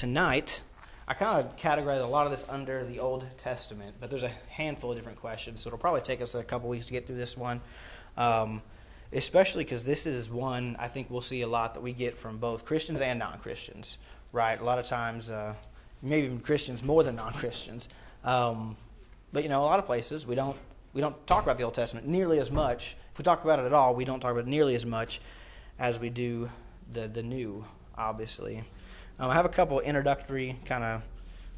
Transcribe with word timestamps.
tonight, 0.00 0.62
I 1.06 1.12
kind 1.12 1.44
of 1.44 1.56
categorize 1.56 2.02
a 2.02 2.06
lot 2.06 2.24
of 2.24 2.30
this 2.30 2.46
under 2.48 2.86
the 2.86 3.00
Old 3.00 3.26
Testament, 3.36 3.96
but 4.00 4.08
there's 4.08 4.22
a 4.22 4.32
handful 4.48 4.90
of 4.90 4.96
different 4.96 5.20
questions, 5.20 5.60
so 5.60 5.68
it'll 5.68 5.78
probably 5.78 6.00
take 6.00 6.22
us 6.22 6.34
a 6.34 6.42
couple 6.42 6.70
weeks 6.70 6.86
to 6.86 6.92
get 6.92 7.06
through 7.06 7.18
this 7.18 7.36
one. 7.36 7.60
Um, 8.16 8.62
especially 9.12 9.62
because 9.62 9.84
this 9.84 10.06
is 10.06 10.30
one 10.30 10.74
I 10.78 10.88
think 10.88 11.10
we'll 11.10 11.20
see 11.20 11.42
a 11.42 11.46
lot 11.46 11.74
that 11.74 11.82
we 11.82 11.92
get 11.92 12.16
from 12.16 12.38
both 12.38 12.64
Christians 12.64 13.02
and 13.02 13.18
non 13.18 13.40
Christians, 13.40 13.98
right? 14.32 14.58
A 14.58 14.64
lot 14.64 14.78
of 14.78 14.86
times, 14.86 15.28
uh, 15.28 15.54
maybe 16.00 16.28
even 16.28 16.40
Christians 16.40 16.82
more 16.82 17.02
than 17.02 17.16
non 17.16 17.34
Christians. 17.34 17.90
Um, 18.24 18.78
but, 19.34 19.42
you 19.42 19.50
know, 19.50 19.60
a 19.60 19.66
lot 19.66 19.80
of 19.80 19.84
places 19.84 20.26
we 20.26 20.34
don't, 20.34 20.56
we 20.94 21.02
don't 21.02 21.26
talk 21.26 21.42
about 21.42 21.58
the 21.58 21.64
Old 21.64 21.74
Testament 21.74 22.06
nearly 22.06 22.38
as 22.38 22.50
much. 22.50 22.96
If 23.12 23.18
we 23.18 23.22
talk 23.22 23.44
about 23.44 23.58
it 23.58 23.66
at 23.66 23.74
all, 23.74 23.94
we 23.94 24.06
don't 24.06 24.20
talk 24.20 24.30
about 24.30 24.44
it 24.44 24.50
nearly 24.50 24.74
as 24.74 24.86
much 24.86 25.20
as 25.78 26.00
we 26.00 26.08
do 26.08 26.48
the, 26.90 27.06
the 27.06 27.22
new, 27.22 27.66
obviously. 27.98 28.64
Um, 29.20 29.30
I 29.30 29.34
have 29.34 29.44
a 29.44 29.50
couple 29.50 29.78
introductory 29.80 30.58
kind 30.64 30.82
of 30.82 31.02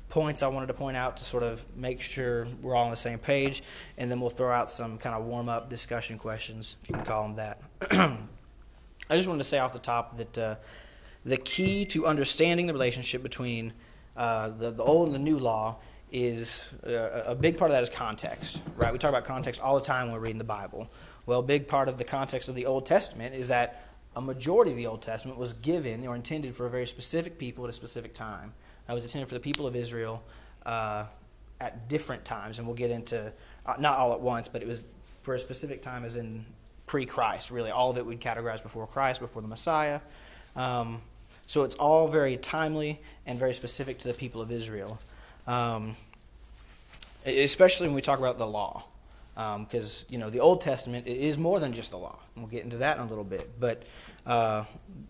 points 0.09 0.43
I 0.43 0.49
wanted 0.49 0.67
to 0.67 0.75
point 0.75 0.97
out 0.97 1.19
to 1.19 1.25
sort 1.25 1.45
of 1.45 1.65
make 1.77 2.01
sure 2.01 2.49
we're 2.61 2.75
all 2.75 2.87
on 2.87 2.91
the 2.91 2.97
same 2.97 3.21
page, 3.21 3.63
and 3.97 4.11
then 4.11 4.21
we'll 4.21 4.31
throw 4.31 4.53
out 4.53 4.73
some 4.73 4.99
kind 4.99 5.15
of 5.15 5.25
warm 5.25 5.49
up 5.49 5.71
discussion 5.71 6.19
questions, 6.19 6.77
if 6.83 6.89
you 6.89 6.97
can 6.97 7.05
call 7.05 7.23
them 7.23 7.37
that. 7.37 7.61
I 9.09 9.17
just 9.17 9.29
wanted 9.29 9.39
to 9.39 9.49
say 9.49 9.61
off 9.61 9.73
the 9.73 9.79
top 9.79 10.17
that 10.17 10.39
uh, 10.39 10.57
the 11.25 11.37
key 11.37 11.87
to 11.87 12.05
understanding 12.05 12.67
the 12.67 12.73
relationship 12.73 13.23
between 13.23 13.75
uh, 14.17 14.49
the, 14.49 14.73
the 14.73 14.83
old 14.83 15.07
and 15.07 15.15
the 15.15 15.21
new 15.21 15.39
law 15.39 15.77
is 16.11 16.69
uh, 16.85 17.23
a 17.27 17.37
big 17.37 17.59
part 17.59 17.71
of 17.71 17.77
that 17.77 17.85
is 17.85 17.91
context, 17.91 18.61
right? 18.77 18.93
We 18.93 18.99
talk 18.99 19.11
about 19.11 19.25
context 19.25 19.61
all 19.61 19.77
the 19.77 19.87
time 19.87 20.09
when 20.09 20.15
we're 20.15 20.25
reading 20.25 20.39
the 20.39 20.45
Bible. 20.45 20.91
Well, 21.27 21.39
a 21.39 21.45
big 21.45 21.69
part 21.69 21.89
of 21.89 21.97
the 21.97 22.05
context 22.05 22.49
of 22.49 22.57
the 22.57 22.67
Old 22.67 22.87
Testament 22.87 23.37
is 23.37 23.47
that 23.49 23.92
a 24.15 24.21
majority 24.21 24.71
of 24.71 24.77
the 24.77 24.87
Old 24.87 25.03
Testament 25.03 25.39
was 25.39 25.55
given 25.55 26.07
or 26.07 26.15
intended 26.15 26.55
for 26.55 26.67
a 26.67 26.71
very 26.71 26.87
specific 26.87 27.39
people 27.39 27.65
at 27.65 27.71
a 27.71 27.73
specific 27.73 28.15
time. 28.15 28.53
It 28.89 28.93
was 28.93 29.05
intended 29.05 29.29
for 29.29 29.35
the 29.35 29.41
people 29.41 29.67
of 29.67 29.75
Israel 29.75 30.23
uh, 30.67 31.05
at 31.61 31.89
different 31.89 32.25
times, 32.25 32.59
and 32.59 32.67
we'll 32.67 32.77
get 32.77 32.91
into 32.91 33.33
uh, 33.65 33.75
not 33.79 33.99
all 33.99 34.13
at 34.13 34.21
once, 34.21 34.49
but 34.49 34.61
it 34.63 34.69
was 34.69 34.85
for 35.23 35.35
a 35.35 35.39
specific 35.39 35.83
time, 35.83 36.05
as 36.05 36.17
in 36.17 36.45
pre-Christ. 36.87 37.51
Really, 37.51 37.71
all 37.71 37.97
it 37.97 38.05
we'd 38.05 38.21
categorize 38.21 38.63
before 38.63 38.87
Christ, 38.87 39.21
before 39.21 39.41
the 39.41 39.49
Messiah. 39.49 40.01
Um, 40.57 41.01
so 41.47 41.63
it's 41.63 41.77
all 41.77 42.09
very 42.09 42.37
timely 42.37 43.01
and 43.25 43.39
very 43.39 43.55
specific 43.55 43.99
to 44.01 44.09
the 44.09 44.15
people 44.15 44.41
of 44.41 44.51
Israel, 44.51 45.01
um, 45.47 45.97
especially 47.25 47.89
when 47.89 47.95
we 47.95 48.03
talk 48.03 48.19
about 48.19 48.39
the 48.39 48.47
law 48.47 48.85
because 49.35 50.03
um, 50.03 50.07
you 50.11 50.19
know 50.19 50.31
the 50.31 50.41
Old 50.41 50.61
Testament 50.61 51.07
is 51.07 51.39
more 51.39 51.61
than 51.61 51.73
just 51.73 51.91
the 51.91 51.99
law. 51.99 52.19
We'll 52.37 52.47
get 52.47 52.65
into 52.65 52.79
that 52.79 52.97
in 52.97 53.03
a 53.03 53.07
little 53.07 53.25
bit, 53.25 53.59
but 53.59 53.83
uh, 54.27 54.65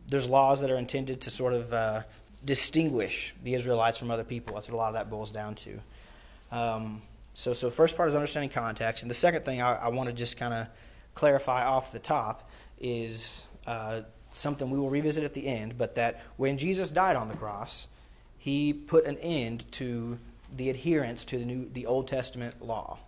there's 0.08 0.28
laws 0.28 0.60
that 0.60 0.70
are 0.70 0.76
intended 0.76 1.20
to 1.22 1.30
sort 1.30 1.52
of 1.52 1.72
uh, 1.72 2.02
distinguish 2.44 3.34
the 3.42 3.54
Israelites 3.54 3.98
from 3.98 4.10
other 4.10 4.24
people. 4.24 4.54
That's 4.54 4.68
what 4.68 4.74
a 4.74 4.78
lot 4.78 4.88
of 4.88 4.94
that 4.94 5.10
boils 5.10 5.32
down 5.32 5.54
to. 5.56 5.80
Um, 6.50 7.02
so, 7.34 7.54
so 7.54 7.70
first 7.70 7.96
part 7.96 8.08
is 8.08 8.14
understanding 8.14 8.50
context, 8.50 9.02
and 9.02 9.10
the 9.10 9.14
second 9.14 9.44
thing 9.44 9.62
I, 9.62 9.74
I 9.74 9.88
want 9.88 10.08
to 10.08 10.14
just 10.14 10.36
kind 10.36 10.52
of 10.52 10.68
clarify 11.14 11.64
off 11.64 11.92
the 11.92 11.98
top 11.98 12.48
is 12.80 13.44
uh, 13.66 14.02
something 14.30 14.70
we 14.70 14.78
will 14.78 14.90
revisit 14.90 15.24
at 15.24 15.34
the 15.34 15.46
end, 15.46 15.78
but 15.78 15.94
that 15.94 16.22
when 16.36 16.58
Jesus 16.58 16.90
died 16.90 17.16
on 17.16 17.28
the 17.28 17.36
cross, 17.36 17.88
he 18.38 18.72
put 18.72 19.06
an 19.06 19.16
end 19.18 19.70
to 19.72 20.18
the 20.54 20.68
adherence 20.68 21.24
to 21.26 21.38
the 21.38 21.44
new, 21.44 21.68
the 21.68 21.86
Old 21.86 22.08
Testament 22.08 22.60
law. 22.60 22.98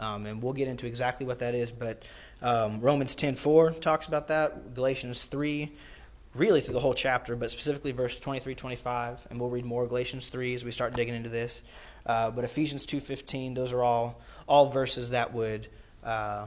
Um, 0.00 0.26
and 0.26 0.42
we'll 0.42 0.52
get 0.52 0.68
into 0.68 0.86
exactly 0.86 1.26
what 1.26 1.40
that 1.40 1.54
is. 1.54 1.72
But 1.72 2.02
um, 2.42 2.80
Romans 2.80 3.16
10.4 3.16 3.80
talks 3.80 4.06
about 4.06 4.28
that. 4.28 4.74
Galatians 4.74 5.24
3, 5.24 5.72
really 6.34 6.60
through 6.60 6.74
the 6.74 6.80
whole 6.80 6.94
chapter, 6.94 7.34
but 7.36 7.50
specifically 7.50 7.92
verse 7.92 8.20
23, 8.20 8.54
25. 8.54 9.26
And 9.30 9.40
we'll 9.40 9.50
read 9.50 9.64
more 9.64 9.86
Galatians 9.86 10.28
3 10.28 10.54
as 10.54 10.64
we 10.64 10.70
start 10.70 10.94
digging 10.94 11.14
into 11.14 11.30
this. 11.30 11.62
Uh, 12.06 12.30
but 12.30 12.44
Ephesians 12.44 12.86
2.15, 12.86 13.54
those 13.54 13.72
are 13.72 13.82
all, 13.82 14.20
all 14.46 14.70
verses 14.70 15.10
that 15.10 15.34
would 15.34 15.68
uh, 16.04 16.46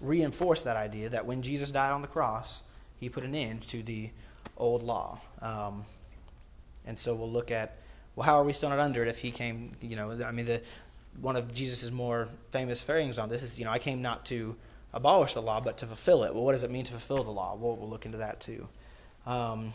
reinforce 0.00 0.62
that 0.62 0.76
idea 0.76 1.08
that 1.10 1.26
when 1.26 1.42
Jesus 1.42 1.70
died 1.70 1.92
on 1.92 2.02
the 2.02 2.08
cross, 2.08 2.62
he 2.96 3.08
put 3.08 3.22
an 3.22 3.34
end 3.34 3.62
to 3.62 3.82
the 3.82 4.10
old 4.56 4.82
law. 4.82 5.20
Um, 5.40 5.84
and 6.86 6.98
so 6.98 7.14
we'll 7.14 7.30
look 7.30 7.50
at, 7.50 7.76
well, 8.16 8.24
how 8.24 8.36
are 8.36 8.44
we 8.44 8.52
still 8.52 8.70
not 8.70 8.78
under 8.78 9.02
it 9.02 9.08
if 9.08 9.18
he 9.18 9.30
came, 9.30 9.76
you 9.80 9.94
know, 9.94 10.18
I 10.24 10.32
mean, 10.32 10.46
the, 10.46 10.62
one 11.20 11.36
of 11.36 11.52
Jesus' 11.52 11.90
more 11.90 12.28
famous 12.50 12.80
sayings 12.80 13.18
on 13.18 13.28
this 13.28 13.42
is, 13.42 13.58
you 13.58 13.64
know, 13.64 13.70
I 13.70 13.78
came 13.78 14.02
not 14.02 14.24
to 14.26 14.56
abolish 14.92 15.34
the 15.34 15.42
law, 15.42 15.60
but 15.60 15.78
to 15.78 15.86
fulfill 15.86 16.24
it. 16.24 16.34
Well, 16.34 16.44
what 16.44 16.52
does 16.52 16.62
it 16.62 16.70
mean 16.70 16.84
to 16.84 16.92
fulfill 16.92 17.24
the 17.24 17.30
law? 17.30 17.56
We'll, 17.58 17.76
we'll 17.76 17.90
look 17.90 18.06
into 18.06 18.18
that 18.18 18.40
too. 18.40 18.68
Um, 19.26 19.72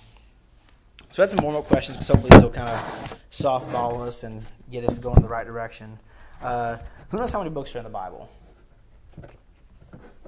so 1.11 1.21
that's 1.21 1.33
some 1.33 1.43
more 1.43 1.61
questions 1.61 1.97
because 1.97 2.07
hopefully 2.07 2.29
this 2.31 2.43
will 2.43 2.49
kind 2.49 2.69
of 2.69 3.19
softball 3.29 4.01
us 4.01 4.23
and 4.23 4.43
get 4.71 4.83
us 4.83 4.97
going 4.97 5.17
in 5.17 5.23
the 5.23 5.29
right 5.29 5.45
direction. 5.45 5.99
Uh, 6.41 6.77
who 7.09 7.17
knows 7.17 7.31
how 7.31 7.39
many 7.39 7.51
books 7.51 7.75
are 7.75 7.79
in 7.79 7.83
the 7.83 7.89
Bible? 7.89 8.29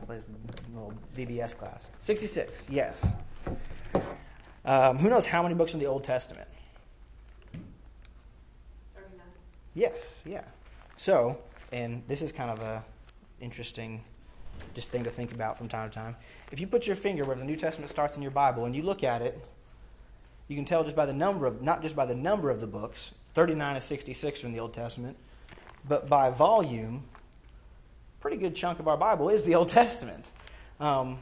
Little 0.08 0.94
VBS 1.16 1.58
class. 1.58 1.90
66, 2.00 2.70
yes. 2.70 3.16
Um, 4.64 5.00
who 5.00 5.10
knows 5.10 5.26
how 5.26 5.42
many 5.42 5.56
books 5.56 5.74
in 5.74 5.80
the 5.80 5.88
Old 5.88 6.04
Testament? 6.04 6.48
39. 8.94 9.26
Yes, 9.74 10.22
yeah. 10.26 10.44
So, 10.96 11.38
and 11.72 12.04
this 12.08 12.22
is 12.22 12.32
kind 12.32 12.50
of 12.50 12.62
a 12.62 12.84
interesting 13.40 14.02
just 14.74 14.90
thing 14.90 15.04
to 15.04 15.10
think 15.10 15.34
about 15.34 15.58
from 15.58 15.68
time 15.68 15.90
to 15.90 15.96
time. 15.96 16.16
If 16.52 16.60
you 16.60 16.68
put 16.68 16.88
your 16.88 16.96
finger 16.96 17.26
where 17.26 17.36
the 17.36 17.44
New 17.44 17.56
Testament 17.56 17.92
starts 17.92 18.16
in 18.16 18.22
your 18.22 18.32
Bible 18.32 18.66
and 18.66 18.76
you 18.76 18.82
look 18.82 19.04
at 19.04 19.22
it, 19.22 19.40
you 20.48 20.56
can 20.56 20.66
tell 20.66 20.84
just 20.84 20.96
by 20.96 21.06
the 21.06 21.14
number 21.14 21.46
of 21.46 21.62
not 21.62 21.82
just 21.82 21.96
by 21.96 22.06
the 22.06 22.16
number 22.16 22.50
of 22.50 22.62
the 22.62 22.68
books, 22.68 23.12
39 23.34 23.76
to 23.76 23.82
66 23.82 24.44
are 24.44 24.48
in 24.48 24.54
the 24.54 24.60
Old 24.60 24.74
Testament, 24.74 25.18
but 25.88 26.08
by 26.08 26.30
volume, 26.30 27.04
pretty 28.20 28.38
good 28.38 28.56
chunk 28.56 28.80
of 28.80 28.88
our 28.88 28.98
Bible 28.98 29.30
is 29.30 29.46
the 29.46 29.56
Old 29.56 29.70
Testament. 29.70 30.32
Um, 30.80 31.20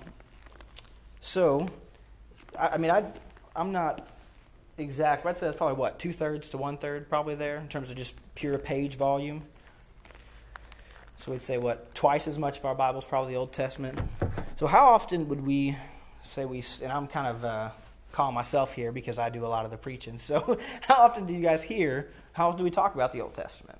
so, 1.22 1.70
I, 2.58 2.70
I 2.70 2.78
mean, 2.78 2.92
I, 2.92 3.06
I'm 3.56 3.72
not 3.72 4.08
exact. 4.78 5.26
I'd 5.26 5.38
say 5.38 5.48
that's 5.48 5.58
probably 5.58 5.78
what 5.78 6.00
two 6.00 6.12
thirds 6.12 6.50
to 6.50 6.58
one 6.58 6.78
third, 6.78 7.10
probably 7.10 7.36
there 7.36 7.58
in 7.58 7.68
terms 7.68 7.90
of 7.90 7.96
just 7.96 8.16
pure 8.36 8.58
page 8.58 8.98
volume. 8.98 9.44
So 11.24 11.32
we'd 11.32 11.42
say 11.42 11.58
what 11.58 11.96
twice 11.96 12.28
as 12.28 12.38
much 12.38 12.58
of 12.58 12.66
our 12.66 12.76
Bible 12.76 13.00
is 13.00 13.06
probably 13.06 13.32
the 13.32 13.40
Old 13.40 13.54
Testament. 13.54 13.98
So 14.58 14.68
how 14.68 14.88
often 14.88 15.30
would 15.30 15.40
we 15.48 15.78
say 16.22 16.44
we? 16.44 16.62
And 16.82 16.92
I'm 16.92 17.08
kind 17.08 17.28
of 17.28 17.46
uh, 17.46 17.70
calling 18.12 18.36
myself 18.36 18.76
here 18.76 18.92
because 18.92 19.18
I 19.18 19.30
do 19.30 19.46
a 19.46 19.48
lot 19.48 19.64
of 19.64 19.72
the 19.72 19.78
preaching. 19.78 20.18
So 20.20 20.60
how 20.82 20.96
often 20.96 21.26
do 21.26 21.34
you 21.34 21.40
guys 21.40 21.64
hear? 21.64 22.10
How 22.34 22.50
often 22.50 22.58
do 22.58 22.66
we 22.66 22.72
talk 22.72 22.94
about 22.94 23.14
the 23.14 23.22
Old 23.22 23.36
Testament? 23.36 23.80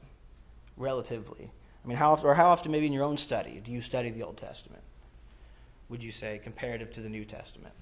Relatively, 0.78 1.52
I 1.84 1.88
mean, 1.88 1.98
how 1.98 2.14
often, 2.14 2.30
or 2.30 2.36
how 2.36 2.46
often 2.46 2.72
maybe 2.72 2.86
in 2.86 2.94
your 2.94 3.04
own 3.04 3.18
study 3.18 3.60
do 3.62 3.74
you 3.74 3.82
study 3.82 4.10
the 4.10 4.24
Old 4.24 4.38
Testament? 4.38 4.84
Would 5.90 6.02
you 6.02 6.14
say 6.14 6.40
comparative 6.42 6.94
to 6.94 7.02
the 7.02 7.10
New 7.10 7.26
Testament? 7.26 7.76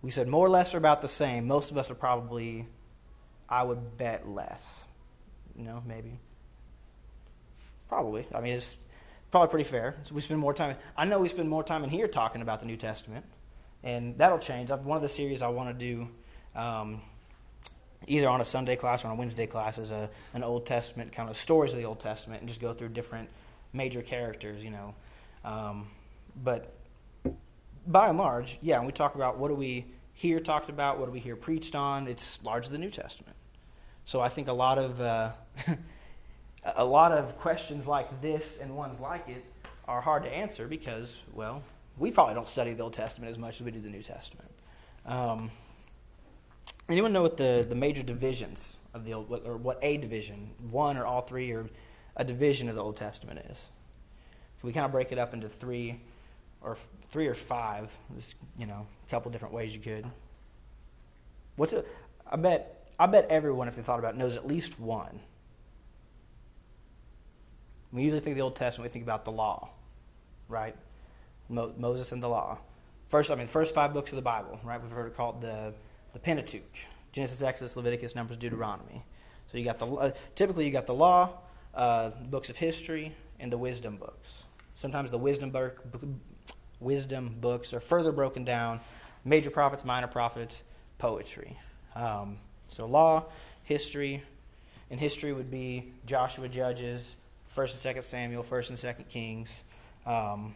We 0.00 0.12
said 0.12 0.28
more 0.28 0.46
or 0.46 0.48
less 0.48 0.76
are 0.76 0.78
about 0.78 1.02
the 1.02 1.08
same. 1.08 1.48
Most 1.48 1.72
of 1.72 1.76
us 1.76 1.90
are 1.90 1.96
probably, 1.96 2.68
I 3.48 3.64
would 3.64 3.96
bet, 3.96 4.28
less. 4.28 4.86
You 5.56 5.64
know, 5.64 5.82
maybe. 5.84 6.20
Probably. 7.88 8.26
I 8.34 8.40
mean, 8.40 8.54
it's 8.54 8.78
probably 9.30 9.48
pretty 9.48 9.68
fair. 9.68 9.96
So 10.04 10.14
we 10.14 10.20
spend 10.20 10.40
more 10.40 10.54
time. 10.54 10.76
I 10.96 11.04
know 11.04 11.20
we 11.20 11.28
spend 11.28 11.48
more 11.48 11.64
time 11.64 11.84
in 11.84 11.90
here 11.90 12.08
talking 12.08 12.42
about 12.42 12.60
the 12.60 12.66
New 12.66 12.76
Testament, 12.76 13.24
and 13.82 14.16
that'll 14.18 14.38
change. 14.38 14.70
One 14.70 14.96
of 14.96 15.02
the 15.02 15.08
series 15.08 15.42
I 15.42 15.48
want 15.48 15.76
to 15.76 15.84
do, 15.86 16.08
um, 16.54 17.00
either 18.06 18.28
on 18.28 18.40
a 18.40 18.44
Sunday 18.44 18.76
class 18.76 19.04
or 19.04 19.08
on 19.08 19.14
a 19.14 19.18
Wednesday 19.18 19.46
class, 19.46 19.78
is 19.78 19.90
a 19.90 20.10
an 20.34 20.44
Old 20.44 20.66
Testament 20.66 21.12
kind 21.12 21.28
of 21.28 21.36
stories 21.36 21.72
of 21.72 21.80
the 21.80 21.86
Old 21.86 22.00
Testament, 22.00 22.40
and 22.40 22.48
just 22.48 22.60
go 22.60 22.72
through 22.72 22.88
different 22.90 23.28
major 23.72 24.02
characters. 24.02 24.62
You 24.62 24.70
know, 24.70 24.94
um, 25.44 25.88
but 26.36 26.74
by 27.86 28.08
and 28.08 28.18
large, 28.18 28.58
yeah. 28.62 28.78
When 28.78 28.86
we 28.86 28.92
talk 28.92 29.14
about 29.14 29.38
what 29.38 29.48
do 29.48 29.54
we 29.54 29.86
hear 30.18 30.40
talked 30.40 30.68
about, 30.68 30.98
what 30.98 31.06
do 31.06 31.12
we 31.12 31.20
hear 31.20 31.36
preached 31.36 31.76
on, 31.76 32.08
it's 32.08 32.42
largely 32.42 32.72
the 32.72 32.78
New 32.78 32.90
Testament. 32.90 33.36
So 34.04 34.20
I 34.20 34.28
think 34.28 34.48
a 34.48 34.52
lot 34.52 34.76
of 34.76 35.00
uh, 35.00 35.32
a 36.64 36.84
lot 36.84 37.12
of 37.12 37.38
questions 37.38 37.86
like 37.86 38.20
this 38.20 38.58
and 38.60 38.76
ones 38.76 39.00
like 39.00 39.28
it 39.28 39.44
are 39.86 40.00
hard 40.00 40.24
to 40.24 40.30
answer 40.30 40.66
because, 40.66 41.20
well, 41.32 41.62
we 41.98 42.10
probably 42.10 42.34
don't 42.34 42.48
study 42.48 42.74
the 42.74 42.82
Old 42.82 42.92
Testament 42.92 43.30
as 43.30 43.38
much 43.38 43.60
as 43.60 43.62
we 43.62 43.70
do 43.70 43.80
the 43.80 43.88
New 43.88 44.02
Testament. 44.02 44.50
Um, 45.06 45.50
anyone 46.88 47.12
know 47.12 47.22
what 47.22 47.36
the, 47.36 47.66
the 47.68 47.74
major 47.74 48.02
divisions 48.02 48.78
of 48.94 49.04
the 49.04 49.14
Old, 49.14 49.30
or 49.44 49.56
what 49.56 49.78
a 49.82 49.96
division, 49.96 50.50
one 50.70 50.96
or 50.96 51.06
all 51.06 51.22
three, 51.22 51.50
or 51.52 51.66
a 52.16 52.24
division 52.24 52.68
of 52.68 52.74
the 52.74 52.82
Old 52.82 52.96
Testament 52.96 53.40
is? 53.50 53.58
So 53.58 54.66
we 54.66 54.72
kind 54.72 54.84
of 54.84 54.92
break 54.92 55.12
it 55.12 55.18
up 55.18 55.34
into 55.34 55.48
three 55.48 56.00
or 56.60 56.76
three 57.10 57.26
or 57.26 57.34
five. 57.34 57.96
There's, 58.10 58.34
you 58.58 58.66
know, 58.66 58.86
a 59.06 59.10
couple 59.10 59.30
different 59.30 59.54
ways 59.54 59.74
you 59.74 59.80
could. 59.80 60.04
What's 61.56 61.72
it? 61.72 61.86
I 62.30 62.36
bet 62.36 62.90
I 62.98 63.06
bet 63.06 63.26
everyone, 63.30 63.68
if 63.68 63.76
they 63.76 63.82
thought 63.82 64.00
about 64.00 64.14
it, 64.14 64.18
knows 64.18 64.34
at 64.34 64.46
least 64.46 64.78
one. 64.80 65.20
We 67.92 68.02
usually 68.02 68.20
think 68.20 68.36
the 68.36 68.42
Old 68.42 68.56
Testament, 68.56 68.90
we 68.90 68.92
think 68.92 69.04
about 69.04 69.24
the 69.24 69.32
law, 69.32 69.70
right? 70.48 70.76
Mo- 71.48 71.72
Moses 71.78 72.12
and 72.12 72.22
the 72.22 72.28
law. 72.28 72.58
First, 73.06 73.30
I 73.30 73.34
mean, 73.34 73.46
first 73.46 73.74
five 73.74 73.94
books 73.94 74.12
of 74.12 74.16
the 74.16 74.22
Bible, 74.22 74.60
right? 74.62 74.80
We've 74.80 74.90
heard 74.90 75.06
it 75.06 75.16
called 75.16 75.40
the, 75.40 75.72
the 76.12 76.18
Pentateuch, 76.18 76.86
Genesis, 77.12 77.42
Exodus, 77.42 77.76
Leviticus, 77.76 78.14
Numbers, 78.14 78.36
Deuteronomy. 78.36 79.02
So 79.46 79.56
you 79.56 79.64
got 79.64 79.78
the 79.78 79.86
uh, 79.86 80.10
typically 80.34 80.66
you 80.66 80.70
got 80.70 80.86
the 80.86 80.94
law, 80.94 81.38
uh, 81.74 82.10
books 82.10 82.50
of 82.50 82.56
history, 82.56 83.16
and 83.40 83.50
the 83.50 83.56
wisdom 83.56 83.96
books. 83.96 84.44
Sometimes 84.74 85.10
the 85.10 85.18
wisdom 85.18 85.50
book, 85.50 85.82
wisdom 86.80 87.36
books 87.40 87.72
are 87.72 87.80
further 87.80 88.12
broken 88.12 88.44
down: 88.44 88.80
major 89.24 89.50
prophets, 89.50 89.86
minor 89.86 90.06
prophets, 90.06 90.64
poetry. 90.98 91.58
Um, 91.94 92.36
so 92.68 92.84
law, 92.84 93.24
history, 93.64 94.22
and 94.90 95.00
history 95.00 95.32
would 95.32 95.50
be 95.50 95.92
Joshua, 96.04 96.46
Judges, 96.46 97.16
First 97.58 97.74
and 97.74 97.80
Second 97.80 98.02
Samuel, 98.02 98.44
First 98.44 98.70
and 98.70 98.78
Second 98.78 99.08
Kings. 99.08 99.64
Um, 100.06 100.54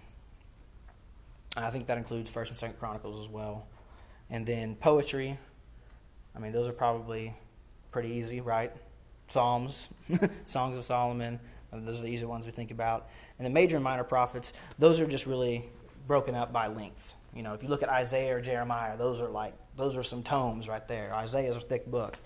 I 1.57 1.69
think 1.71 1.89
that 1.89 1.99
includes 1.99 2.31
First 2.31 2.53
and 2.53 2.57
Second 2.57 2.79
Chronicles 2.79 3.19
as 3.19 3.29
well. 3.29 3.67
And 4.31 4.47
then 4.47 4.77
poetry. 4.77 5.37
I 6.33 6.39
mean, 6.39 6.53
those 6.53 6.69
are 6.69 6.73
probably 6.73 7.35
pretty 7.91 8.11
easy, 8.11 8.41
right? 8.41 8.71
Psalms, 9.27 9.89
Songs 10.45 10.79
of 10.79 10.85
Solomon. 10.85 11.41
Those 11.73 11.99
are 11.99 12.03
the 12.03 12.09
easy 12.09 12.25
ones 12.25 12.47
we 12.47 12.53
think 12.53 12.71
about. 12.71 13.09
And 13.37 13.45
the 13.45 13.51
major 13.51 13.79
and 13.79 13.83
minor 13.83 14.05
prophets, 14.05 14.53
those 14.79 15.01
are 15.01 15.07
just 15.09 15.27
really 15.27 15.69
broken 16.07 16.37
up 16.37 16.53
by 16.53 16.69
length. 16.69 17.17
You 17.35 17.43
know, 17.43 17.53
if 17.53 17.65
you 17.65 17.69
look 17.69 17.83
at 17.83 17.89
Isaiah 17.89 18.37
or 18.37 18.41
Jeremiah, 18.41 18.97
those 18.97 19.21
are 19.21 19.29
like 19.29 19.55
those 19.77 19.97
are 19.97 20.05
some 20.05 20.23
tomes 20.23 20.69
right 20.69 20.87
there. 20.87 21.13
Isaiah 21.13 21.51
is 21.51 21.57
a 21.57 21.61
thick 21.67 21.85
book. 21.85 22.17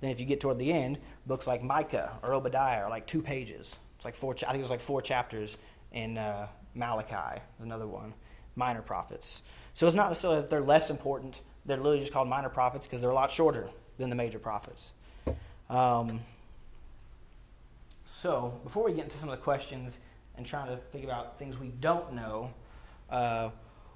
Then 0.00 0.08
if 0.08 0.18
you 0.18 0.24
get 0.24 0.40
toward 0.40 0.58
the 0.58 0.72
end, 0.72 1.00
books 1.26 1.46
like 1.46 1.62
Micah 1.62 2.18
or 2.22 2.32
Obadiah 2.32 2.84
are 2.84 2.88
like 2.88 3.06
two 3.06 3.20
pages. 3.20 3.76
It's 4.02 4.04
like 4.04 4.16
four. 4.16 4.34
I 4.34 4.50
think 4.50 4.58
it 4.58 4.62
was 4.62 4.70
like 4.70 4.80
four 4.80 5.00
chapters 5.00 5.56
in 5.92 6.18
uh, 6.18 6.48
Malachi, 6.74 7.40
another 7.60 7.86
one. 7.86 8.14
Minor 8.56 8.82
prophets. 8.82 9.44
So 9.74 9.86
it's 9.86 9.94
not 9.94 10.08
necessarily 10.08 10.40
that 10.40 10.48
they're 10.50 10.60
less 10.60 10.90
important. 10.90 11.40
They're 11.64 11.76
literally 11.76 12.00
just 12.00 12.12
called 12.12 12.26
minor 12.26 12.48
prophets 12.48 12.84
because 12.84 13.00
they're 13.00 13.10
a 13.10 13.14
lot 13.14 13.30
shorter 13.30 13.68
than 13.98 14.10
the 14.10 14.16
major 14.16 14.40
prophets. 14.40 14.92
Um, 15.70 16.18
so 18.20 18.58
before 18.64 18.82
we 18.82 18.92
get 18.92 19.04
into 19.04 19.18
some 19.18 19.28
of 19.28 19.38
the 19.38 19.44
questions 19.44 20.00
and 20.36 20.44
trying 20.44 20.66
to 20.66 20.76
think 20.76 21.04
about 21.04 21.38
things 21.38 21.56
we 21.56 21.68
don't 21.68 22.12
know, 22.12 22.52
uh, 23.08 23.50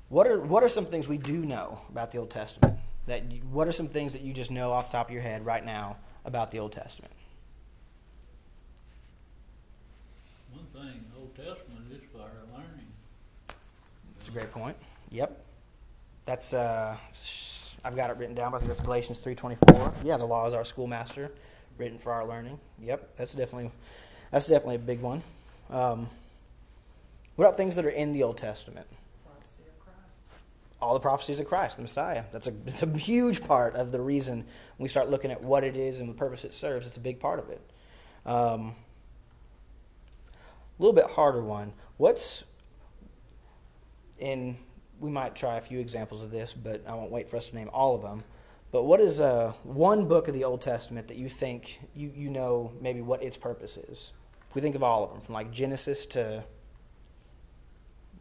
what 0.09 0.29
are 0.29 0.39
what 0.41 0.63
are 0.63 0.69
some 0.69 0.87
things 0.87 1.09
we 1.09 1.19
do 1.19 1.45
know 1.45 1.81
about 1.91 2.13
the 2.13 2.19
Old 2.19 2.31
Testament? 2.31 2.79
That 3.09 3.33
you, 3.33 3.41
what 3.41 3.67
are 3.67 3.73
some 3.73 3.89
things 3.89 4.13
that 4.13 4.23
you 4.23 4.33
just 4.33 4.53
know 4.53 4.71
off 4.71 4.93
the 4.93 4.99
top 4.99 5.09
of 5.09 5.13
your 5.13 5.23
head 5.23 5.45
right 5.45 5.65
now 5.65 5.97
about 6.25 6.53
the 6.53 6.61
Old 6.61 6.71
Testament? 6.71 7.13
One 10.57 10.67
thing, 10.73 11.05
Old 11.19 11.35
Testament 11.37 11.93
is 11.93 12.01
for 12.11 12.23
our 12.23 12.29
learning. 12.51 12.89
That's 14.27 14.37
a 14.37 14.41
great 14.41 14.51
point. 14.51 14.77
Yep. 15.13 15.41
That's 16.25 16.53
uh, 16.53 16.97
I've 17.85 17.95
got 17.95 18.11
it 18.11 18.17
written 18.17 18.35
down. 18.35 18.51
But 18.51 18.57
I 18.57 18.59
think 18.59 18.71
that's 18.71 18.81
Galatians 18.81 19.19
three 19.19 19.37
twenty 19.37 19.55
four. 19.55 19.93
Yeah, 20.03 20.17
the 20.17 20.27
law 20.27 20.49
is 20.49 20.53
our 20.53 20.65
schoolmaster, 20.65 21.31
written 21.79 21.97
for 21.97 22.11
our 22.11 22.27
learning. 22.27 22.59
Yep, 22.83 23.17
that's 23.17 23.35
definitely 23.35 23.71
that's 24.33 24.49
definitely 24.49 24.75
a 24.75 24.81
big 24.81 25.01
one. 25.01 25.23
Um, 25.71 26.09
what 27.37 27.45
about 27.45 27.57
things 27.57 27.77
that 27.77 27.85
are 27.85 27.91
in 27.91 28.13
the 28.13 28.25
Old 28.25 28.37
Testament? 28.37 28.89
All 30.83 30.95
the 30.95 31.01
prophecies 31.01 31.39
of 31.39 31.47
Christ, 31.47 31.77
the 31.77 31.83
Messiah. 31.83 32.25
That's 32.33 32.49
a, 32.49 32.53
it's 32.67 32.83
a 32.83 32.99
huge 32.99 33.47
part 33.47 33.77
of 33.77 33.93
the 33.93 34.01
reason 34.01 34.45
we 34.77 34.89
start 34.89 35.09
looking 35.09 35.31
at 35.31 35.41
what 35.41 35.63
it 35.63 35.77
is 35.77 36.01
and 36.01 36.09
the 36.09 36.15
purpose 36.15 36.45
it 36.45 36.53
serves. 36.53 36.85
It's 36.89 36.97
a 36.97 37.01
big 37.01 37.21
part 37.21 37.39
of 37.39 37.49
it. 37.49 37.61
Um, 38.27 38.75
a 40.79 40.83
little 40.83 40.95
bit 40.95 41.13
harder 41.13 41.45
one. 41.45 41.75
What's 41.97 42.43
in? 44.19 44.57
We 44.99 45.11
might 45.11 45.35
try 45.37 45.57
a 45.57 45.61
few 45.61 45.79
examples 45.79 46.23
of 46.23 46.31
this, 46.31 46.55
but 46.55 46.83
I 46.87 46.95
won't 46.95 47.11
wait 47.11 47.29
for 47.29 47.37
us 47.37 47.49
to 47.49 47.55
name 47.55 47.71
all 47.73 47.95
of 47.95 48.03
them. 48.03 48.25
But 48.73 48.85
what 48.85 49.01
is 49.01 49.21
uh, 49.21 49.53
one 49.63 50.09
book 50.09 50.29
of 50.29 50.35
the 50.35 50.45
Old 50.45 50.61
Testament 50.61 51.09
that 51.09 51.17
you 51.17 51.29
think 51.29 51.81
you, 51.95 52.13
you 52.15 52.31
know 52.31 52.73
maybe 52.81 53.01
what 53.03 53.23
its 53.23 53.37
purpose 53.37 53.77
is? 53.77 54.13
If 54.49 54.55
we 54.55 54.61
think 54.61 54.75
of 54.75 54.83
all 54.83 55.05
of 55.05 55.11
them, 55.11 55.21
from 55.21 55.35
like 55.35 55.51
Genesis 55.51 56.07
to 56.07 56.45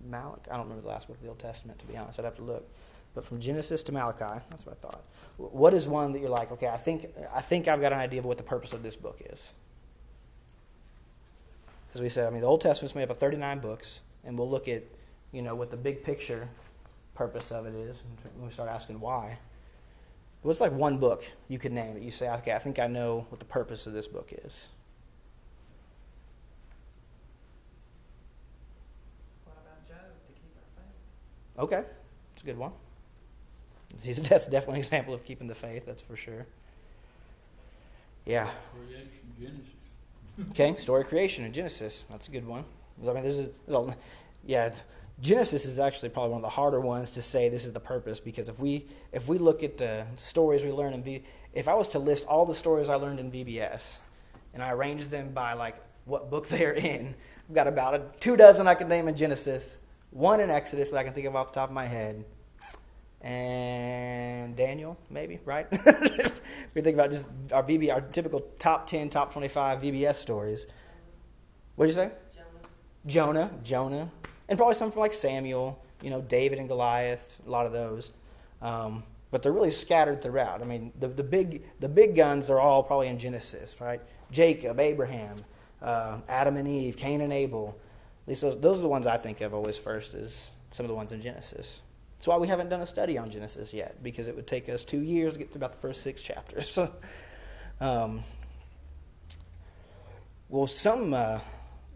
Malachi. 0.10 0.50
I 0.52 0.58
don't 0.58 0.66
remember 0.66 0.82
the 0.82 0.90
last 0.90 1.08
book 1.08 1.18
of 1.18 1.24
the 1.24 1.30
Old 1.30 1.40
Testament, 1.40 1.80
to 1.80 1.86
be 1.86 1.98
honest. 1.98 2.20
I'd 2.20 2.26
have 2.26 2.36
to 2.36 2.44
look. 2.44 2.70
But 3.14 3.24
from 3.24 3.40
Genesis 3.40 3.82
to 3.84 3.92
Malachi, 3.92 4.44
that's 4.50 4.66
what 4.66 4.76
I 4.76 4.80
thought. 4.80 5.06
What 5.38 5.74
is 5.74 5.88
one 5.88 6.12
that 6.12 6.20
you're 6.20 6.30
like, 6.30 6.52
okay, 6.52 6.68
I 6.68 6.78
think, 6.78 7.08
I 7.34 7.42
think 7.42 7.68
I've 7.68 7.82
got 7.82 7.94
an 7.94 8.00
idea 8.00 8.20
of 8.20 8.26
what 8.26 8.38
the 8.38 8.44
purpose 8.44 8.74
of 8.74 8.84
this 8.84 8.96
book 8.96 9.22
is? 9.30 9.54
As 11.94 12.02
we 12.02 12.10
said, 12.10 12.28
I 12.28 12.30
mean, 12.30 12.42
the 12.42 12.48
Old 12.48 12.60
Testament's 12.60 12.94
made 12.94 13.04
up 13.04 13.12
of 13.12 13.18
39 13.20 13.60
books, 13.60 14.02
and 14.26 14.38
we'll 14.38 14.50
look 14.50 14.68
at, 14.68 14.84
you 15.36 15.42
know, 15.42 15.54
what 15.54 15.70
the 15.70 15.78
big 15.78 16.04
picture 16.04 16.48
purpose 17.14 17.52
of 17.52 17.66
it 17.66 17.76
is 17.76 18.04
when 18.36 18.46
we 18.46 18.52
start 18.52 18.70
asking 18.70 19.00
why. 19.00 19.38
What's 20.42 20.62
like 20.62 20.72
one 20.72 20.98
book 20.98 21.24
you 21.48 21.60
could 21.60 21.74
name 21.74 21.94
that 21.96 22.04
you 22.04 22.12
say, 22.12 22.30
okay, 22.30 22.54
I 22.54 22.60
think 22.60 22.80
I 22.80 22.88
know 22.88 23.26
what 23.30 23.40
the 23.40 23.46
purpose 23.46 23.86
of 23.88 23.94
this 23.94 24.08
book 24.08 24.34
is? 24.46 24.70
Okay, 31.58 31.84
it's 32.34 32.44
a 32.44 32.46
good 32.46 32.58
one. 32.58 32.72
That's 34.04 34.48
definitely 34.48 34.74
an 34.74 34.80
example 34.80 35.14
of 35.14 35.24
keeping 35.24 35.48
the 35.48 35.56
faith, 35.56 35.86
that's 35.86 36.02
for 36.02 36.18
sure. 36.18 36.46
Yeah. 38.26 38.50
Creation, 38.74 39.10
Genesis. 39.40 40.52
Okay, 40.52 40.76
story 40.76 41.04
of 41.04 41.08
creation 41.08 41.46
in 41.46 41.54
Genesis. 41.54 42.04
That's 42.10 42.28
a 42.28 42.32
good 42.32 42.46
one. 42.46 42.66
I 43.02 43.14
mean, 43.14 43.24
there's 43.24 43.40
a, 43.40 43.50
there's 43.68 43.88
a, 43.88 43.96
yeah, 44.46 44.74
Genesis 45.20 45.66
is 45.66 45.80
actually 45.80 46.10
probably 46.10 46.32
one 46.32 46.40
of 46.40 46.44
the 46.44 46.50
harder 46.50 46.80
ones 46.82 47.12
to 47.12 47.22
say 47.22 47.48
this 47.48 47.64
is 47.64 47.72
the 47.72 47.80
purpose 47.80 48.20
because 48.20 48.50
if 48.50 48.60
we 48.60 48.86
if 49.14 49.30
we 49.30 49.38
look 49.38 49.64
at 49.64 49.78
the 49.78 50.06
stories 50.18 50.64
we 50.64 50.72
learn 50.72 50.94
in 50.94 51.04
V, 51.04 51.24
if 51.54 51.68
I 51.68 51.74
was 51.74 51.88
to 51.90 52.00
list 52.00 52.26
all 52.26 52.46
the 52.46 52.56
stories 52.56 52.90
I 52.90 52.96
learned 52.96 53.20
in 53.20 53.32
VBS 53.32 54.00
and 54.54 54.62
I 54.62 54.72
arranged 54.72 55.10
them 55.10 55.34
by 55.34 55.54
like 55.54 55.78
what 56.04 56.30
book 56.30 56.48
they're 56.50 56.74
in, 56.74 57.16
I've 57.50 57.56
got 57.56 57.68
about 57.68 57.96
a, 57.96 58.02
two 58.20 58.36
dozen 58.36 58.68
I 58.68 58.76
can 58.76 58.90
name 58.90 59.08
in 59.08 59.16
Genesis, 59.16 59.78
one 60.12 60.42
in 60.42 60.50
Exodus 60.50 60.92
that 60.92 60.98
I 60.98 61.04
can 61.04 61.14
think 61.14 61.28
of 61.28 61.36
off 61.36 61.48
the 61.48 61.56
top 61.56 61.70
of 61.70 61.76
my 61.76 61.86
head, 61.86 62.26
and 63.22 64.56
Daniel, 64.56 64.98
maybe, 65.10 65.40
right? 65.46 65.68
we 66.76 66.82
think 66.82 66.94
about 66.94 67.12
just 67.12 67.26
our 67.54 67.64
VB, 67.64 67.92
our 67.92 68.02
typical 68.02 68.42
top 68.60 68.86
10, 68.86 69.10
top 69.10 69.32
25 69.32 69.82
VBS 69.82 70.16
stories. 70.16 70.68
What 71.76 71.88
did 71.88 71.92
you 71.92 71.96
say? 71.96 72.12
Jonah. 72.36 73.48
Jonah, 73.48 73.52
Jonah. 73.64 74.12
And 74.48 74.58
probably 74.58 74.76
some 74.76 74.92
from 74.92 75.02
like 75.02 75.14
Samuel, 75.14 75.82
you 76.02 76.10
know, 76.10 76.22
David 76.22 76.60
and 76.60 76.68
Goliath, 76.68 77.40
a 77.46 77.50
lot 77.50 77.66
of 77.66 77.74
those. 77.74 78.14
Um, 78.62 79.04
but 79.32 79.44
they're 79.44 79.52
really 79.52 79.72
scattered 79.72 80.22
throughout. 80.22 80.62
I 80.62 80.66
mean, 80.66 80.94
the, 81.00 81.08
the, 81.08 81.24
big, 81.24 81.64
the 81.80 81.90
big 81.90 82.16
guns 82.16 82.50
are 82.50 82.60
all 82.60 82.84
probably 82.84 83.08
in 83.08 83.20
Genesis, 83.20 83.82
right? 83.82 84.02
Jacob, 84.32 84.80
Abraham, 84.80 85.44
uh, 85.82 86.20
Adam 86.30 86.58
and 86.58 86.68
Eve, 86.68 86.96
Cain 86.98 87.22
and 87.22 87.34
Abel, 87.34 87.76
at 88.26 88.30
least 88.30 88.42
those, 88.42 88.60
those 88.60 88.78
are 88.80 88.82
the 88.82 88.88
ones 88.88 89.06
I 89.06 89.18
think 89.18 89.42
of 89.42 89.54
always 89.54 89.78
first 89.78 90.14
as 90.14 90.52
some 90.72 90.84
of 90.84 90.88
the 90.90 90.96
ones 90.96 91.12
in 91.12 91.22
Genesis. 91.22 91.82
That's 92.18 92.28
why 92.28 92.38
we 92.38 92.48
haven't 92.48 92.70
done 92.70 92.82
a 92.82 92.86
study 92.86 93.18
on 93.18 93.30
Genesis 93.30 93.74
yet, 93.74 94.02
because 94.02 94.28
it 94.28 94.36
would 94.36 94.48
take 94.48 94.68
us 94.70 94.84
two 94.84 95.02
years 95.02 95.34
to 95.34 95.40
get 95.40 95.52
through 95.52 95.60
about 95.60 95.74
the 95.74 95.80
first 95.80 96.02
six 96.02 96.24
chapters. 96.24 96.80
um, 97.80 98.24
well, 100.50 100.66
some 100.66 101.14
uh, 101.14 101.40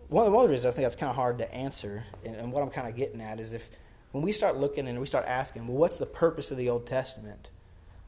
one, 0.09 0.25
of, 0.25 0.33
the 0.33 0.49
reasons 0.49 0.65
I 0.65 0.75
think 0.75 0.85
that's 0.85 0.95
kind 0.95 1.09
of 1.09 1.15
hard 1.15 1.37
to 1.37 1.53
answer, 1.53 2.03
and, 2.25 2.35
and 2.35 2.51
what 2.51 2.63
I'm 2.63 2.69
kind 2.69 2.87
of 2.87 2.95
getting 2.95 3.21
at 3.21 3.39
is 3.39 3.53
if 3.53 3.69
when 4.11 4.23
we 4.23 4.31
start 4.31 4.57
looking 4.57 4.87
and 4.87 4.99
we 4.99 5.05
start 5.05 5.25
asking, 5.27 5.67
well, 5.67 5.77
what's 5.77 5.97
the 5.97 6.05
purpose 6.05 6.51
of 6.51 6.57
the 6.57 6.67
Old 6.67 6.87
Testament? 6.87 7.49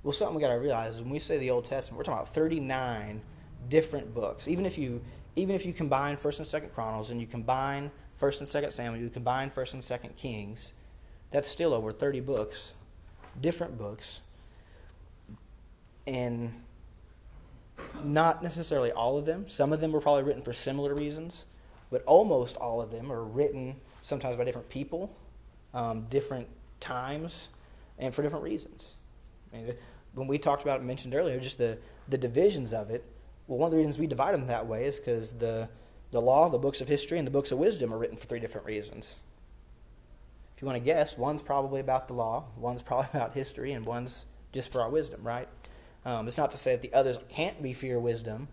Well, 0.02 0.12
something 0.12 0.36
we 0.36 0.42
got 0.42 0.48
to 0.48 0.56
realize 0.56 0.96
is 0.96 1.02
when 1.02 1.12
we 1.12 1.20
say 1.20 1.38
the 1.38 1.52
Old 1.52 1.66
Testament, 1.66 1.98
we're 1.98 2.04
talking 2.04 2.22
about 2.22 2.34
39 2.34 3.22
different 3.70 4.16
books. 4.16 4.48
Even 4.48 4.66
if 4.66 4.78
you 4.78 5.02
even 5.36 5.56
if 5.56 5.66
you 5.66 5.72
combine 5.72 6.18
First 6.18 6.40
and 6.40 6.48
Second 6.48 6.74
Chronicles 6.74 7.12
and 7.12 7.22
you 7.22 7.28
combine 7.28 7.92
First 8.16 8.42
and 8.42 8.48
Second 8.48 8.72
Samuel, 8.72 9.02
you 9.02 9.10
combine 9.10 9.50
First 9.50 9.74
and 9.74 9.84
Second 9.84 10.18
Kings, 10.18 10.74
that's 11.30 11.48
still 11.48 11.74
over 11.74 11.94
30 11.94 12.20
books, 12.20 12.74
different 13.40 13.78
books, 13.78 14.22
and 16.06 16.54
not 18.04 18.44
necessarily 18.44 18.92
all 18.92 19.18
of 19.18 19.26
them. 19.26 19.48
Some 19.48 19.72
of 19.72 19.80
them 19.80 19.94
were 19.94 20.02
probably 20.02 20.24
written 20.24 20.42
for 20.42 20.52
similar 20.52 20.94
reasons, 20.94 21.46
but 21.92 22.04
almost 22.06 22.56
all 22.58 22.82
of 22.82 22.90
them 22.90 23.12
are 23.12 23.24
written 23.24 23.76
sometimes 24.02 24.38
by 24.38 24.44
different 24.44 24.70
people, 24.70 25.16
um, 25.74 26.08
different 26.10 26.48
times, 26.80 27.50
and 28.00 28.16
for 28.16 28.24
different 28.24 28.44
reasons. 28.44 28.96
I 29.54 29.58
mean, 29.58 29.74
when 30.16 30.28
we 30.28 30.40
talked 30.40 30.64
about 30.64 30.80
it, 30.80 30.84
mentioned 30.84 31.14
earlier, 31.14 31.40
just 31.40 31.58
the, 31.58 31.78
the 32.10 32.18
divisions 32.18 32.74
of 32.74 32.90
it. 32.90 33.06
Well, 33.48 33.60
one 33.60 33.68
of 33.68 33.72
the 33.72 33.78
reasons 33.78 34.00
we 34.00 34.08
divide 34.08 34.34
them 34.34 34.48
that 34.48 34.66
way 34.66 34.86
is 34.86 35.00
because 35.00 35.34
the 35.34 35.70
the 36.12 36.22
law, 36.22 36.50
the 36.50 36.58
books 36.60 36.82
of 36.82 36.88
history, 36.88 37.18
and 37.18 37.26
the 37.26 37.32
books 37.32 37.52
of 37.52 37.58
wisdom 37.58 37.94
are 37.94 37.98
written 37.98 38.18
for 38.18 38.28
three 38.28 38.40
different 38.40 38.68
reasons. 38.68 39.16
If 40.56 40.62
you 40.62 40.66
want 40.66 40.78
to 40.78 40.84
guess, 40.84 41.18
one's 41.18 41.42
probably 41.42 41.80
about 41.80 42.08
the 42.08 42.14
law, 42.14 42.46
one's 42.58 42.82
probably 42.84 43.08
about 43.14 43.34
history, 43.34 43.72
and 43.72 43.86
one's 43.86 44.28
just 44.52 44.72
for 44.72 44.82
our 44.82 44.90
wisdom, 44.90 45.22
right? 45.24 45.48
Um, 46.06 46.28
it's 46.28 46.38
not 46.38 46.52
to 46.52 46.58
say 46.58 46.72
that 46.72 46.82
the 46.82 46.94
others 46.94 47.18
can't 47.30 47.62
be 47.64 47.74
for 47.74 47.86
your 47.86 48.00
wisdom, 48.00 48.50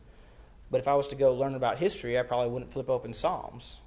but 0.71 0.79
if 0.79 0.89
I 0.89 0.95
was 0.95 1.09
to 1.09 1.17
go 1.17 1.35
learn 1.35 1.55
about 1.55 1.79
history, 1.79 2.19
I 2.19 2.23
probably 2.23 2.49
wouldn't 2.49 2.73
flip 2.73 2.91
open 2.91 3.15
Psalms. 3.15 3.79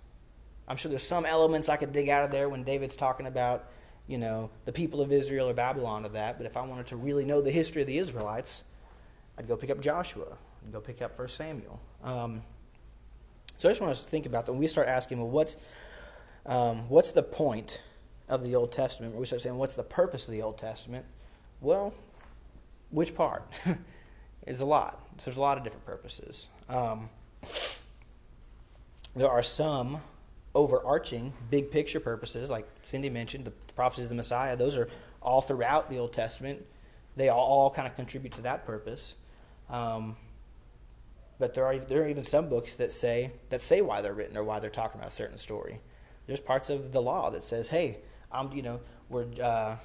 I'm 0.67 0.77
sure 0.77 0.89
there's 0.89 1.03
some 1.03 1.25
elements 1.25 1.69
I 1.69 1.75
could 1.75 1.91
dig 1.91 2.09
out 2.09 2.23
of 2.23 2.31
there 2.31 2.50
when 2.50 2.63
David's 2.63 2.95
talking 2.95 3.27
about, 3.27 3.65
you 4.07 4.17
know, 4.17 4.50
the 4.65 4.71
people 4.71 5.01
of 5.01 5.11
Israel 5.11 5.50
or 5.50 5.53
Babylon 5.53 6.05
or 6.05 6.09
that. 6.09 6.38
But 6.38 6.45
if 6.45 6.55
I 6.55 6.61
wanted 6.61 6.88
to 6.88 6.95
really 6.95 7.25
know 7.25 7.41
the 7.41 7.51
history 7.51 7.81
of 7.81 7.88
the 7.88 7.97
Israelites, 7.97 8.63
I'd 9.38 9.47
go 9.47 9.55
pick 9.55 9.69
up 9.69 9.81
Joshua. 9.81 10.38
I'd 10.65 10.71
go 10.71 10.79
pick 10.79 11.01
up 11.01 11.13
First 11.13 11.35
Samuel. 11.35 11.79
Um, 12.03 12.41
so 13.57 13.69
I 13.69 13.71
just 13.71 13.81
want 13.81 13.91
us 13.91 14.03
to 14.03 14.09
think 14.09 14.25
about 14.25 14.45
that 14.45 14.53
when 14.53 14.59
we 14.59 14.67
start 14.67 14.88
asking, 14.88 15.19
well, 15.19 15.29
what's 15.29 15.57
um, 16.45 16.89
what's 16.89 17.11
the 17.11 17.23
point 17.23 17.81
of 18.27 18.43
the 18.43 18.55
Old 18.55 18.71
Testament? 18.71 19.13
When 19.13 19.19
we 19.19 19.27
start 19.27 19.41
saying, 19.41 19.57
what's 19.57 19.75
the 19.75 19.83
purpose 19.83 20.27
of 20.27 20.31
the 20.31 20.41
Old 20.41 20.57
Testament? 20.57 21.05
Well, 21.59 21.93
which 22.89 23.13
part? 23.13 23.43
it's 24.47 24.61
a 24.61 24.65
lot. 24.65 25.10
So 25.21 25.29
there's 25.29 25.37
a 25.37 25.41
lot 25.41 25.59
of 25.59 25.63
different 25.63 25.85
purposes. 25.85 26.47
Um, 26.67 27.07
there 29.15 29.29
are 29.29 29.43
some 29.43 30.01
overarching 30.55 31.33
big 31.51 31.69
picture 31.69 31.99
purposes, 31.99 32.49
like 32.49 32.67
Cindy 32.81 33.11
mentioned, 33.11 33.45
the 33.45 33.51
prophecies 33.75 34.05
of 34.05 34.09
the 34.09 34.15
Messiah. 34.15 34.57
Those 34.57 34.75
are 34.77 34.89
all 35.21 35.41
throughout 35.41 35.91
the 35.91 35.99
Old 35.99 36.11
Testament. 36.11 36.65
They 37.17 37.29
all, 37.29 37.37
all 37.37 37.69
kind 37.69 37.87
of 37.87 37.95
contribute 37.95 38.33
to 38.33 38.41
that 38.41 38.65
purpose. 38.65 39.15
Um, 39.69 40.15
but 41.37 41.53
there 41.53 41.65
are 41.65 41.77
there 41.77 42.01
are 42.01 42.07
even 42.07 42.23
some 42.23 42.49
books 42.49 42.77
that 42.77 42.91
say 42.91 43.29
that 43.49 43.61
say 43.61 43.83
why 43.83 44.01
they're 44.01 44.15
written 44.15 44.35
or 44.37 44.43
why 44.43 44.59
they're 44.59 44.71
talking 44.71 44.99
about 44.99 45.11
a 45.11 45.15
certain 45.15 45.37
story. 45.37 45.81
There's 46.25 46.41
parts 46.41 46.71
of 46.71 46.93
the 46.93 47.01
law 47.01 47.29
that 47.29 47.43
says, 47.43 47.67
"Hey, 47.67 47.99
I'm 48.31 48.51
you 48.53 48.63
know 48.63 48.79
where 49.07 49.27
uh, 49.39 49.75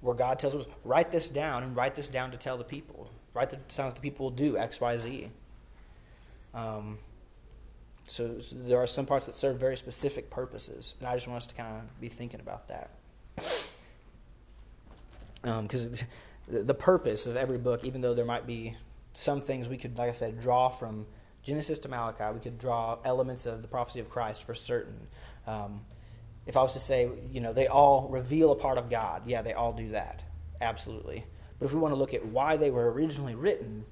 where 0.00 0.16
God 0.16 0.40
tells 0.40 0.56
us 0.56 0.66
write 0.82 1.12
this 1.12 1.30
down 1.30 1.62
and 1.62 1.76
write 1.76 1.94
this 1.94 2.08
down 2.08 2.32
to 2.32 2.36
tell 2.36 2.58
the 2.58 2.64
people. 2.64 3.08
Write 3.38 3.50
the 3.50 3.58
sounds 3.68 3.94
that 3.94 4.00
people 4.00 4.30
do 4.30 4.58
X, 4.58 4.80
Y, 4.80 4.96
Z. 4.96 5.30
Um, 6.52 6.98
so, 8.02 8.40
so, 8.40 8.56
there 8.56 8.78
are 8.78 8.86
some 8.88 9.06
parts 9.06 9.26
that 9.26 9.36
serve 9.36 9.60
very 9.60 9.76
specific 9.76 10.28
purposes, 10.28 10.96
and 10.98 11.08
I 11.08 11.14
just 11.14 11.28
want 11.28 11.36
us 11.36 11.46
to 11.46 11.54
kind 11.54 11.76
of 11.76 12.00
be 12.00 12.08
thinking 12.08 12.40
about 12.40 12.66
that. 12.66 12.90
Because 15.42 15.86
um, 15.86 15.94
the 16.48 16.74
purpose 16.74 17.26
of 17.26 17.36
every 17.36 17.58
book, 17.58 17.84
even 17.84 18.00
though 18.00 18.12
there 18.12 18.24
might 18.24 18.44
be 18.44 18.76
some 19.12 19.40
things 19.40 19.68
we 19.68 19.76
could, 19.76 19.96
like 19.96 20.08
I 20.08 20.12
said, 20.12 20.40
draw 20.40 20.68
from 20.68 21.06
Genesis 21.44 21.78
to 21.80 21.88
Malachi, 21.88 22.34
we 22.34 22.40
could 22.40 22.58
draw 22.58 22.98
elements 23.04 23.46
of 23.46 23.62
the 23.62 23.68
prophecy 23.68 24.00
of 24.00 24.08
Christ 24.08 24.44
for 24.44 24.54
certain. 24.54 25.06
Um, 25.46 25.82
if 26.44 26.56
I 26.56 26.62
was 26.62 26.72
to 26.72 26.80
say, 26.80 27.08
you 27.30 27.40
know, 27.40 27.52
they 27.52 27.68
all 27.68 28.08
reveal 28.08 28.50
a 28.50 28.56
part 28.56 28.78
of 28.78 28.90
God, 28.90 29.28
yeah, 29.28 29.42
they 29.42 29.52
all 29.52 29.72
do 29.72 29.90
that, 29.90 30.24
absolutely. 30.60 31.24
But 31.58 31.66
if 31.66 31.72
we 31.72 31.80
want 31.80 31.92
to 31.92 31.98
look 31.98 32.14
at 32.14 32.24
why 32.26 32.56
they 32.56 32.70
were 32.70 32.90
originally 32.92 33.34
written, 33.34 33.84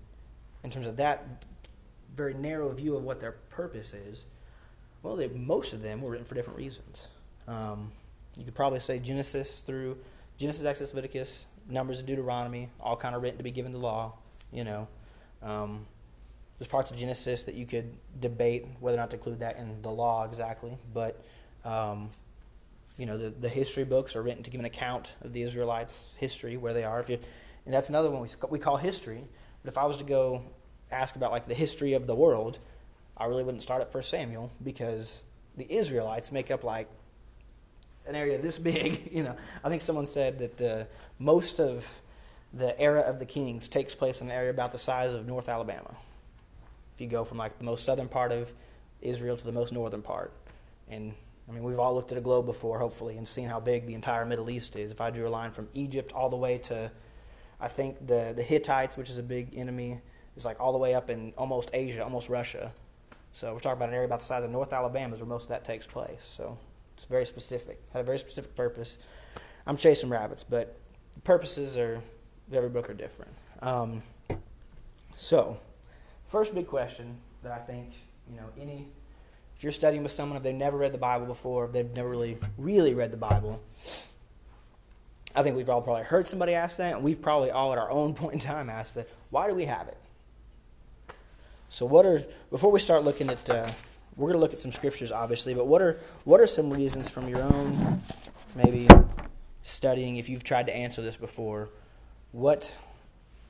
in 0.63 0.71
terms 0.71 0.87
of 0.87 0.97
that 0.97 1.45
very 2.15 2.35
narrow 2.35 2.71
view 2.71 2.97
of 2.97 3.03
what 3.03 3.21
their 3.21 3.33
purpose 3.51 3.93
is, 3.93 4.25
well, 5.03 5.17
they, 5.17 5.29
most 5.29 5.73
of 5.73 5.83
them 5.83 6.01
were 6.01 6.11
written 6.11 6.25
for 6.25 6.35
different 6.35 6.59
reasons. 6.59 7.09
Um, 7.47 7.93
you 8.37 8.45
could 8.45 8.55
probably 8.55 8.81
say 8.81 8.99
Genesis 8.99 9.61
through 9.61 9.99
Genesis, 10.39 10.65
Exodus, 10.65 10.95
Leviticus, 10.95 11.47
Numbers, 11.69 11.99
and 11.99 12.07
Deuteronomy, 12.07 12.71
all 12.81 12.97
kind 12.97 13.15
of 13.15 13.23
written 13.23 13.39
to 13.39 13.45
be 13.45 13.51
given 13.51 13.73
the 13.73 13.79
law. 13.79 14.15
You 14.53 14.65
know, 14.65 14.89
um, 15.43 15.87
there's 16.59 16.71
parts 16.71 16.91
of 16.91 16.97
Genesis 16.97 17.45
that 17.45 17.55
you 17.55 17.67
could 17.67 17.97
debate 18.21 18.67
whether 18.81 18.97
or 18.97 19.01
not 19.01 19.11
to 19.11 19.17
include 19.17 19.41
that 19.41 19.57
in 19.57 19.83
the 19.83 19.91
law 19.91 20.25
exactly, 20.25 20.77
but 20.93 21.23
um, 21.65 22.11
you 22.99 23.07
know, 23.07 23.19
the, 23.19 23.31
the 23.31 23.49
history 23.49 23.85
books 23.85 24.17
are 24.17 24.23
written 24.23 24.43
to 24.43 24.51
give 24.51 24.61
an 24.61 24.65
account 24.65 25.15
of 25.23 25.33
the 25.33 25.43
Israelites' 25.43 26.15
history, 26.19 26.57
where 26.57 26.73
they 26.73 26.85
are. 26.85 27.01
If 27.01 27.09
you, 27.09 27.19
and 27.67 27.75
that's 27.75 27.89
another 27.89 28.11
one 28.11 28.23
we, 28.23 28.29
we 28.49 28.59
call 28.59 28.77
history. 28.79 29.25
But 29.63 29.71
if 29.71 29.77
I 29.77 29.85
was 29.85 29.99
to 29.99 30.05
go 30.05 30.43
ask 30.91 31.17
about 31.17 31.33
like 31.33 31.47
the 31.47 31.55
history 31.55 31.93
of 31.93 32.07
the 32.07 32.15
world, 32.15 32.59
I 33.17 33.27
really 33.27 33.45
wouldn't 33.45 33.63
start 33.63 33.83
at 33.83 33.93
First 33.93 34.09
Samuel 34.09 34.51
because 34.63 35.25
the 35.57 35.71
Israelites 35.71 36.31
make 36.31 36.51
up 36.51 36.65
like 36.65 36.89
an 38.07 38.15
area 38.15 38.39
this 38.39 38.59
big. 38.61 39.11
You 39.13 39.25
know, 39.25 39.37
I 39.65 39.69
think 39.69 39.83
someone 39.83 40.07
said 40.07 40.39
that 40.39 40.57
the, 40.57 40.87
most 41.19 41.61
of 41.61 42.01
the 42.53 42.79
era 42.81 43.01
of 43.01 43.19
the 43.19 43.27
kings 43.27 43.69
takes 43.69 43.95
place 43.95 44.21
in 44.21 44.29
an 44.29 44.33
area 44.33 44.51
about 44.51 44.73
the 44.73 44.79
size 44.79 45.15
of 45.15 45.27
North 45.27 45.49
Alabama. 45.49 45.97
If 46.95 47.01
you 47.01 47.09
go 47.09 47.25
from 47.25 47.39
like 47.39 47.59
the 47.59 47.65
most 47.65 47.85
southern 47.85 48.09
part 48.09 48.33
of 48.33 48.53
Israel 49.03 49.37
to 49.37 49.45
the 49.45 49.53
most 49.53 49.73
northern 49.73 50.03
part, 50.03 50.33
and 50.89 51.13
I 51.49 51.53
mean 51.53 51.63
we've 51.63 51.79
all 51.79 51.95
looked 51.95 52.13
at 52.13 52.19
a 52.19 52.23
globe 52.23 52.47
before, 52.47 52.79
hopefully, 52.79 53.17
and 53.17 53.27
seen 53.27 53.49
how 53.49 53.61
big 53.61 53.87
the 53.87 53.95
entire 53.95 54.25
Middle 54.25 54.49
East 54.49 54.77
is. 54.77 54.93
If 54.93 55.01
I 55.01 55.11
drew 55.11 55.27
a 55.27 55.31
line 55.31 55.51
from 55.51 55.69
Egypt 55.75 56.13
all 56.13 56.31
the 56.31 56.37
way 56.37 56.59
to, 56.59 56.91
I 57.61 57.69
think 57.69 58.07
the 58.07 58.33
the 58.35 58.43
Hittites, 58.43 58.97
which 58.97 59.11
is 59.11 59.19
a 59.19 59.23
big 59.23 59.57
enemy 59.57 60.01
is 60.37 60.45
like 60.45 60.61
all 60.61 60.73
the 60.73 60.79
way 60.79 60.95
up 60.95 61.11
in 61.11 61.33
almost 61.37 61.71
Asia, 61.73 62.03
almost 62.05 62.29
Russia. 62.29 62.73
So 63.33 63.53
we're 63.53 63.61
talking 63.61 63.77
about 63.77 63.91
an 63.91 63.95
area 63.95 64.07
about 64.07 64.21
the 64.21 64.27
size 64.27 64.45
of 64.45 64.51
North 64.51 64.73
Alabama 64.73 65.15
is 65.15 65.21
where 65.21 65.29
most 65.29 65.45
of 65.45 65.49
that 65.51 65.65
takes 65.65 65.87
place. 65.87 66.25
So 66.25 66.59
it's 66.95 67.05
very 67.05 67.27
specific, 67.27 67.83
had 67.93 68.01
a 68.01 68.05
very 68.05 68.19
specific 68.19 68.55
purpose. 68.55 68.99
I'm 69.67 69.77
chasing 69.77 70.09
rabbits, 70.09 70.45
but 70.45 70.79
purposes 71.25 71.77
are 71.77 72.03
every 72.53 72.69
book 72.69 72.89
are 72.89 72.95
different. 72.95 73.33
Um, 73.61 74.03
so, 75.17 75.59
first 76.29 76.55
big 76.55 76.67
question 76.67 77.19
that 77.43 77.53
I 77.53 77.59
think 77.59 77.93
you 78.31 78.37
know 78.37 78.49
any 78.61 78.89
if 79.57 79.63
you're 79.63 79.73
studying 79.73 80.03
with 80.03 80.13
someone 80.13 80.37
if 80.37 80.43
they've 80.43 80.55
never 80.55 80.77
read 80.77 80.93
the 80.93 80.99
Bible 80.99 81.27
before, 81.27 81.65
if 81.65 81.73
they've 81.73 81.91
never 81.93 82.09
really 82.09 82.39
really 82.59 82.95
read 82.95 83.11
the 83.11 83.17
Bible, 83.17 83.63
I 85.37 85.43
think 85.43 85.55
we've 85.55 85.69
all 85.69 85.83
probably 85.83 86.05
heard 86.05 86.27
somebody 86.27 86.55
ask 86.55 86.79
that, 86.79 86.95
and 86.95 87.05
we've 87.05 87.21
probably 87.21 87.51
all 87.51 87.71
at 87.73 87.79
our 87.79 87.91
own 87.91 88.15
point 88.21 88.35
in 88.35 88.41
time 88.41 88.71
asked 88.71 88.95
that. 88.95 89.09
Why 89.31 89.47
do 89.49 89.55
we 89.55 89.67
have 89.67 89.87
it? 89.89 89.99
So, 91.69 91.85
what 91.85 92.07
are 92.07 92.25
before 92.51 92.73
we 92.73 92.81
start 92.81 93.05
looking 93.05 93.29
at, 93.29 93.51
uh, 93.51 93.71
we're 94.17 94.29
going 94.29 94.39
to 94.39 94.41
look 94.41 94.55
at 94.55 94.61
some 94.61 94.73
scriptures, 94.73 95.13
obviously, 95.13 95.53
but 95.53 95.67
what 95.67 95.83
are 95.83 95.99
what 96.25 96.41
are 96.41 96.47
some 96.47 96.73
reasons 96.73 97.11
from 97.11 97.29
your 97.29 97.43
own 97.43 98.01
maybe 98.55 98.89
studying? 99.63 100.17
If 100.17 100.31
you've 100.31 100.45
tried 100.45 100.67
to 100.67 100.75
answer 100.75 101.03
this 101.03 101.17
before, 101.17 101.69
what 102.33 102.75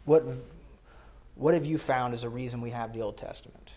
what 0.07 0.25
what 1.37 1.55
have 1.55 1.67
you 1.67 1.79
found 1.79 2.15
as 2.15 2.25
a 2.25 2.29
reason 2.29 2.61
we 2.61 2.71
have 2.71 2.93
the 2.95 3.03
Old 3.03 3.17
Testament, 3.17 3.75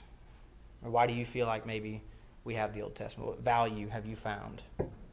or 0.83 0.89
why 0.89 1.05
do 1.05 1.13
you 1.13 1.25
feel 1.25 1.45
like 1.45 1.67
maybe 1.67 2.01
we 2.43 2.55
have 2.55 2.73
the 2.73 2.81
Old 2.81 2.95
Testament? 2.95 3.29
What 3.29 3.41
value 3.41 3.89
have 3.89 4.07
you 4.07 4.15
found 4.15 4.63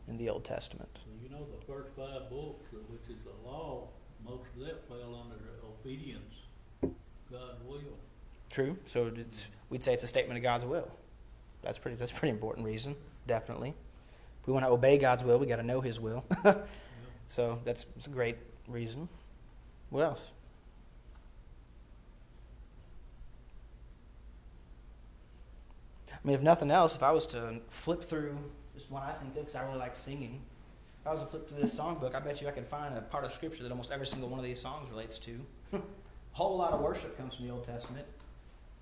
in 0.09 0.17
the 0.17 0.31
Old 0.31 0.45
Testament? 0.45 1.00
you 1.26 1.35
know, 1.35 1.47
the 1.59 1.73
first 1.73 1.91
five 1.97 2.31
books, 2.31 2.67
which 2.88 3.11
is 3.11 3.23
the 3.25 3.49
law, 3.49 3.88
most 4.25 4.47
of 4.55 4.67
that 4.67 4.87
fell 4.88 5.21
under 5.25 5.43
obedience, 5.67 6.35
God's 7.31 7.62
will. 7.67 7.99
True. 8.57 8.79
So 8.87 9.13
we'd 9.69 9.85
say 9.85 9.93
it's 9.93 10.03
a 10.03 10.07
statement 10.07 10.39
of 10.39 10.43
God's 10.43 10.65
will. 10.65 10.91
That's 11.61 11.77
pretty. 11.77 11.99
That's 11.99 12.11
a 12.11 12.15
pretty 12.15 12.31
important 12.31 12.65
reason, 12.65 12.97
definitely. 13.27 13.75
If 14.41 14.47
we 14.47 14.55
want 14.55 14.65
to 14.65 14.71
obey 14.71 14.97
God's 14.97 15.23
will, 15.23 15.39
we 15.39 15.47
got 15.47 15.57
to 15.57 15.63
know 15.63 15.83
His 15.83 16.01
will. 16.01 16.25
So 17.29 17.59
that's, 17.65 17.85
that's 17.97 18.07
a 18.07 18.11
great 18.11 18.37
reason. 18.69 19.09
What 19.91 20.03
else? 20.05 20.25
I 26.13 26.19
mean, 26.23 26.37
if 26.37 26.43
nothing 26.43 26.71
else, 26.71 26.95
if 26.95 27.03
I 27.03 27.11
was 27.11 27.27
to 27.27 27.61
flip 27.71 28.05
through 28.05 28.39
just 28.75 28.91
one 28.91 29.03
I 29.03 29.11
think 29.11 29.31
of, 29.31 29.35
because 29.35 29.57
I 29.57 29.65
really 29.65 29.79
like 29.79 29.97
singing, 29.97 30.41
if 31.01 31.07
I 31.09 31.11
was 31.11 31.21
to 31.21 31.27
flip 31.27 31.49
through 31.49 31.61
this 31.61 31.77
songbook, 31.77 32.15
I 32.15 32.21
bet 32.21 32.41
you 32.41 32.49
I 32.49 32.53
could 32.53 32.69
find 32.69 32.97
a 32.97 33.01
part 33.01 33.25
of 33.25 33.33
Scripture 33.33 33.65
that 33.65 33.73
almost 33.73 33.91
every 33.91 34.07
single 34.07 34.29
one 34.29 34.39
of 34.39 34.45
these 34.45 34.61
songs 34.61 34.89
relates 34.89 35.19
to. 35.19 35.41
a 35.73 35.81
whole 36.33 36.57
lot 36.57 36.73
of 36.73 36.81
worship 36.81 37.19
comes 37.19 37.35
from 37.35 37.47
the 37.49 37.53
Old 37.53 37.65
Testament. 37.65 38.07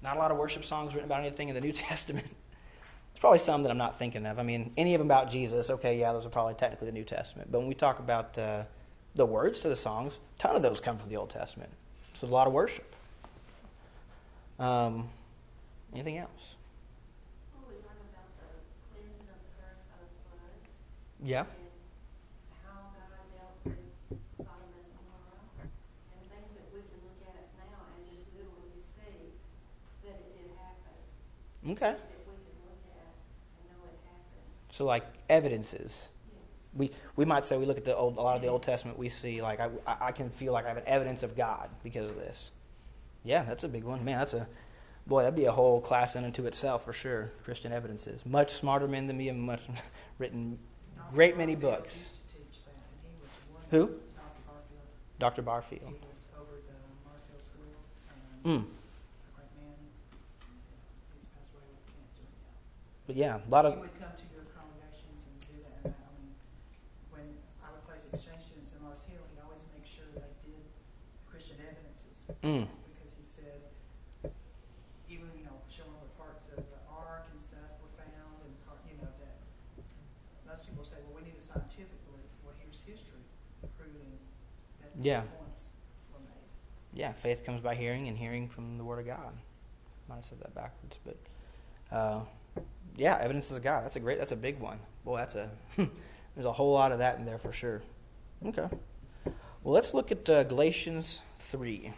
Not 0.02 0.16
a 0.16 0.18
lot 0.18 0.30
of 0.30 0.36
worship 0.36 0.64
songs 0.64 0.94
written 0.94 1.08
about 1.08 1.20
anything 1.20 1.48
in 1.48 1.54
the 1.54 1.60
New 1.60 1.72
Testament. 1.72 2.26
There's 2.26 3.20
probably 3.20 3.38
some 3.38 3.62
that 3.62 3.70
I'm 3.70 3.78
not 3.78 3.98
thinking 3.98 4.26
of. 4.26 4.38
I 4.38 4.42
mean, 4.42 4.72
any 4.76 4.94
of 4.94 4.98
them 4.98 5.06
about 5.06 5.30
Jesus, 5.30 5.70
okay, 5.70 5.98
yeah, 5.98 6.12
those 6.12 6.26
are 6.26 6.30
probably 6.30 6.54
technically 6.54 6.86
the 6.86 6.92
New 6.92 7.04
Testament. 7.04 7.50
But 7.50 7.60
when 7.60 7.68
we 7.68 7.74
talk 7.74 7.98
about 7.98 8.38
uh, 8.38 8.64
the 9.14 9.24
words 9.24 9.60
to 9.60 9.68
the 9.68 9.76
songs, 9.76 10.18
a 10.36 10.38
ton 10.38 10.56
of 10.56 10.62
those 10.62 10.80
come 10.80 10.98
from 10.98 11.08
the 11.08 11.16
Old 11.16 11.30
Testament. 11.30 11.70
So 12.12 12.26
a 12.26 12.28
lot 12.28 12.46
of 12.46 12.52
worship. 12.52 12.94
Um, 14.58 15.08
anything 15.92 16.18
else? 16.18 16.54
Yeah. 21.22 21.44
Okay. 31.70 31.94
So, 34.70 34.84
like 34.84 35.04
evidences. 35.28 36.10
We, 36.74 36.90
we 37.14 37.24
might 37.24 37.44
say 37.44 37.56
we 37.56 37.66
look 37.66 37.78
at 37.78 37.84
the 37.84 37.96
old, 37.96 38.16
a 38.16 38.20
lot 38.20 38.34
of 38.34 38.42
the 38.42 38.48
Old 38.48 38.64
Testament, 38.64 38.98
we 38.98 39.08
see, 39.08 39.40
like, 39.40 39.60
I, 39.60 39.70
I 39.86 40.10
can 40.10 40.30
feel 40.30 40.52
like 40.52 40.64
I 40.64 40.68
have 40.68 40.76
an 40.76 40.82
evidence 40.86 41.22
of 41.22 41.36
God 41.36 41.70
because 41.84 42.10
of 42.10 42.16
this. 42.16 42.50
Yeah, 43.22 43.44
that's 43.44 43.62
a 43.62 43.68
big 43.68 43.84
one. 43.84 44.04
Man, 44.04 44.18
that's 44.18 44.34
a, 44.34 44.48
boy, 45.06 45.22
that'd 45.22 45.36
be 45.36 45.44
a 45.44 45.52
whole 45.52 45.80
class 45.80 46.16
in 46.16 46.24
and 46.24 46.34
to 46.34 46.46
itself 46.46 46.84
for 46.84 46.92
sure. 46.92 47.30
Christian 47.44 47.72
evidences. 47.72 48.26
Much 48.26 48.52
smarter 48.52 48.88
men 48.88 49.06
than 49.06 49.16
me 49.16 49.26
have 49.26 49.36
much 49.36 49.62
written 50.18 50.58
great 51.12 51.36
many 51.36 51.54
books. 51.54 52.10
Who? 53.70 53.92
Dr. 55.20 55.42
Barfield. 55.42 55.94
He 56.00 56.06
was 56.10 56.28
over 56.36 56.56
the 56.66 56.74
Mars 57.08 57.22
Hill 57.30 57.40
School. 57.40 58.58
Mm. 58.58 58.83
but 63.14 63.22
yeah, 63.22 63.38
a 63.38 63.50
lot 63.50 63.62
of. 63.62 63.78
You 63.78 63.86
would 63.86 63.94
come 63.94 64.10
to 64.10 64.26
your 64.34 64.42
and 65.22 65.38
do 65.46 65.62
that. 65.62 65.86
And 65.86 66.34
when 67.14 67.22
I 67.62 67.70
would 67.70 67.86
place 67.86 68.02
exchange 68.10 68.42
students 68.42 68.74
always 69.38 69.62
sure 69.86 70.10
they 70.18 70.34
did 70.42 70.66
Christian 71.30 71.62
evidences. 71.62 72.26
Mm. 72.42 72.66
Because 72.66 73.14
he 73.14 73.22
said, 73.22 73.70
even, 75.06 75.30
you 75.38 75.46
know, 75.46 75.62
showing 75.70 75.94
the 76.02 76.10
parts 76.18 76.50
of 76.58 76.66
the 76.66 76.80
ark 76.90 77.30
and 77.30 77.38
stuff 77.38 77.78
were 77.78 77.94
found, 77.94 78.34
and, 78.42 78.50
part, 78.66 78.82
you 78.90 78.98
know, 78.98 79.14
that 79.22 79.38
most 80.42 80.66
people 80.66 80.82
say, 80.82 80.98
well, 81.06 81.22
we 81.22 81.30
need 81.30 81.38
a 81.38 81.44
scientific 81.44 82.02
belief. 82.10 82.34
Well, 82.42 82.58
here's 82.58 82.82
history 82.82 83.22
proving 83.78 84.18
that 84.82 84.90
yeah. 84.98 85.22
points 85.38 85.70
were 86.10 86.18
made. 86.18 86.50
Yeah, 86.90 87.14
faith 87.14 87.46
comes 87.46 87.62
by 87.62 87.78
hearing, 87.78 88.10
and 88.10 88.18
hearing 88.18 88.50
from 88.50 88.74
the 88.74 88.82
Word 88.82 88.98
of 88.98 89.06
God. 89.06 89.38
I 89.38 90.02
might 90.10 90.18
have 90.18 90.26
said 90.26 90.42
that 90.42 90.50
backwards, 90.50 90.98
but. 91.06 91.14
Uh, 91.94 92.26
yeah, 92.96 93.18
evidence 93.20 93.50
of 93.50 93.62
God. 93.62 93.84
That's 93.84 93.96
a 93.96 94.00
great. 94.00 94.18
That's 94.18 94.32
a 94.32 94.36
big 94.36 94.58
one. 94.58 94.78
Boy, 95.04 95.18
that's 95.18 95.34
a. 95.34 95.50
there's 95.76 96.46
a 96.46 96.52
whole 96.52 96.72
lot 96.72 96.92
of 96.92 96.98
that 96.98 97.18
in 97.18 97.24
there 97.24 97.38
for 97.38 97.52
sure. 97.52 97.82
Okay. 98.46 98.68
Well, 99.62 99.72
let's 99.74 99.94
look 99.94 100.12
at 100.12 100.28
uh, 100.28 100.44
Galatians 100.44 101.22
three. 101.38 101.92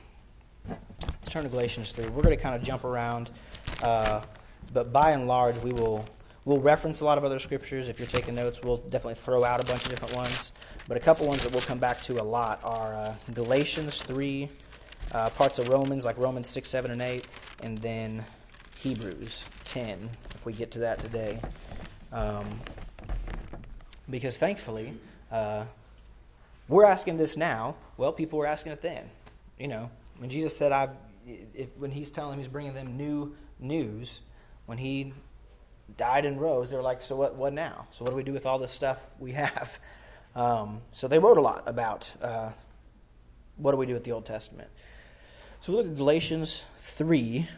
Let's 0.69 1.31
turn 1.31 1.45
to 1.45 1.49
Galatians 1.49 1.93
three. 1.93 2.07
We're 2.07 2.23
going 2.23 2.37
to 2.37 2.43
kind 2.43 2.55
of 2.55 2.63
jump 2.63 2.85
around, 2.85 3.31
uh, 3.83 4.23
but 4.73 4.93
by 4.93 5.13
and 5.13 5.27
large, 5.27 5.57
we 5.59 5.73
will 5.73 6.09
we'll 6.45 6.61
reference 6.61 7.01
a 7.01 7.05
lot 7.05 7.19
of 7.19 7.25
other 7.25 7.39
scriptures. 7.39 7.89
If 7.89 7.99
you're 7.99 8.09
taking 8.09 8.35
notes, 8.35 8.63
we'll 8.63 8.79
definitely 8.79 9.15
throw 9.15 9.45
out 9.45 9.61
a 9.61 9.65
bunch 9.65 9.85
of 9.85 9.91
different 9.91 10.15
ones. 10.15 10.53
But 10.89 10.97
a 10.97 11.01
couple 11.01 11.27
ones 11.27 11.43
that 11.43 11.53
we'll 11.53 11.63
come 11.63 11.79
back 11.79 12.01
to 12.03 12.23
a 12.23 12.25
lot 12.25 12.61
are 12.63 12.95
uh, 12.95 13.15
Galatians 13.35 14.03
three, 14.03 14.49
uh, 15.13 15.31
parts 15.31 15.59
of 15.59 15.69
Romans 15.69 16.05
like 16.05 16.17
Romans 16.19 16.49
six, 16.49 16.69
seven, 16.69 16.91
and 16.91 17.03
eight, 17.03 17.27
and 17.63 17.77
then 17.79 18.25
Hebrews 18.79 19.45
ten. 19.65 20.11
We 20.47 20.53
get 20.53 20.71
to 20.71 20.79
that 20.79 21.01
today, 21.01 21.41
um, 22.13 22.47
because 24.09 24.39
thankfully. 24.39 24.95
Uh, 25.29 25.65
we're 26.69 26.85
asking 26.85 27.17
this 27.17 27.37
now. 27.37 27.75
Well, 27.97 28.13
people 28.13 28.39
were 28.39 28.47
asking 28.47 28.71
it 28.71 28.81
then. 28.81 29.11
You 29.59 29.67
know, 29.67 29.91
when 30.19 30.31
Jesus 30.31 30.57
said, 30.57 30.71
"I," 30.71 30.91
if, 31.27 31.77
when 31.77 31.91
he's 31.91 32.13
telling 32.13 32.31
them 32.31 32.39
he's 32.39 32.47
bringing 32.47 32.75
them 32.75 32.97
new 32.97 33.35
news, 33.59 34.21
when 34.67 34.79
he 34.79 35.15
died 35.97 36.25
and 36.25 36.41
rose, 36.41 36.71
they 36.71 36.77
were 36.77 36.83
like, 36.83 37.03
"So 37.03 37.17
what? 37.17 37.35
What 37.35 37.53
now? 37.53 37.89
So 37.91 38.05
what 38.05 38.11
do 38.11 38.17
we 38.17 38.23
do 38.23 38.33
with 38.33 38.47
all 38.47 38.61
this 38.61 38.71
stuff 38.71 39.11
we 39.19 39.33
have?" 39.33 39.81
Um, 40.37 40.83
so 40.93 41.09
they 41.09 41.19
wrote 41.19 41.39
a 41.39 41.41
lot 41.41 41.63
about 41.65 42.13
uh, 42.21 42.51
what 43.57 43.71
do 43.71 43.79
we 43.79 43.87
do 43.87 43.95
with 43.95 44.05
the 44.05 44.13
Old 44.13 44.27
Testament. 44.27 44.69
So 45.63 45.73
we 45.73 45.79
look 45.79 45.87
at 45.87 45.97
Galatians 45.97 46.67
three. 46.77 47.49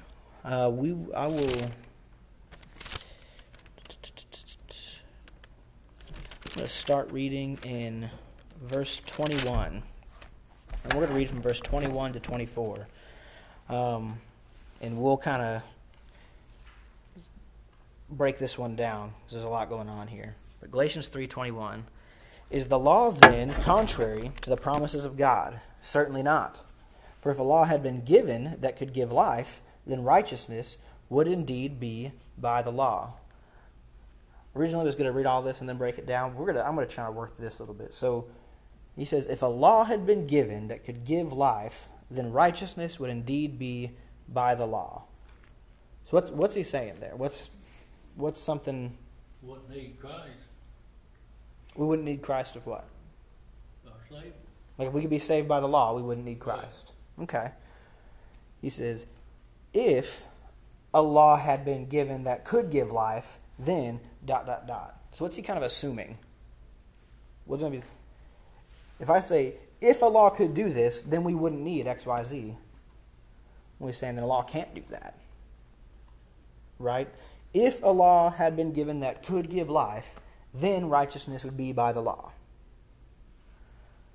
Uh, 0.45 0.71
we 0.73 0.95
I 1.13 1.27
will. 1.27 1.71
To 6.59 6.67
start 6.67 7.13
reading 7.13 7.57
in 7.63 8.11
verse 8.61 9.01
21. 9.07 9.81
And 10.83 10.93
we're 10.93 10.99
going 10.99 11.09
to 11.09 11.15
read 11.15 11.29
from 11.29 11.41
verse 11.41 11.61
21 11.61 12.15
to 12.15 12.21
24. 12.21 12.89
Um, 13.69 14.19
and 14.81 15.01
we'll 15.01 15.19
kind 15.19 15.41
of 15.41 15.63
break 18.11 18.41
this 18.41 18.59
one 18.59 18.75
down. 18.75 19.13
There's 19.31 19.45
a 19.45 19.49
lot 19.49 19.69
going 19.69 19.89
on 19.89 20.09
here. 20.09 20.35
But 20.61 20.73
Galatians 20.73 21.09
3:21 21.09 21.85
is 22.51 22.67
the 22.67 22.79
law 22.79 23.13
then 23.13 23.55
contrary 23.63 24.33
to 24.41 24.51
the 24.51 24.57
promises 24.57 25.05
of 25.05 25.17
God? 25.17 25.61
Certainly 25.81 26.25
not. 26.25 26.65
For 27.21 27.31
if 27.31 27.39
a 27.39 27.45
law 27.45 27.67
had 27.67 27.85
been 27.85 28.05
given 28.05 28.57
that 28.61 28.77
could 28.77 28.93
give 28.93 29.13
life, 29.13 29.63
then 29.87 30.03
righteousness 30.03 30.79
would 31.09 31.29
indeed 31.29 31.79
be 31.79 32.11
by 32.37 32.63
the 32.63 32.73
law. 32.73 33.13
Originally, 34.57 34.85
was 34.85 34.95
going 34.95 35.07
to 35.07 35.13
read 35.13 35.27
all 35.27 35.43
this 35.43 35.61
and 35.61 35.69
then 35.69 35.77
break 35.77 35.99
it 35.99 36.07
down. 36.07 36.35
We're 36.35 36.47
going 36.47 36.57
to, 36.57 36.67
I'm 36.67 36.75
going 36.75 36.87
to 36.87 36.93
try 36.93 37.07
to 37.07 37.13
work 37.13 37.37
this 37.37 37.59
a 37.59 37.63
little 37.63 37.75
bit. 37.75 37.95
So, 37.95 38.27
he 38.97 39.05
says, 39.05 39.27
If 39.27 39.43
a 39.43 39.47
law 39.47 39.85
had 39.85 40.07
been 40.07 40.27
given 40.27 40.69
that 40.69 40.85
could 40.85 41.05
give 41.05 41.33
life, 41.33 41.89
then 42.11 42.33
righteousness 42.33 42.99
would 42.99 43.11
indeed 43.11 43.59
be 43.59 43.93
by 44.29 44.55
the 44.55 44.67
law. 44.67 45.05
So 46.07 46.17
what's 46.17 46.31
what's 46.31 46.55
he 46.55 46.63
saying 46.63 46.95
there? 47.01 47.15
What's 47.15 47.51
what's 48.17 48.41
something 48.41 48.97
What 49.43 49.69
need 49.69 50.01
Christ 50.01 50.49
we 51.79 51.87
wouldn't 51.87 52.07
need 52.07 52.23
Christ 52.23 52.57
of 52.57 52.67
what? 52.67 52.85
or 53.87 53.93
Savior? 54.11 54.33
Like 54.77 54.89
if 54.89 54.95
we 54.95 55.01
could 55.01 55.11
be 55.11 55.21
saved 55.21 55.47
by 55.49 55.61
the 55.61 55.69
law, 55.69 55.95
we 55.95 56.03
wouldn't 56.03 56.27
need 56.27 56.41
Christ. 56.41 56.93
Okay. 57.23 57.53
He 58.61 58.69
says, 58.69 59.07
if 59.73 60.27
a 60.93 61.01
law 61.01 61.37
had 61.37 61.65
been 61.65 61.87
given 61.87 62.25
that 62.25 62.45
could 62.45 62.71
give 62.71 62.91
life, 62.91 63.39
then 63.59 64.01
dot 64.25 64.47
dot 64.47 64.67
dot. 64.67 65.01
So 65.13 65.25
what's 65.25 65.37
he 65.37 65.43
kind 65.43 65.57
of 65.57 65.63
assuming? 65.63 66.19
What's 67.45 67.61
going 67.61 67.73
to 67.73 67.79
be? 67.79 67.85
If 69.01 69.11
I 69.11 69.21
say 69.21 69.55
if 69.81 70.03
a 70.03 70.07
law 70.07 70.31
could 70.31 70.55
do 70.55 70.73
this, 70.73 71.01
then 71.01 71.25
we 71.25 71.35
wouldn't 71.35 71.63
need 71.63 71.87
X 71.87 72.07
Y 72.07 72.25
Z. 72.25 72.57
We're 73.79 73.93
saying 73.93 74.17
that 74.17 74.25
a 74.25 74.27
law 74.27 74.43
can't 74.43 74.75
do 74.75 74.83
that, 74.91 75.15
right? 76.79 77.09
If 77.55 77.83
a 77.83 77.89
law 77.89 78.31
had 78.31 78.57
been 78.57 78.73
given 78.73 79.01
that 79.01 79.25
could 79.25 79.51
give 79.51 79.71
life, 79.71 80.17
then 80.53 80.89
righteousness 80.89 81.45
would 81.45 81.57
be 81.57 81.73
by 81.73 81.93
the 81.93 82.01
law. 82.01 82.33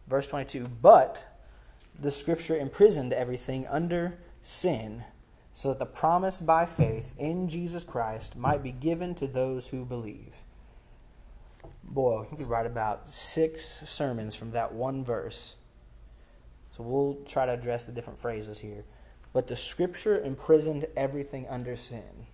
Verse 0.07 0.27
22 0.27 0.67
But 0.81 1.23
the 1.99 2.11
scripture 2.11 2.57
imprisoned 2.57 3.13
everything 3.13 3.65
under 3.67 4.17
sin, 4.41 5.05
so 5.53 5.69
that 5.69 5.79
the 5.79 5.85
promise 5.85 6.39
by 6.39 6.65
faith 6.65 7.13
in 7.17 7.47
Jesus 7.47 7.83
Christ 7.83 8.35
might 8.35 8.63
be 8.63 8.71
given 8.71 9.13
to 9.15 9.27
those 9.27 9.67
who 9.67 9.85
believe. 9.85 10.35
Boy, 11.83 12.27
you 12.31 12.37
could 12.37 12.49
write 12.49 12.65
about 12.65 13.13
six 13.13 13.79
sermons 13.85 14.35
from 14.35 14.51
that 14.51 14.73
one 14.73 15.03
verse. 15.03 15.57
So 16.71 16.83
we'll 16.83 17.19
try 17.27 17.45
to 17.45 17.53
address 17.53 17.83
the 17.83 17.91
different 17.91 18.19
phrases 18.19 18.59
here. 18.59 18.83
But 19.31 19.47
the 19.47 19.55
scripture 19.55 20.19
imprisoned 20.19 20.87
everything 20.97 21.47
under 21.47 21.75
sin. 21.75 22.27